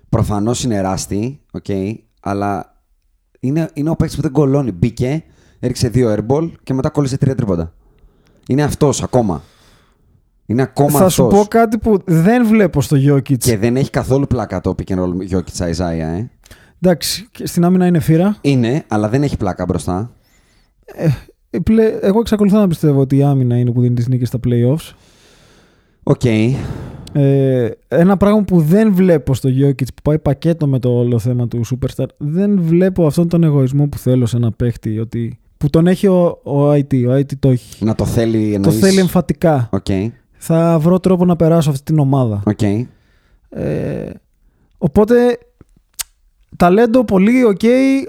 [0.09, 1.64] Προφανώς είναι rusty, οκ,
[2.20, 2.82] αλλά
[3.40, 4.72] είναι, είναι ο παίκτης που δεν κολώνει.
[4.72, 5.24] Μπήκε,
[5.59, 7.74] έριξε δύο airball και μετά κόλλησε τρία τρίποντα.
[8.48, 9.42] Είναι αυτός ακόμα.
[10.51, 11.40] Είναι ακόμα Θα σου αυτός.
[11.40, 13.36] πω κάτι που δεν βλέπω στο Jokic.
[13.38, 16.24] Και δεν έχει καθόλου πλάκα το pick and roll Jokic Isaiah, ε.
[16.82, 18.36] Εντάξει, και στην άμυνα είναι φύρα.
[18.40, 20.11] Είναι, αλλά δεν έχει πλάκα μπροστά.
[21.51, 24.38] Ε, πλε- Εγώ εξακολουθώ να πιστεύω ότι η άμυνα είναι που δίνει τις νίκες στα
[24.46, 24.94] playoffs.
[26.03, 26.24] Οκ.
[27.12, 31.49] Ε, ένα πράγμα που δεν βλέπω στο Jokic που πάει πακέτο με το όλο θέμα
[31.49, 34.99] του Superstar, δεν βλέπω αυτόν τον εγωισμό που θέλω σε ένα παίχτη.
[34.99, 37.07] Ότι, που τον έχει ο, ο IT.
[37.09, 37.84] Ο IT το έχει.
[37.84, 38.78] Να το θέλει Το εννοείς...
[38.78, 39.68] θέλει εμφατικά.
[39.72, 39.86] Οκ.
[40.39, 42.43] Θα βρω τρόπο να περάσω αυτή την ομάδα.
[42.47, 42.62] Οκ.
[43.49, 44.11] Ε,
[44.78, 45.39] οπότε
[46.57, 47.61] ταλέντο πολύ, οκ,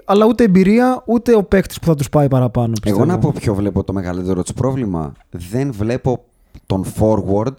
[0.05, 2.73] αλλά ούτε εμπειρία, ούτε ο παίκτης που θα τους πάει παραπάνω.
[2.81, 2.95] Πιστεύω.
[2.95, 5.13] Εγώ να πω ποιο βλέπω το μεγαλύτερο του πρόβλημα.
[5.29, 6.23] Δεν βλέπω
[6.65, 7.55] τον forward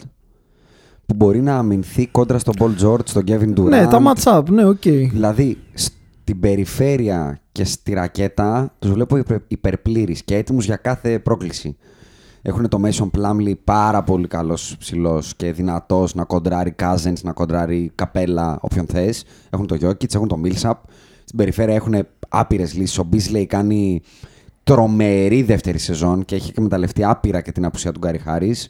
[1.05, 3.69] που μπορεί να αμυνθεί κόντρα στον Paul George, στον Kevin Durant.
[3.69, 4.81] Ναι, τα match-up, ναι, οκ.
[4.81, 11.77] Δηλαδή, στην περιφέρεια και στη ρακέτα τους βλέπω υπερ, υπερπλήρεις και έτοιμους για κάθε πρόκληση.
[12.41, 17.91] Έχουν το Mason Plumlee πάρα πολύ καλός ψηλός και δυνατός να κοντράρει Cousins, να κοντράρει
[17.95, 19.23] Capela, όποιον θες.
[19.49, 20.73] Έχουν το Jokic, έχουν το Millsap.
[21.23, 21.93] Στην περιφέρεια έχουν
[22.29, 22.99] άπειρες λύσεις.
[22.99, 24.01] Ο Beasley κάνει
[24.63, 28.69] τρομερή δεύτερη σεζόν και έχει εκμεταλλευτεί άπειρα και την απουσία του Gary Harris.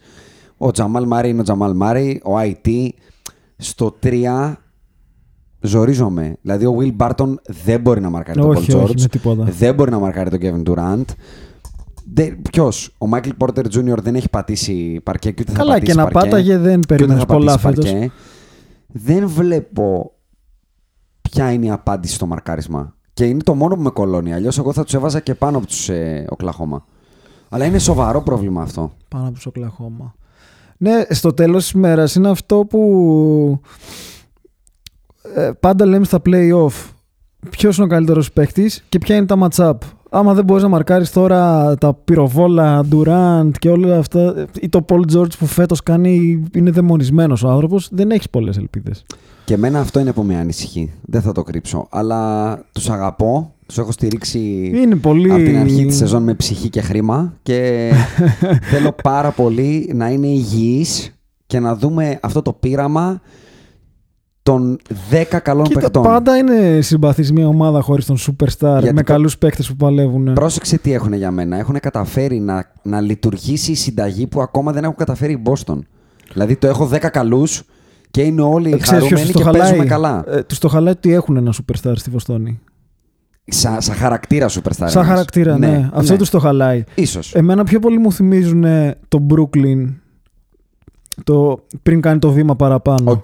[0.58, 2.22] Ο Jamal Murray είναι ο Jamal Murray.
[2.24, 2.90] Ο IT
[3.58, 4.54] στο 3
[5.60, 6.38] ζορίζομαι.
[6.42, 9.02] Δηλαδή ο Will Barton δεν μπορεί να μαρκάρει τον Όχι, Paul όχι, George.
[9.02, 9.44] με τίποτα.
[9.44, 11.06] Δεν μπορεί να μαρκάρει τον Kevin Durant.
[12.52, 15.98] Ποιος, ο Michael Porter Junior δεν έχει πατήσει παρκέ και ούτε Καλά, θα πατήσει και
[16.02, 17.92] να παρκέ, πάταγε δεν και ούτε περίμενες θα πολλά πατήσει φέτος.
[17.92, 18.12] παρκέ.
[18.88, 20.12] Δεν βλέπω
[21.22, 22.96] ποια είναι η απάντηση στο μαρκάρισμα.
[23.14, 24.34] Και είναι το μόνο που με κολώνει.
[24.34, 26.86] Αλλιώς εγώ θα τους έβαζα και πάνω από τους ε, Οκλαχώμα.
[27.50, 28.92] Αλλά είναι σοβαρό πρόβλημα αυτό.
[29.08, 30.16] Πάνω από τους Οκλαχώμα.
[30.78, 33.62] Ναι, στο τέλος της μέρας είναι αυτό που
[35.36, 36.90] ε, πάντα λέμε στα play-off
[37.50, 39.78] ποιος είναι ο καλύτερος παίκτης και ποια είναι τα match-up.
[40.14, 45.16] Άμα δεν μπορείς να μαρκάρεις τώρα τα πυροβόλα, Durant και όλα αυτά, ή το Paul
[45.16, 49.06] George που φέτος κάνει, είναι δαιμονισμένος ο άνθρωπος, δεν έχεις πολλές ελπίδες.
[49.46, 50.92] Και εμένα αυτό είναι που με ανησυχεί.
[51.02, 51.88] Δεν θα το κρύψω.
[51.92, 53.54] Αλλά τους αγαπώ.
[53.66, 55.32] Τους έχω στηρίξει Είναι πολύ.
[55.32, 57.34] από την αρχή της σεζόν με ψυχή και χρήμα.
[57.44, 57.92] Και
[58.72, 61.14] θέλω πάρα πολύ να είναι υγιείς
[61.48, 63.22] και να δούμε αυτό το πείραμα
[64.44, 64.78] των
[65.12, 66.04] 10 καλών Κοίτα, παιχτών.
[66.04, 70.34] πάντα είναι συμπαθή μια ομάδα χωρίς τον superstar Γιατί με το- καλούς παίκτες που παλεύουν.
[70.34, 71.58] Πρόσεξε τι έχουν για μένα.
[71.58, 75.80] Έχουν καταφέρει να, να λειτουργήσει η συνταγή που ακόμα δεν έχουν καταφέρει οι Boston.
[76.34, 77.64] Δηλαδή το έχω 10 καλούς
[78.12, 80.22] και είναι όλοι Ε, ξέρεις ποιος χαρούμενοι τους και το παίζουμε χαλάει.
[80.24, 80.38] καλά.
[80.38, 82.60] Ε, τους το χαλάει ότι έχουν ένα superstar στη Βοστόνη.
[83.46, 84.72] Σα, σαν χαρακτήρα superstar.
[84.76, 85.08] Σαν εννοείς.
[85.08, 85.90] χαρακτήρα, ναι.
[85.94, 86.84] Αυτό τους το χαλάει.
[86.96, 87.34] Ίσως.
[87.36, 89.94] Εμένα πιο πολύ μου θυμίζουν ε, το Brooklyn
[91.24, 93.12] το, πριν κάνει το βήμα παραπάνω.
[93.12, 93.24] Οκ.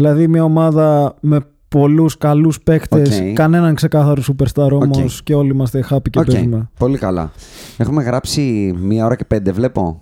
[0.00, 3.32] Δηλαδή μια ομάδα με πολλούς καλούς παίκτες, Οκ.
[3.34, 5.24] κανέναν ξεκάθαρο superstar όμως Οκ.
[5.24, 6.24] και όλοι είμαστε happy και Οκ.
[6.24, 6.68] παίζουμε.
[6.78, 7.32] Πολύ καλά.
[7.76, 10.00] Έχουμε γράψει μία ώρα και πέντε, βλέπω.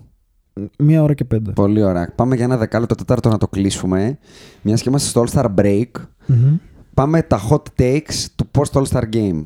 [0.77, 1.51] Μία ώρα και πέντε.
[1.51, 2.11] Πολύ ωραία.
[2.15, 4.17] Πάμε για ένα δεκάλεπτο τέταρτο να το κλείσουμε.
[4.61, 5.85] Μιας και είμαστε στο All Star Break.
[6.25, 6.55] Μμμ.
[6.93, 9.43] Πάμε τα hot takes του post All Star Game.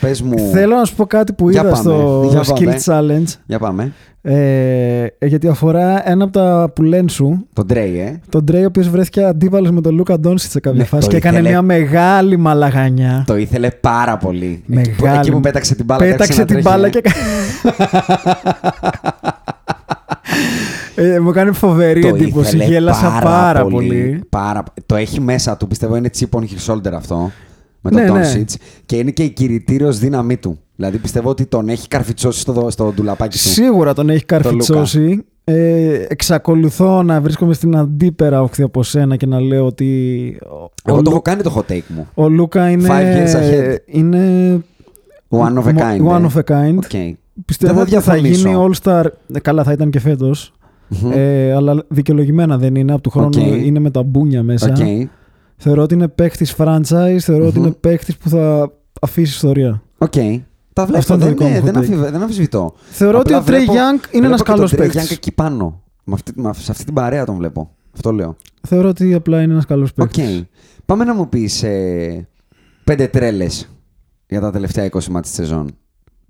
[0.00, 0.38] Πες μου.
[0.52, 2.78] Θέλω να σου πω κάτι που Για είδα πάμε, στο για Skill πάμε.
[2.84, 3.92] Challenge Για πάμε.
[4.22, 8.20] ε, ε, γιατί αφορά ένα από τα που λένε σου Τον Τρέι, ε.
[8.28, 11.10] τον Τρέι ο οποίος βρέθηκε αντίπαλος με τον Λούκα Ντόνσιτς σε κάποια Ναι, φάση το
[11.10, 11.50] και έκανε ήθελε.
[11.50, 13.24] μια μεγάλη μαλαγανιά.
[13.26, 14.62] Το ήθελε πάρα πολύ.
[14.72, 15.18] Εκεί που, Μεγάλη.
[15.18, 16.04] εκεί που πέταξε την μπάλα.
[16.04, 17.12] Πέταξε και άρχισε την να μπάλα τρέχει, και.
[20.94, 22.56] ε, μου κάνει φοβερή Το εντύπωση.
[22.56, 24.20] ήθελε Γέλασα πάρα, πολύ.
[24.28, 24.62] Πάρα...
[24.86, 27.30] Το έχει μέσα του, πιστεύω είναι chip on his shoulder αυτό.
[27.80, 28.32] Με τον Ναι, ναι.
[28.34, 28.54] Doncic.
[28.86, 30.58] Και είναι και η κινητήριος δύναμή του.
[30.76, 33.48] Δηλαδή πιστεύω ότι τον έχει καρφιτσώσει στο, στο ντουλαπάκι του.
[33.48, 35.24] Σίγουρα τον έχει καρφιτσώσει.
[35.44, 39.86] Ε, εξακολουθώ να βρίσκομαι στην αντίπερα όχθη από σένα και να λέω ότι.
[40.42, 42.06] ο- Εγώ ο, το έχω Λού- κάνει το hot take μου.
[42.14, 42.88] ο Λούκα είναι.
[42.88, 43.76] Five years ahead.
[43.86, 44.52] είναι
[45.28, 46.06] One of a kind.
[46.06, 46.26] One ε.
[46.34, 46.76] of a kind.
[46.76, 47.16] Οκ.
[47.44, 48.48] Πιστεύω Δεν ότι θα διαφωνήσω.
[48.48, 49.04] γίνει All-Star.
[49.34, 50.52] ε, Καλά, θα ήταν και φέτος.
[50.88, 51.10] Μμμ.
[51.14, 52.92] Ε, αλλά δικαιολογημένα δεν είναι.
[52.92, 53.36] Από του χρόνου Οκ.
[53.64, 54.68] είναι με τα μπούνια μέσα.
[54.68, 55.08] Οκ.
[55.60, 57.18] Θεωρώ ότι είναι παίχτης franchise.
[57.20, 57.64] Θεωρώ ότι Μμμ.
[57.66, 59.82] είναι παίχτης που θα αφήσει ιστορία.
[59.98, 60.12] Οκ.
[60.72, 60.98] Τα βλέπω.
[60.98, 61.76] Αυτό είναι το δεν, δικό μου ναι, hot δεν, take.
[61.76, 62.74] αμφιβ- δεν αμφισβητώ.
[62.90, 65.08] Θεωρώ Απλά ότι ο Trey βλέπω- Young είναι βλέπω ένας και τον καλός Trey παίκτης.
[65.08, 65.82] Young εκεί πάνω.
[66.04, 67.70] Με αυτή, με, σε αυτή την παρέα τον βλέπω.
[67.94, 68.36] Αυτό λέω.
[68.68, 69.94] Θεωρώ ότι απλά είναι ένας καλός Οκ.
[69.96, 70.44] παίκτης.
[70.86, 72.28] Πάμε να μου πεις ε,
[72.84, 73.68] πέντε τρέλες
[74.28, 75.70] για τα τελευταία 20 μάτια της σεζόν.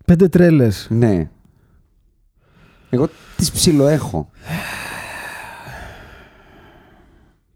[0.04, 0.86] Πέντε τρέλες.
[0.90, 1.30] Ναι.
[2.90, 4.30] Εγώ τις ψιλοέχω.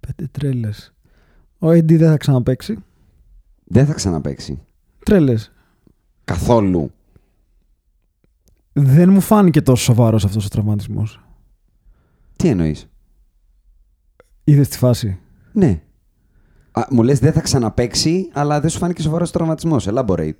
[0.00, 0.91] Πέντε τρέλες.
[1.62, 2.76] Ο AD δεν θα ξαναπέξει.
[3.64, 4.60] Δεν θα ξαναπαίξει.
[5.04, 5.52] Τρέλες.
[6.24, 6.90] Καθόλου.
[8.72, 11.20] Δεν μου φάνηκε τόσο σοβαρός αυτός ο τραυματισμός.
[12.36, 12.88] Τι εννοείς;
[14.44, 15.18] Είδες τη φάση;
[15.52, 15.80] Ναι.
[16.72, 19.88] Α, μου λες δεν θα ξαναπαίξει, αλλά δεν σου φάνηκε σοβαρός τραυματισμός.
[19.90, 20.36] Elaborate.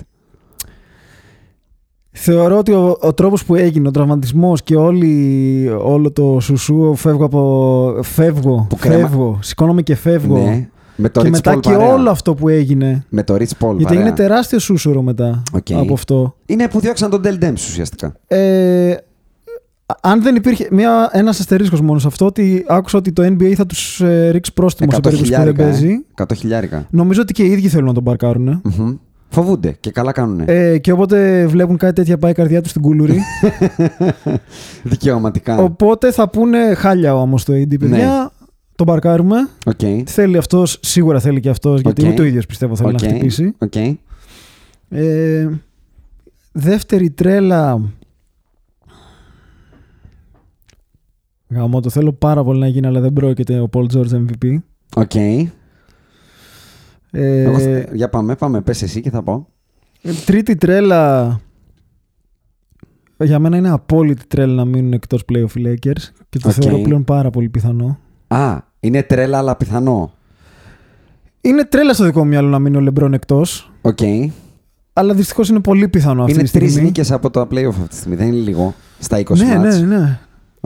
[2.10, 7.24] Θεωρώ ότι ο, ο τρόπος που έγινε, ο τραυματισμός και όλη, όλο το σουσού φεύγω
[7.24, 8.00] από...
[8.02, 10.38] Φεύγω, Που κρέμα- φεύγω, σηκώνομαι και φεύγω.
[10.44, 10.68] Ναι.
[11.02, 11.92] Με το και Rich μετά Paul και παρέα.
[11.92, 13.04] όλο αυτό που έγινε.
[13.08, 13.44] Με το Rich Paul
[13.76, 14.00] γιατί παρέα.
[14.00, 15.66] έγινε τεράστιο σούσουρο μετά Οκ.
[15.72, 16.36] από αυτό.
[16.46, 18.14] Είναι που διώξαν τον Del Demps ουσιαστικά.
[18.26, 18.94] Ε,
[20.00, 23.66] αν δεν υπήρχε μια, ένας αστερίσκος μόνο σε αυτό, ότι άκουσα ότι το NBA θα
[23.66, 25.70] τους ε, ρίξει πρόστιμο σε 100 περίπτωση που δεν χιλιάρικα.
[25.80, 26.04] παίζει.
[26.20, 26.22] Ε.
[26.22, 26.86] 100 χιλιάρικα.
[26.90, 28.60] Νομίζω ότι και οι ίδιοι θέλουν να τον παρκάρουν.
[28.78, 28.94] Μμμ.
[29.28, 30.44] Φοβούνται και καλά κάνουνε.
[30.46, 33.20] Ε, και όποτε βλέπουν κάτι τέτοια πάει η καρδιά τους στην Κούλουρη.
[34.82, 35.58] Δικαιωματικά.
[35.58, 38.32] Οπότε θα πούνε χάλια όμως το AD, παιδιά.
[38.84, 39.48] Τον παρκάρουμε.
[39.66, 39.80] Οκ.
[40.06, 42.12] Θέλει αυτός, σίγουρα θέλει και αυτός, γιατί Οκ.
[42.12, 43.02] ούτε ο ίδιος πιστεύω θέλει Οκ.
[43.02, 43.54] να χτυπήσει.
[43.58, 43.74] Οκ.
[44.88, 45.48] Ε,
[46.52, 47.80] δεύτερη τρέλα.
[51.48, 54.56] Γαμώ, το θέλω πάρα πολύ να γίνει, αλλά δεν πρόκειται ο Paul George MVP.
[54.94, 55.14] Οκ.
[55.14, 55.48] Ε,
[57.10, 58.60] Εγώ θα- Για πάμε, πάμε.
[58.60, 59.48] Πες εσύ και θα πω.
[60.26, 61.40] τρίτη τρέλα.
[63.18, 66.54] Για μένα είναι απόλυτη τρέλα να μείνουν εκτός playoff οι Lakers και το Οκ.
[66.60, 67.98] θεωρώ πλέον πάρα πολύ πιθανό.
[68.28, 70.12] Α, είναι τρέλα αλλά πιθανό.
[71.40, 73.72] Είναι τρέλα στο δικό μου μυαλό να μείνει ο LeBron εκτός.
[73.82, 73.98] Οκ.
[74.92, 76.72] Αλλά δυστυχώς είναι πολύ πιθανό αυτή Είναι τη στιγμή.
[76.72, 78.16] τρει νίκες από το playoff αυτή τη στιγμή.
[78.16, 78.74] Δεν είναι λίγο.
[78.98, 79.80] Στα 20 ναι, μάτς.
[79.80, 80.18] ναι, ναι.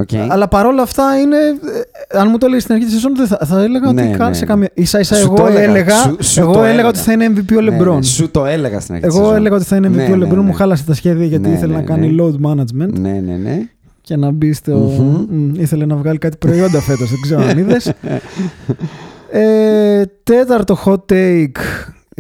[0.03, 0.27] Okay.
[0.29, 1.37] Αλλά παρόλα αυτά είναι.
[1.37, 4.17] ε, Αν μου το έλεγες στην αρχή της σεζόν, δεν θα, θα έλεγα Ναι, ότι
[4.17, 4.37] κάνει ναι.
[4.37, 4.71] σε καμία.
[4.83, 6.89] σα ίσα Σου εγώ το έλεγα, έλεγα, σου- σου εγώ το έλεγα έλεγα.
[6.89, 7.95] ότι θα είναι MVP ο Ναι, LeBron.
[7.95, 9.07] ναι, σου το έλεγα στην αρχή.
[9.07, 9.39] της Εγώ σεζόν.
[9.41, 10.41] έλεγα ότι θα είναι MVP Ναι, ο ναι, LeBron, ναι.
[10.41, 12.23] μου χάλασε τα σχέδια γιατί Ναι, ήθελε ναι, να κάνει ναι.
[12.25, 13.69] load management Ναι, ναι, ναι.
[14.07, 14.77] Και να μπει στο.
[14.77, 15.27] Μμμ.
[15.31, 17.93] Μμ, ήθελε να βγάλει κάτι προϊόντα φέτος, δεν ξέρω αν είδες.
[19.31, 21.57] ε, τέταρτο hot take.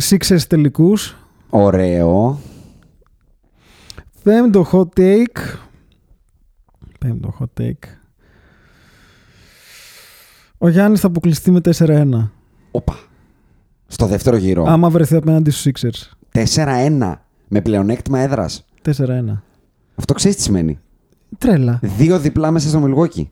[0.02, 1.16] Sixers τελικούς.
[1.50, 2.40] Ωραίο.
[4.22, 5.56] Πέμπτο hot take.
[6.98, 7.88] Πέμπτο hot take.
[10.58, 12.08] Ο Γιάννης θα αποκλειστεί με 4-1.
[12.70, 12.98] Οπα.
[13.86, 14.64] Στο δεύτερο γύρο.
[14.68, 16.10] Άμα βρεθεί απέναντι στους Sixers.
[16.54, 17.12] 4-1.
[17.48, 18.64] Με πλεονέκτημα έδρας.
[18.82, 19.42] 4-1.
[19.94, 20.78] Αυτό ξέρεις τι σημαίνει.
[21.38, 21.78] Τρέλα.
[21.82, 23.24] Δύο διπλά μέσα στο Milwaukee.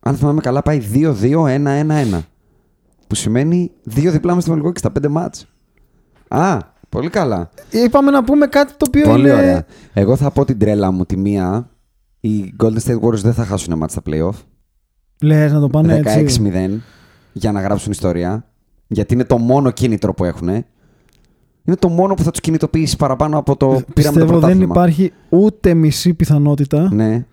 [0.00, 2.20] Αν θυμάμαι καλά, πάει 2-2-1-1-1.
[3.06, 5.46] Που σημαίνει δύο διπλά μέσα στο Milwaukee στα πέντε μάτς.
[6.28, 6.58] Α,
[6.88, 7.50] πολύ καλά.
[7.70, 9.32] Είπαμε να πούμε κάτι το οποίο Πολύ είναι...
[9.32, 9.66] ωραία.
[9.92, 11.70] Εγώ θα πω την τρέλα μου τη μία.
[12.20, 14.34] Οι Golden State Warriors δεν θα χάσουν μάτς στα playoff.
[15.22, 16.36] Λες να το πάνε έτσι.
[16.52, 16.78] 16-0
[17.32, 18.48] για να γράψουν ιστορία.
[18.86, 20.64] Γιατί είναι το μόνο κίνητρο που έχουν.
[21.66, 24.64] Είναι το μόνο που θα τους κινητοποιήσει παραπάνω από το πήραμε το Πιστεύω δεν πρωτάθλημα.
[24.64, 27.24] υπάρχει ούτε μισή πιθανότητα Ναι.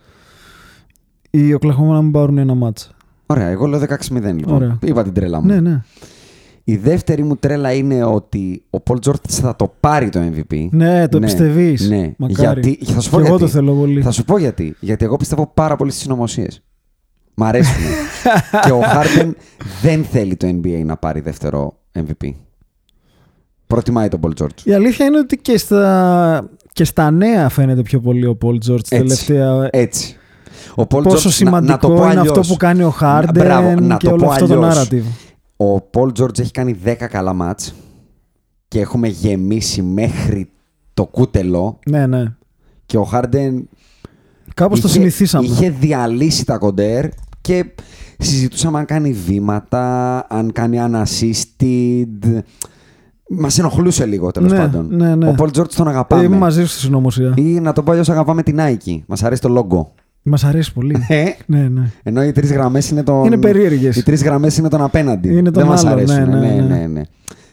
[1.29, 2.91] οι Oklahoma να μην πάρουν ένα μάτς.
[3.25, 4.53] Ωραία, εγώ λέω 16-0 λοιπόν.
[4.55, 4.77] Ωραία.
[4.83, 5.45] Είπα την τρέλα μου.
[5.47, 5.81] Ναι, ναι.
[6.63, 10.67] Η δεύτερη μου τρέλα είναι ότι ο Paul George θα το πάρει το MVP.
[10.71, 11.89] Ναι, το πιστεύεις.
[11.89, 12.11] Ναι.
[12.17, 12.61] Μακάρι.
[12.61, 13.51] Γιατί, θα σου πω Και εγώ γιατί.
[13.51, 14.01] το θέλω πολύ.
[14.01, 14.75] Θα σου πω γιατί.
[14.79, 16.63] Γιατί εγώ πιστεύω πάρα πολύ στις συνωμοσίες.
[17.33, 17.81] Μ' αρέσουν.
[18.65, 19.31] και ο Harden
[19.81, 22.31] δεν θέλει το NBA να πάρει δεύτερο MVP.
[23.71, 24.63] Προτιμάει τον Paul George.
[24.63, 28.81] Η αλήθεια είναι ότι και στα, και στα νέα φαίνεται πιο πολύ ο Paul George
[28.89, 29.67] τελευταία.
[29.71, 30.15] Έτσι.
[30.75, 32.37] Ο Paul Πόσο George, σημαντικό να, να το πω είναι αλλιώς.
[32.37, 34.87] αυτό που κάνει ο Harden Μπράβο, να και το όλο πω αυτό το αλλιώς.
[34.89, 35.03] narrative.
[35.65, 37.73] Ο Paul George έχει κάνει 10 καλά μάτς
[38.67, 40.49] και έχουμε γεμίσει μέχρι
[40.93, 42.23] το κούτελο Ναι, ναι.
[42.85, 43.61] και ο Harden
[44.53, 45.45] Κάπως το είχε- συνηθίσαμε.
[45.45, 47.05] Είχε διαλύσει τα κοντέρ
[47.41, 47.65] και
[48.17, 52.39] συζητούσαμε αν κάνει βήματα, αν κάνει unassisted.
[53.37, 54.87] Μας ενοχλούσε λίγο τέλος Ναι, πάντων.
[54.91, 55.27] ναι, ναι.
[55.27, 56.23] Ο Paul George τον Ε, αγαπάμε.
[56.23, 57.33] Είμαι μαζί σου στη συνωμοσία.
[57.35, 58.99] Ή να το πω αλλιώς, αγαπάμε την Nike.
[59.05, 59.85] Μας αρέσει το logo.
[60.23, 60.95] Μας αρέσει πολύ.
[61.07, 61.91] Ε, ναι, ναι.
[62.03, 63.25] ενώ οι τρεις γραμμές είναι τον.
[63.25, 63.95] Είναι περίεργες.
[63.95, 65.29] Οι τρεις γραμμές είναι τον απέναντι.
[65.29, 66.29] Είναι τον Δεν μας άλλο, αρέσουν.
[66.29, 66.61] ναι, ναι, ναι.
[66.77, 67.01] ναι, ναι.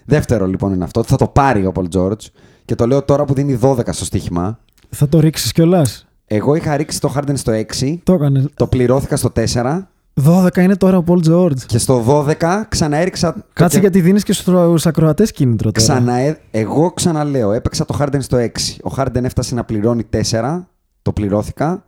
[0.04, 1.00] Δεύτερο λοιπόν είναι αυτό.
[1.00, 2.20] ότι Θα το πάρει ο Paul George.
[2.64, 4.58] Και το λέω τώρα που δίνει 12 στο στοίχημα.
[4.90, 7.98] Θα το ρίξεις κιόλας; Εγώ είχα ρίξει το Harden στο 6.
[8.02, 8.46] Το έκανες.
[8.54, 9.88] Το πληρώθηκα στο 4.
[10.26, 11.58] 12 είναι τώρα ο Paul George.
[11.66, 12.04] Και στο
[12.40, 13.32] 12 ξαναέριξα.
[13.34, 15.86] το Κάτσε και- γιατί δίνεις και στους ακροατές κίνητρο τώρα.
[15.86, 16.38] Ξαναέ...
[16.50, 18.46] Εγώ ξαναλέω, έπαιξα το Harden στο 6.
[18.84, 20.64] Ο Harden έφτασε να πληρώνει 4.
[21.02, 21.84] Το πληρώθηκα.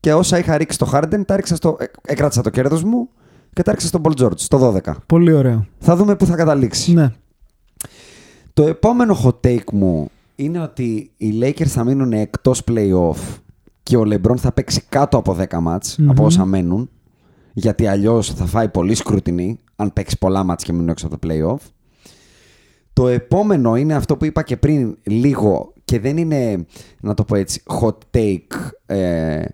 [0.00, 1.76] Και όσα είχα ρίξει το Harden, τα έριξα στο...
[1.80, 3.08] ε, έκρατησα το κέρδος μου
[3.52, 4.92] και τα έριξα στον Paul George, στο 12.
[5.06, 5.66] Πολύ ωραίο.
[5.78, 6.92] Θα δούμε πού θα καταλήξει.
[6.92, 7.10] Ναι.
[8.54, 13.38] Το επόμενο hot take μου είναι ότι οι Lakers θα μείνουν εκτός playoff
[13.82, 16.10] και ο LeBron θα παίξει κάτω από 10 μάτς Μμμ.
[16.10, 16.90] από όσα μένουν
[17.52, 21.28] γιατί αλλιώς θα φάει πολύ σκρουτινή αν παίξει πολλά μάτς και μείνουν έξω από το
[21.28, 21.68] playoff.
[22.92, 26.66] Το επόμενο είναι αυτό που είπα και πριν λίγο και δεν είναι,
[27.00, 29.44] να το πω έτσι, hot take ε,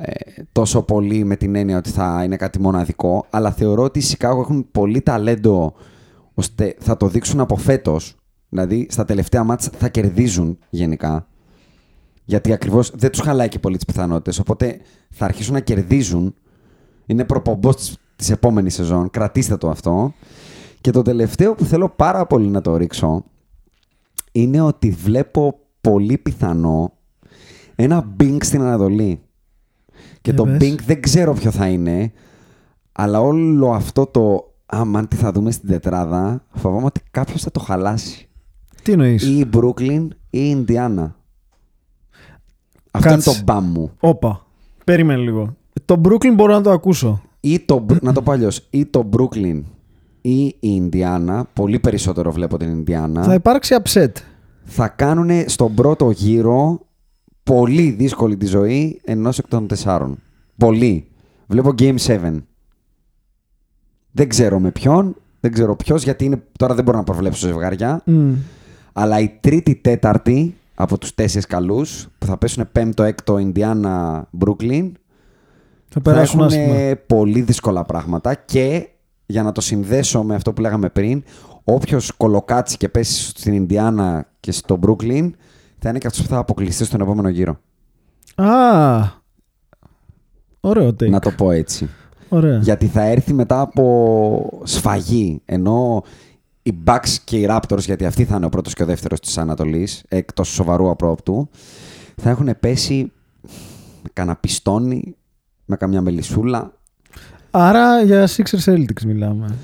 [0.00, 0.10] ε,
[0.52, 4.40] τόσο πολύ με την έννοια ότι θα είναι κάτι μοναδικό, αλλά θεωρώ ότι οι Σικάγο
[4.40, 5.74] έχουν πολύ ταλέντο
[6.34, 8.16] ώστε θα το δείξουν από φέτος.
[8.48, 11.28] Δηλαδή στα τελευταία μάτς θα κερδίζουν γενικά.
[12.24, 14.38] Γιατί ακριβώς δεν τους χαλάει και πολύ τις πιθανότητες.
[14.38, 14.80] Οπότε
[15.10, 16.34] θα αρχίσουν να κερδίζουν.
[17.08, 19.10] Είναι προπομπός της, της επόμενης σεζόν.
[19.10, 20.14] Κρατήστε το αυτό.
[20.80, 23.24] Και το τελευταίο που θέλω πάρα πολύ να το ρίξω
[24.32, 26.92] είναι ότι βλέπω πολύ πιθανό
[27.74, 29.20] ένα Bing στην Ανατολή.
[30.20, 30.56] Και Για το πες.
[30.60, 32.12] Bing δεν ξέρω ποιο θα είναι,
[32.92, 37.60] αλλά όλο αυτό το αμάν τι θα δούμε στην τετράδα, φοβάμαι ότι κάποιος θα το
[37.60, 38.28] χαλάσει.
[38.82, 41.10] Τι εννοείς; Ή η Brooklyn ή η Indiana.
[42.90, 43.30] Αυτό Κάτσε.
[43.30, 43.90] είναι το μπαμ μου.
[44.00, 44.46] Όπα.
[44.84, 45.56] Περίμενε λίγο.
[45.88, 47.22] Το Brooklyn μπορώ να το ακούσω.
[47.40, 49.62] Ή το, να το πω αλλιώς, ή το Brooklyn
[50.20, 54.12] ή η Indiana, πολύ περισσότερο βλέπω την Indiana, Θα υπάρξει upset.
[54.64, 56.80] θα κάνουν στον πρώτο γύρο
[57.42, 60.18] πολύ δύσκολη τη ζωή ενός εκ των τεσσάρων.
[60.56, 61.06] Πολύ.
[61.46, 62.36] Βλέπω Game 7.
[64.10, 68.02] Δεν ξέρω με ποιον, δεν ξέρω ποιος, γιατί είναι, τώρα δεν μπορώ να προβλέψω ζευγάρια.
[68.04, 68.32] Μμ.
[68.92, 73.38] Αλλά η τρίτη τέταρτη από τους τέσσερις καλούς, που θα πέσουν πέμπτο, έκτο,
[75.94, 76.96] Ινδιάνα, Brooklyn, Θα θα περάσουν έχουν άσχημα.
[77.06, 78.88] πολύ δύσκολα πράγματα και
[79.26, 81.22] για να το συνδέσω με αυτό που λέγαμε πριν,
[81.64, 85.30] όποιος κολοκάτσει και πέσει στην Ινδιάνα και στο Brooklyn,
[85.78, 87.58] θα είναι και αυτός που θα αποκλειστεί στον επόμενο γύρο.
[88.34, 89.16] Α.
[90.60, 91.08] Ωραίο take.
[91.10, 91.88] Να το πω έτσι.
[92.28, 92.58] Ωραία.
[92.58, 95.42] Γιατί θα έρθει μετά από σφαγή.
[95.44, 96.02] Ενώ
[96.62, 99.38] οι Bucks και οι Raptors, γιατί αυτοί θα είναι ο πρώτος και ο δεύτερος της
[99.38, 101.48] Ανατολής, εκτός σοβαρού απρόπτου,
[102.16, 103.12] θα έχουν πέσει
[104.12, 105.16] κάνα πιστόνι,
[105.68, 106.72] με καμιά μελισσούλα.
[107.50, 109.54] Άρα για Sixers Celtics μιλάμε.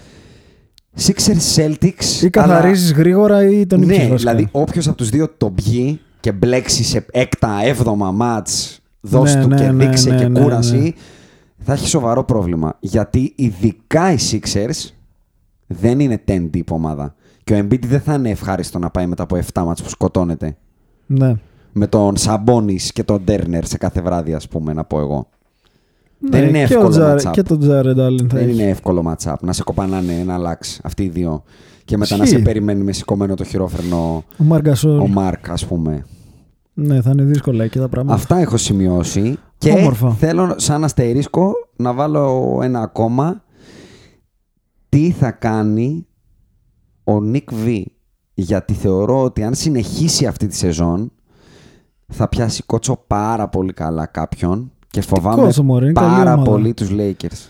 [1.01, 2.23] Sixers Celtics.
[2.23, 2.99] Ή καθαρίζεις αλλά...
[2.99, 7.61] γρήγορα ή τον Ναι, δηλαδή όποιος από τους δύο το βγει και μπλέξει σε έκτα,
[7.63, 10.95] έβδομα μάτς, δώσει ναι, του ναι, και ναι, δείξει ναι, και ναι, κούραση,
[11.59, 12.77] θα έχει σοβαρό πρόβλημα.
[12.81, 14.91] Γιατί ειδικά οι Sixers
[15.67, 17.15] δεν είναι 10 deep ομάδα.
[17.45, 20.57] Και ο Embiid δεν θα είναι ευχάριστο να πάει μετά από 7 μάτς που σκοτώνεται.
[21.07, 21.35] Ναι.
[21.73, 25.29] Με τον Σαμπόνι και τον Ντέρνερ σε κάθε βράδυ, ας πούμε, να πω εγώ.
[26.31, 27.31] Ναι, δεν είναι εύκολο matchup.
[27.31, 31.09] Και τον Jared Allen Δεν είναι εύκολο matchup να σε κοπανάνε ένα λάξ αυτοί οι
[31.09, 31.43] δύο.
[31.85, 34.67] Και μετά να σε περιμένει με σηκωμένο το χειρόφρενο ο Μάρκ,
[35.01, 36.05] ο Μάρκ ας πούμε.
[36.75, 38.17] Ναι, θα είναι δύσκολα εκεί τα πράγματα.
[38.17, 39.39] Αυτά έχω σημειώσει.
[39.59, 40.11] Και Όμορφα.
[40.11, 43.43] θέλω σαν αστερίσκο να βάλω ένα ακόμα.
[44.89, 46.07] Τι θα κάνει
[47.05, 47.67] ο Νίκ Β;
[48.35, 51.13] Γιατί θεωρώ ότι αν συνεχίσει αυτή τη σεζόν
[52.07, 55.53] θα πιάσει κότσο πάρα πολύ καλά κάποιον και φοβάμαι
[55.93, 57.49] πάρα πολύ τους Lakers.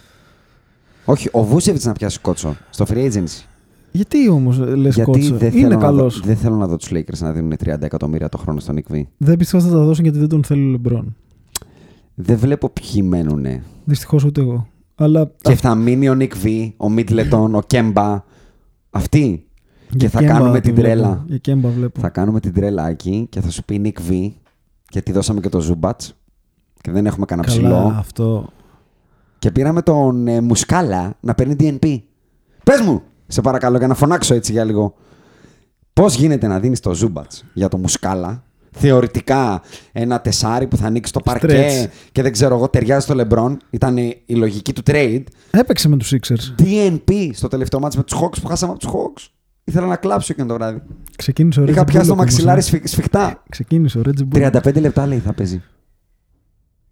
[1.04, 3.44] Όχι, ο Βούσεβιτς να πιάσει κότσο στο free agency.
[3.90, 6.20] Γιατί όμως λες κότσο, δεν είναι καλός.
[6.20, 9.02] Δεν θέλω να δω τους Lakers να δίνουν 30 εκατομμύρια το χρόνο στον Nick V.
[9.16, 11.16] Δεν πιστεύω θα τα δώσουν γιατί δεν τον θέλει ο Λεμπρόν.
[12.14, 13.62] Δεν βλέπω ποιοι μένουνε.
[13.84, 14.66] Δυστυχώς ούτε εγώ.
[14.94, 15.30] Αλλά...
[15.42, 18.24] Και θα μείνει ο Nick V, ο Μίτλετον, ο Kemba.
[18.90, 19.46] Αυτοί.
[19.96, 21.26] Και θα κάνουμε την τρέλα.
[21.92, 24.30] Θα κάνουμε την τρέλα εκεί και θα σου πει Nick V
[24.90, 26.00] γιατί δώσαμε και το Zubac
[26.84, 27.94] και δεν έχουμε κανένα ψηλό.
[27.98, 28.48] αυτό.
[29.38, 31.98] Και πήραμε τον ε, Muscala να παίρνει DNP.
[32.64, 34.94] Πες μου, σε παρακαλώ, για να φωνάξω έτσι για λίγο.
[35.92, 39.62] Πώς γίνεται να δίνεις το Zubac για το Muscala, θεωρητικά
[39.92, 43.58] ένα τεσάρι που θα ανοίξει το παρκέ και δεν ξέρω εγώ, ταιριάζει στο Λεμπρόν.
[43.70, 45.22] Ήταν η λογική του trade.
[45.50, 46.62] Έπαιξε με τους Sixers.
[46.62, 49.28] DNP στο τελευταίο μάτι με τους Hawks που χάσαμε από τους Hawks.
[49.64, 50.82] Ήθελα να κλάψω εκείνο το βράδυ.
[51.16, 53.42] Ξεκίνησε ο Είχα πιάσει το μαξιλάρι σφιχτά.
[53.48, 54.02] Ξεκίνησε ο
[54.34, 55.62] 35 λεπτά λέει θα παίζει.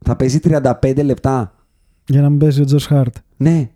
[0.04, 1.54] Θα παίζει 35 λεπτά.
[2.06, 3.16] Για να μην παίζει ο Τζορς Χάρτ.
[3.36, 3.70] Ναι.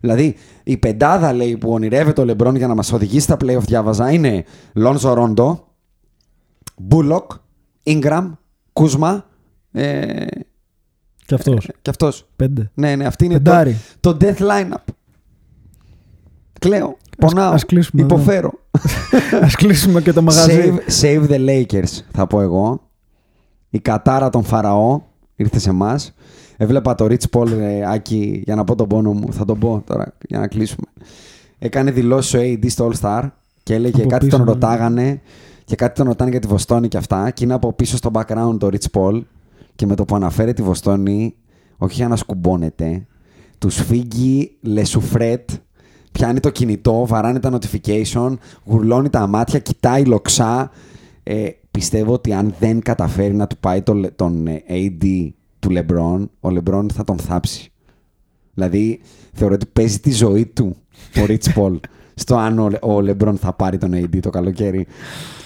[0.00, 0.34] Δηλαδή,
[0.64, 4.44] η πεντάδα λέει που ονειρεύεται ο Λεμπρόν για να μας οδηγήσει στα playoff, διάβαζα, είναι
[4.72, 5.68] Λόνζο Ρόντο,
[6.76, 7.30] Μπούλοκ,
[7.84, 8.30] Ingram,
[8.72, 9.26] Κούσμα.
[9.72, 10.26] Ε...
[11.26, 11.68] Και αυτός.
[11.68, 12.26] Ε, και αυτός.
[12.36, 12.70] Πέντε.
[12.74, 13.52] Ναι, ναι, αυτή είναι το,
[14.00, 14.92] το death lineup.
[16.58, 16.96] Κλαίω.
[17.18, 17.52] Πονάω.
[17.52, 18.52] Ας, κλείσουμε, υποφέρω.
[19.44, 20.74] Α κλείσουμε και το μαγαζί.
[20.88, 22.80] Save, save the Lakers, θα πω εγώ.
[23.70, 25.02] Η κατάρα των Φαραώ
[25.36, 26.14] ήρθε σε εμάς.
[26.56, 29.32] Έβλεπα το Rich Paul ε, Άκη για να πω τον πόνο μου.
[29.32, 30.86] Θα τον πω τώρα για να κλείσουμε.
[31.58, 33.30] Έκανε δηλώσεις ο AD στο All Star
[33.62, 34.52] και έλεγε από κάτι πίσω, τον ναι.
[34.52, 35.20] ρωτάγανε
[35.64, 37.30] και κάτι τον ρωτάνε για τη Βοστόνη και αυτά.
[37.30, 39.22] Και είναι από πίσω στο background το Rich Paul
[39.74, 41.34] και με το που αναφέρει τη Βοστόνη,
[41.76, 43.06] όχι για να σκουμπώνεται,
[43.58, 45.50] τους φύγει λεσουφρέτ,
[46.12, 50.70] πιάνει το κινητό, βαράνε τα notification, γουρλώνει τα μάτια, κοιτάει λοξά.
[51.22, 51.48] Ε,
[51.78, 56.48] πιστεύω ότι αν δεν καταφέρει να του πάει τον, τον ε, AD του LeBron, ο
[56.48, 57.72] LeBron θα τον θάψει.
[58.54, 59.00] Δηλαδή,
[59.32, 60.76] θεωρώ ότι παίζει τη ζωή του
[61.16, 61.76] ο Rich Paul
[62.14, 64.86] στο αν ο, ο LeBron θα πάρει τον AD το καλοκαίρι.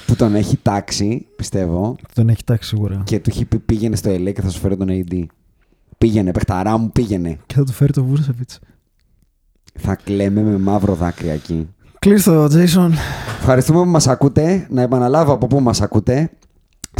[0.06, 1.96] Που τον έχει τάξει, πιστεύω.
[2.14, 3.02] Τον έχει τάξει σίγουρα.
[3.04, 5.24] Και του έχει πει πήγαινε στο LA και θα σου φέρω τον AD.
[5.98, 7.38] Πήγαινε, παιχταρά μου, πήγαινε.
[7.46, 8.50] Και θα του φέρει το Βούσεβιτ.
[9.74, 11.68] Θα κλαίμε με μαύρο δάκρυ εκεί.
[11.98, 12.90] Κλείστο, Jason.
[13.38, 14.66] Ευχαριστούμε που μας ακούτε.
[14.70, 16.30] Να επαναλάβω από πού μας ακούτε.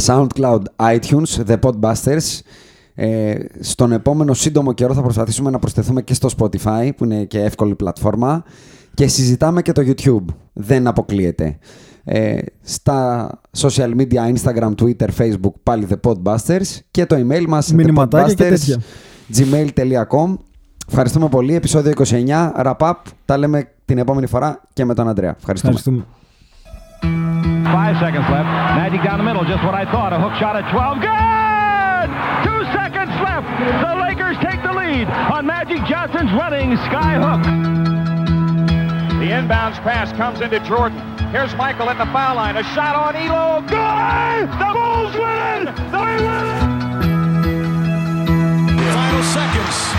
[0.03, 2.39] SoundCloud, iTunes, The Podbusters.
[2.95, 7.39] Ε, στον επόμενο σύντομο καιρό θα προσπαθήσουμε να προσθεθούμε και στο Spotify, που είναι και
[7.39, 8.43] εύκολη πλατφόρμα.
[8.93, 10.25] Και συζητάμε και το YouTube.
[10.53, 11.57] Δεν αποκλείεται.
[12.03, 16.77] Ε, στα social media, Instagram, Twitter, Facebook, πάλι The Podbusters.
[16.91, 17.73] Και το email μας,
[19.33, 20.35] gmail.com.
[20.91, 21.55] Ευχαριστούμε πολύ.
[21.55, 22.51] Επισόδιο 29.
[22.63, 22.93] Wrap up.
[23.25, 25.35] Τα λέμε την επόμενη φορά και με τον Αντρέα.
[25.39, 25.73] Ευχαριστούμε.
[25.73, 26.05] Ευχαριστούμε.
[27.75, 28.49] Five seconds left.
[28.81, 29.43] Magic down the middle.
[29.53, 30.11] Just what I thought.
[30.17, 30.99] A hook shot at 12.
[31.09, 32.07] Good!
[32.47, 33.47] Two seconds left.
[33.85, 35.05] The Lakers take the lead
[35.35, 37.43] on Magic Johnson's running sky hook.
[39.21, 40.97] The inbounds pass comes into Jordan.
[41.35, 42.55] Here's Michael at the foul line.
[42.63, 43.45] A shot on Elo.
[43.77, 44.45] Good!
[44.61, 45.59] The Bulls win!
[45.93, 46.55] They win!
[48.95, 49.98] Final seconds.